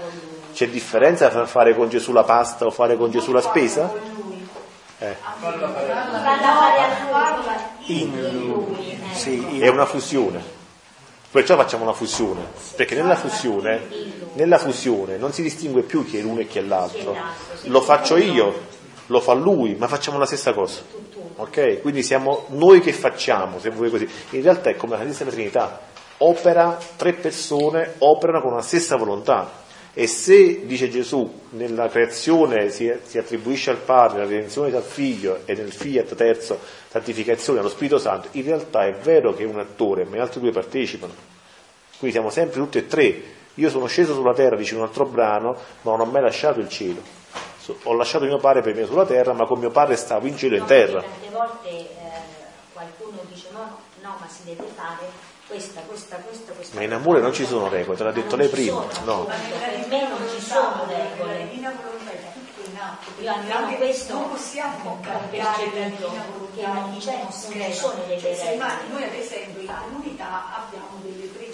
[0.54, 3.92] C'è differenza tra fare con Gesù la pasta o fare con Gesù la spesa?
[5.00, 5.16] Eh.
[7.86, 9.00] In lui.
[9.14, 10.59] Sì, è una fusione.
[11.32, 12.42] Perciò facciamo una fusione,
[12.76, 13.82] perché nella fusione,
[14.34, 17.16] nella fusione non si distingue più chi è l'uno e chi è l'altro.
[17.66, 18.62] Lo faccio io,
[19.06, 20.82] lo fa lui, ma facciamo la stessa cosa.
[21.36, 21.82] Ok?
[21.82, 24.10] Quindi siamo noi che facciamo, se vuoi così.
[24.32, 25.82] In realtà è come la stessa Trinità.
[26.18, 29.68] Opera, tre persone operano con la stessa volontà.
[30.00, 35.42] E se, dice Gesù, nella creazione si, si attribuisce al Padre la redenzione dal Figlio
[35.44, 36.58] e nel Fiat terzo
[36.88, 40.40] santificazione allo Spirito Santo, in realtà è vero che è un attore, ma gli altri
[40.40, 41.12] due partecipano.
[41.98, 43.22] Quindi siamo sempre tutti e tre.
[43.56, 46.70] Io sono sceso sulla terra, dice un altro brano, ma non ho mai lasciato il
[46.70, 47.18] cielo
[47.84, 50.56] ho lasciato mio padre per me sulla terra, ma con mio padre stavo in cielo
[50.56, 51.02] e in terra.
[51.02, 51.88] Tante volte eh,
[52.72, 56.78] qualcuno dice no, no, ma si deve fare questa, questa, questa, questa.
[56.78, 58.86] Ma in amore non ci sono regole, te l'ha detto lei prima.
[59.04, 59.26] No.
[59.26, 61.42] Per me non ci sono regole.
[61.42, 61.72] Almeno
[63.78, 68.58] questo non possiamo cambiare la divina volontà non c'è, non ci sono delle regole.
[68.92, 71.49] Noi ad esempio in comunità abbiamo delle preghiere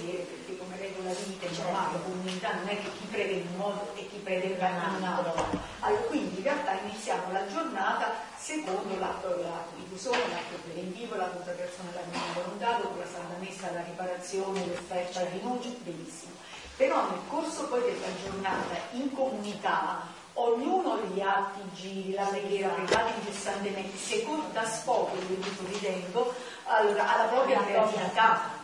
[1.14, 4.18] di vita in la comunità non è che chi prega in un modo e chi
[4.18, 10.18] prega in un altro allora, quindi in realtà iniziamo la giornata secondo l'atto della diffusione,
[10.18, 15.27] l'atto preventivo, la consacrazione della mia volontà, dopo la Santa Messa, la riparazione, l'offerta, il
[15.27, 16.32] rinuncio, benissimo.
[16.76, 20.02] Però nel corso poi della giornata in comunità
[20.34, 26.34] ognuno degli atti, giri, la preghiera privata incessantemente, secondo da sfogo, io dico ridendo,
[26.65, 28.64] allora, alla propria creatività.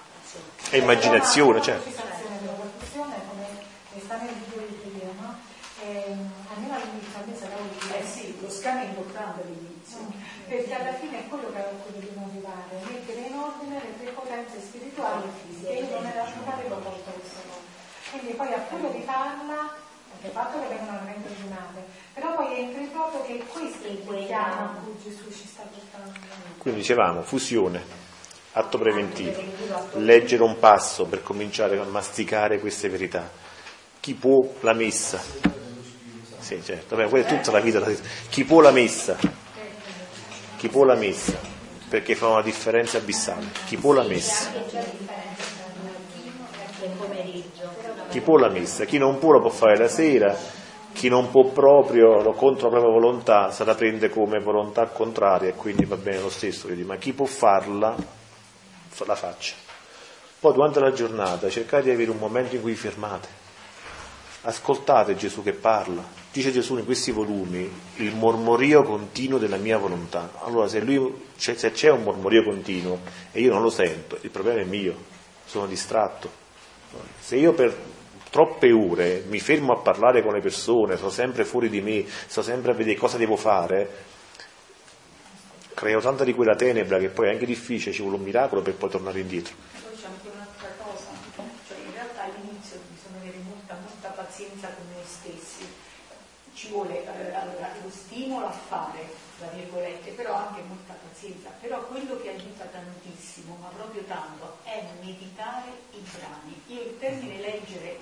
[0.70, 1.90] E immaginazione, certo.
[5.84, 6.16] Eh,
[6.48, 7.68] a.
[7.98, 9.98] Eh scambio è importante all'inizio,
[10.48, 14.12] perché alla fine è quello che ha quello di motivare, mettere in ordine le tue
[14.12, 15.72] potenze spirituali e fisiche.
[15.74, 17.58] Io non era fare lo no.
[18.12, 19.74] Quindi poi a quello di farla,
[20.14, 23.98] anche fatto che vengono veramente ordinate, però poi entri proprio che questo è il
[24.28, 26.20] piano a cui Gesù ci sta portando.
[26.58, 27.82] Quindi dicevamo, fusione,
[28.54, 29.42] atto preventivo,
[29.94, 33.30] leggere un passo per cominciare a masticare queste verità.
[34.00, 35.22] Chi può la messa?
[36.40, 37.82] Sì, certo, Beh, quella è tutta la vita.
[38.30, 39.16] Chi può la messa?
[40.58, 41.38] Chi può la messa?
[41.88, 43.48] Perché fa una differenza abissale.
[43.66, 44.50] Chi può la messa?
[48.10, 48.86] Chi può la messa?
[48.86, 50.36] Chi non può la può fare la sera,
[50.94, 55.50] chi non può proprio, lo contro la propria volontà, se la prende come volontà contraria
[55.50, 57.96] e quindi va bene lo stesso, ma chi può farla,
[59.06, 59.54] la faccia.
[60.40, 63.28] Poi durante la giornata cercate di avere un momento in cui fermate,
[64.42, 70.32] ascoltate Gesù che parla, dice Gesù in questi volumi, il mormorio continuo della mia volontà.
[70.44, 73.02] Allora se, lui, se c'è un mormorio continuo
[73.32, 74.96] e io non lo sento, il problema è mio,
[75.46, 76.40] sono distratto.
[77.20, 77.76] Se io per
[78.32, 82.42] troppe ore mi fermo a parlare con le persone, sono sempre fuori di me, sto
[82.42, 84.10] sempre a vedere cosa devo fare,
[85.82, 88.76] creo tanta di quella tenebra che poi è anche difficile, ci vuole un miracolo per
[88.76, 89.56] poi tornare indietro.
[89.82, 91.10] Poi c'è anche un'altra cosa,
[91.68, 95.66] cioè in realtà all'inizio bisogna avere molta, molta pazienza con noi stessi
[96.54, 99.10] ci vuole eh, allora, lo stimolo a fare,
[99.40, 101.50] tra virgolette, però anche molta pazienza.
[101.60, 106.62] Però quello che aiuta tantissimo, ma proprio tanto, è meditare i brani.
[106.68, 107.98] Io il termine leggere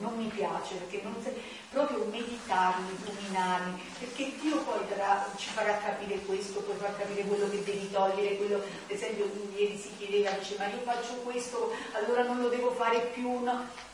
[0.00, 1.34] non mi piace, perché non se,
[1.70, 7.48] proprio meditarli, ruminarli, perché Dio poi darà, ci farà capire questo, poi farà capire quello
[7.48, 12.24] che devi togliere, quello, ad esempio ieri si chiedeva, dice ma io faccio questo, allora
[12.24, 13.88] non lo devo fare più, no?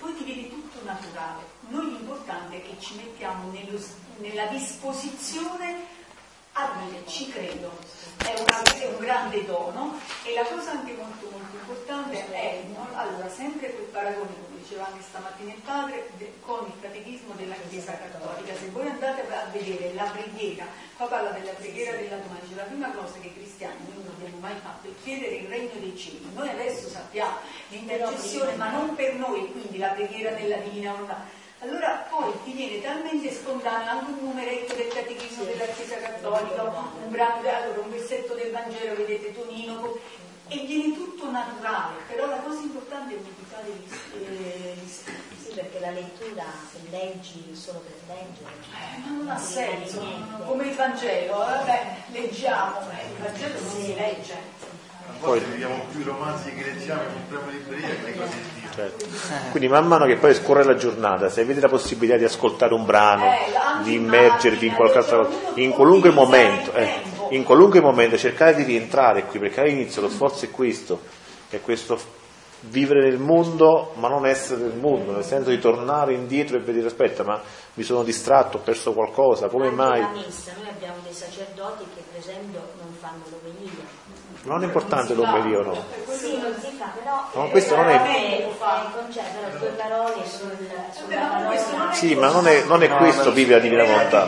[0.00, 1.42] poi ti viene tutto naturale.
[1.68, 3.78] Noi l'importante è che ci mettiamo nello,
[4.16, 5.98] nella disposizione
[6.52, 7.70] a dire ci credo,
[8.16, 12.88] è, una, è, un grande dono e la cosa anche molto molto importante è, no?
[12.94, 16.06] allora, sempre quel paragone, diceva anche stamattina il padre,
[16.42, 20.64] con il catechismo della Chiesa Cattolica, se voi andate a vedere la preghiera,
[20.96, 24.38] qua parla della preghiera della domani, la prima cosa che i cristiani noi non abbiamo
[24.38, 27.38] mai fatto è chiedere il regno dei cieli, noi adesso sappiamo
[27.68, 31.38] l'intercessione, ma non per noi, quindi la preghiera della divina volontà.
[31.62, 37.10] Allora poi ti viene talmente spontaneo anche un numeretto del catechismo della Chiesa Cattolica, un
[37.10, 39.98] brano, allora un versetto del Vangelo, vedete Tonino,
[40.50, 43.86] e viene tutto naturale, però la cosa importante è meditare gli,
[44.20, 49.38] eh, gli Sì, perché la lettura, se leggi solo per leggere, eh, ma non ha
[49.38, 50.02] senso,
[50.44, 54.68] come il Vangelo, eh, vabbè, leggiamo, eh, il Vangelo non si legge.
[55.20, 58.70] Poi viviamo più romanzi che leggiamo, compriamo libreria che le cose di Dio.
[58.74, 59.06] Certo.
[59.50, 62.84] Quindi man mano che poi scorre la giornata, se avete la possibilità di ascoltare un
[62.84, 68.16] brano, eh, di immergervi in qualche altra cosa, in qualunque momento, eh, in qualunque momento
[68.16, 71.00] cercare di rientrare qui, perché all'inizio lo sforzo è questo,
[71.48, 71.98] è questo
[72.62, 76.88] vivere nel mondo ma non essere nel mondo, nel senso di tornare indietro e vedere,
[76.88, 77.40] aspetta, ma
[77.74, 80.00] mi sono distratto, ho perso qualcosa, come mai?
[80.00, 83.99] La messa, noi abbiamo dei sacerdoti che per esempio non fanno l'omelia.
[84.42, 85.84] Non è importante l'omelia o no.
[86.08, 87.28] Sì, non si fa, però...
[87.34, 88.48] No, questo non è-.
[91.92, 94.26] Sì, ma non è, non è questo vivere la divina volontà,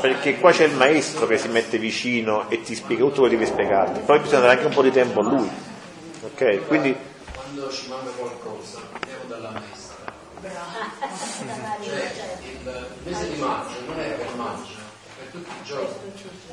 [0.00, 3.36] perché qua c'è il maestro che si mette vicino e ti spiega tutto quello che
[3.38, 5.48] devi spiegarti, poi bisogna dare anche un po' di tempo a lui,
[6.24, 6.66] ok?
[6.66, 6.96] Quindi
[7.34, 9.94] Quando ci manca qualcosa, andiamo dalla maestra.
[11.82, 14.74] Cioè, il mese di maggio non è per maggio,
[15.36, 15.94] tutti i giorni.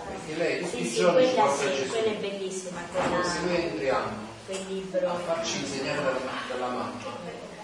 [0.07, 1.89] Perché lei tutti i giorni ci quella porta sì, Gesù.
[1.91, 4.11] quella è bellissima, Allora, se quella, noi entriamo
[4.45, 6.19] quel a libro farci insegnare dalla,
[6.49, 6.99] dalla mamma,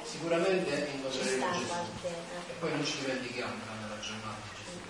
[0.04, 1.74] sicuramente incontreremo Gesù.
[2.04, 2.10] eh.
[2.50, 4.89] E poi non ci dimentichiamo nella giornata di Gesù, la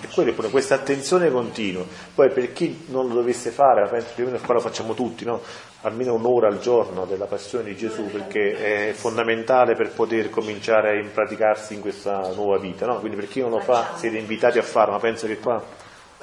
[0.00, 1.84] E quello è pure questa attenzione continua.
[2.14, 5.24] Poi per chi non lo dovesse fare, penso più o meno qua lo facciamo tutti,
[5.24, 5.40] no?
[5.82, 10.94] almeno un'ora al giorno della passione di Gesù, perché è fondamentale per poter cominciare a
[11.00, 12.86] impraticarsi in questa nuova vita.
[12.86, 12.98] No?
[12.98, 15.62] Quindi per chi non lo fa siete invitati a farlo, ma penso che qua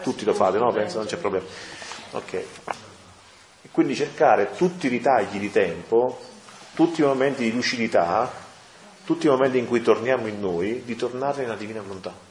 [0.01, 0.71] tutti lo fate, no?
[0.71, 1.45] penso non c'è problema.
[2.11, 2.33] Ok.
[2.33, 6.19] E quindi cercare tutti i ritagli di tempo,
[6.75, 8.31] tutti i momenti di lucidità,
[9.05, 12.29] tutti i momenti in cui torniamo in noi, di tornare nella divina volontà.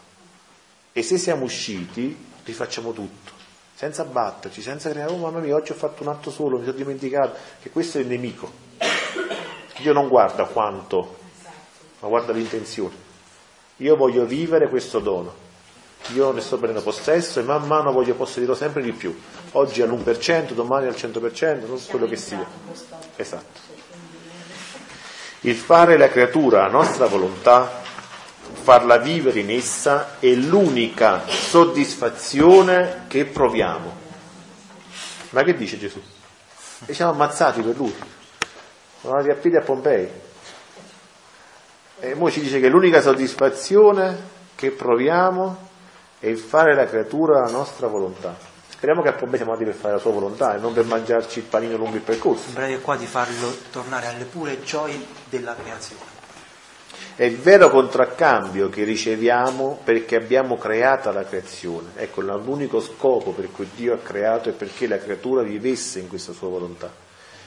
[0.92, 3.30] E se siamo usciti, rifacciamo tutto,
[3.74, 6.76] senza batterci, senza creare, oh mamma mia, oggi ho fatto un atto solo, mi sono
[6.76, 8.50] dimenticato, che questo è il nemico.
[9.78, 11.16] Dio non guarda quanto,
[12.00, 12.94] ma guarda l'intenzione.
[13.76, 15.48] Io voglio vivere questo dono.
[16.14, 19.16] Io ne sto prendendo possesso e man mano voglio possedere sempre di più.
[19.52, 22.44] Oggi all'1%, domani al 100%, non so quello che sia.
[23.16, 23.68] Esatto.
[25.40, 27.80] Il fare la creatura a nostra volontà,
[28.52, 33.98] farla vivere in essa, è l'unica soddisfazione che proviamo.
[35.30, 36.00] Ma che dice Gesù?
[36.86, 37.94] E siamo ammazzati per lui.
[39.00, 40.08] Sono andati a piedi a Pompei.
[42.00, 45.68] E ora ci dice che l'unica soddisfazione che proviamo
[46.18, 48.36] è il fare la creatura a nostra volontà.
[48.68, 51.40] Speriamo che a Pompei siamo andati per fare la sua volontà e non per mangiarci
[51.40, 52.48] il panino lungo il percorso.
[52.48, 56.09] In pratica qua di farlo tornare alle pure gioie della creazione.
[57.20, 61.90] È il vero contraccambio che riceviamo perché abbiamo creata la creazione.
[61.96, 66.32] Ecco, l'unico scopo per cui Dio ha creato è perché la creatura vivesse in questa
[66.32, 66.90] sua volontà.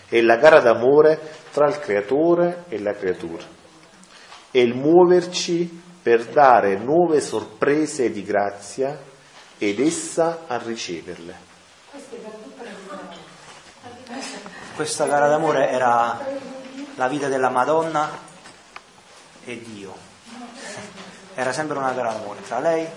[0.07, 1.19] È la gara d'amore
[1.51, 3.43] tra il creatore e la creatura.
[4.51, 8.95] È il muoverci per dare nuove sorprese di grazia
[9.57, 11.35] ed essa a riceverle.
[14.75, 16.23] Questa gara d'amore era
[16.93, 18.32] la vita della Madonna
[19.45, 19.95] e Dio.
[21.35, 22.87] Era sempre una gara d'amore tra lei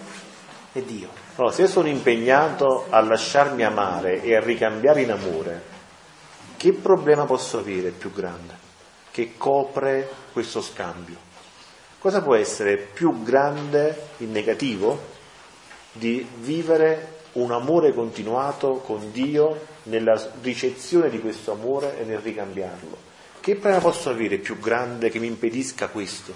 [0.72, 1.08] e Dio.
[1.36, 5.62] Allora, se sono impegnato a lasciarmi amare e a ricambiare in amore,
[6.56, 8.64] che problema posso avere più grande
[9.16, 11.16] che copre questo scambio?
[11.98, 15.00] Cosa può essere più grande in negativo
[15.92, 23.05] di vivere un amore continuato con Dio nella ricezione di questo amore e nel ricambiarlo?
[23.46, 26.34] Che problema posso avere più grande che mi impedisca questo?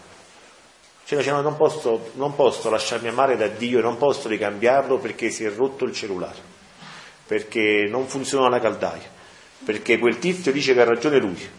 [1.05, 5.43] Cioè, cioè, non, posso, non posso lasciarmi amare da Dio, non posso ricambiarlo perché si
[5.43, 6.39] è rotto il cellulare,
[7.27, 9.11] perché non funziona la caldaia,
[9.65, 11.51] perché quel tizio dice che ha ragione lui,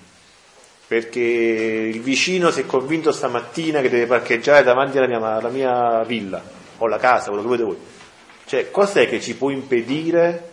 [0.88, 6.02] perché il vicino si è convinto stamattina che deve parcheggiare davanti alla mia, alla mia
[6.06, 6.41] villa
[6.78, 7.78] o la casa, quello che volete voi.
[8.45, 10.49] Cioè, cos'è che ci può impedire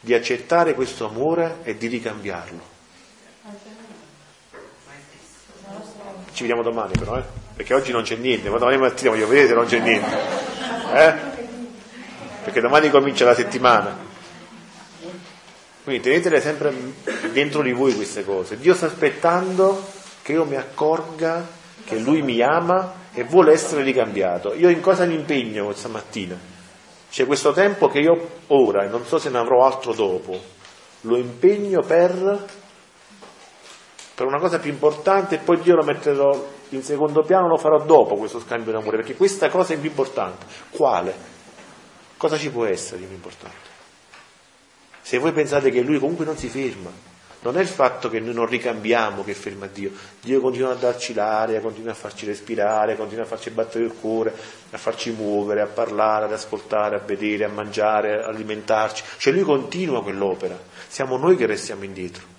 [0.00, 2.77] di accettare questo amore e di ricambiarlo?
[6.38, 7.24] Ci vediamo domani però, eh?
[7.56, 10.16] perché oggi non c'è niente, ma domani mattina voglio vedere se non c'è niente.
[10.94, 11.14] Eh?
[12.44, 13.98] Perché domani comincia la settimana.
[15.82, 16.72] Quindi tenetele sempre
[17.32, 18.56] dentro di voi queste cose.
[18.56, 19.84] Dio sta aspettando
[20.22, 21.44] che io mi accorga
[21.84, 24.54] che Lui mi ama e vuole essere ricambiato.
[24.54, 26.38] Io in cosa mi impegno questa mattina?
[27.10, 30.40] C'è questo tempo che io ora, e non so se ne avrò altro dopo,
[31.00, 32.46] lo impegno per,
[34.18, 37.84] per una cosa più importante e poi Dio lo metterò in secondo piano, lo farò
[37.84, 40.44] dopo questo scambio d'amore, perché questa cosa è più importante.
[40.70, 41.14] Quale?
[42.16, 43.68] Cosa ci può essere di più importante?
[45.02, 46.90] Se voi pensate che lui comunque non si ferma,
[47.42, 51.14] non è il fatto che noi non ricambiamo che ferma Dio, Dio continua a darci
[51.14, 54.34] l'aria, continua a farci respirare, continua a farci battere il cuore,
[54.72, 59.44] a farci muovere, a parlare, ad ascoltare, a vedere, a mangiare, a alimentarci, cioè lui
[59.44, 60.58] continua quell'opera,
[60.88, 62.34] siamo noi che restiamo indietro.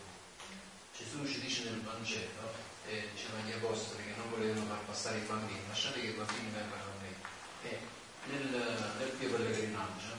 [1.20, 2.52] Gesù ci dice nel Vangelo,
[2.88, 6.52] e diceva agli apostoli che non volevano far passare i bambini, lasciate che i bambini
[6.54, 7.12] vengano a me.
[7.64, 7.80] E
[8.30, 8.48] nel,
[9.00, 10.12] nel Pio Pellegrinaggio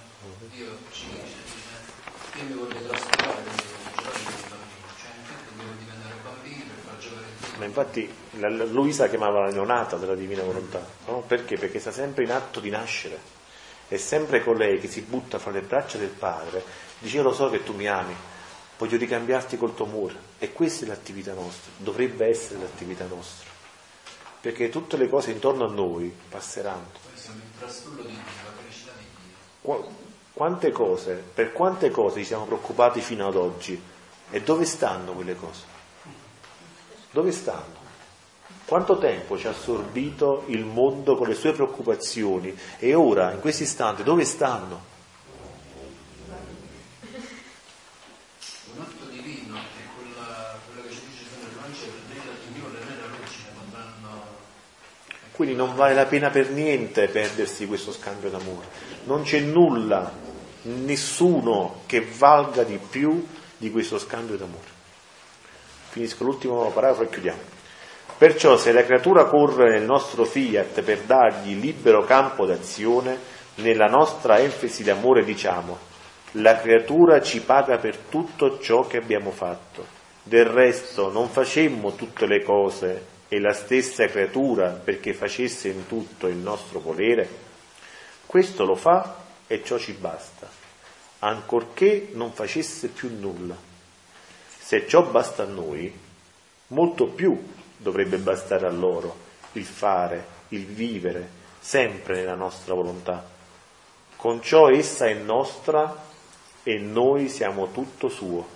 [0.53, 5.49] Dio ci dice, dice, io mi voglio trasformare per giocare con i bambini, cioè infatti
[5.57, 7.59] devo diventare bambini per far giocare Dio.
[7.60, 11.23] Ma infatti la, Luisa chiamava la neonata della divina volontà, no?
[11.27, 11.57] Perché?
[11.57, 13.19] Perché sta sempre in atto di nascere,
[13.89, 16.63] è sempre colei che si butta fra le braccia del padre,
[16.99, 18.15] dice io lo so che tu mi ami,
[18.77, 23.49] voglio ricambiarti col tuo amore e questa è l'attività nostra, dovrebbe essere l'attività nostra,
[24.41, 26.91] perché tutte le cose intorno a noi passeranno.
[26.93, 28.15] Di Dio,
[28.45, 28.53] la
[28.97, 29.07] di
[29.63, 30.09] Dio.
[30.33, 33.81] Quante cose, per quante cose ci siamo preoccupati fino ad oggi
[34.31, 35.79] e dove stanno quelle cose?
[37.11, 37.79] Dove stanno?
[38.65, 43.65] Quanto tempo ci ha assorbito il mondo con le sue preoccupazioni e ora, in questo
[43.65, 44.89] istante, dove stanno?
[55.33, 58.69] Quindi non vale la pena per niente perdersi questo scambio d'amore.
[59.05, 60.13] Non c'è nulla,
[60.63, 63.27] nessuno che valga di più
[63.57, 64.80] di questo scambio d'amore.
[65.91, 67.41] Finisco l'ultimo paragrafo e chiudiamo.
[68.17, 73.19] Perciò se la creatura corre nel nostro fiat per dargli libero campo d'azione,
[73.57, 75.77] nella nostra enfasi d'amore diciamo,
[76.35, 79.85] la creatura ci paga per tutto ciò che abbiamo fatto.
[80.23, 86.29] Del resto non facemmo tutte le cose e la stessa creatura perché facesse in tutto
[86.29, 87.29] il nostro volere?
[88.27, 90.49] Questo lo fa e ciò ci basta,
[91.21, 93.70] ancorché non facesse più nulla.
[94.71, 95.93] Se ciò basta a noi,
[96.69, 97.37] molto più
[97.77, 99.17] dovrebbe bastare a loro
[99.55, 101.29] il fare, il vivere,
[101.59, 103.29] sempre nella nostra volontà.
[104.15, 106.05] Con ciò essa è nostra
[106.63, 108.47] e noi siamo tutto suo.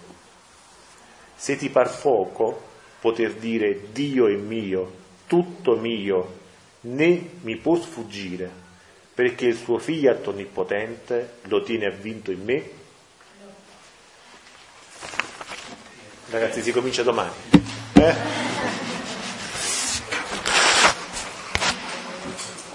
[1.35, 2.63] Se ti par poco
[3.01, 4.93] poter dire Dio è mio,
[5.27, 6.39] tutto mio,
[6.83, 8.49] né mi può sfuggire,
[9.13, 12.83] perché il suo fiat onnipotente lo tiene avvinto in me?
[16.31, 17.31] Ragazzi, si comincia domani.
[17.95, 18.84] Eh?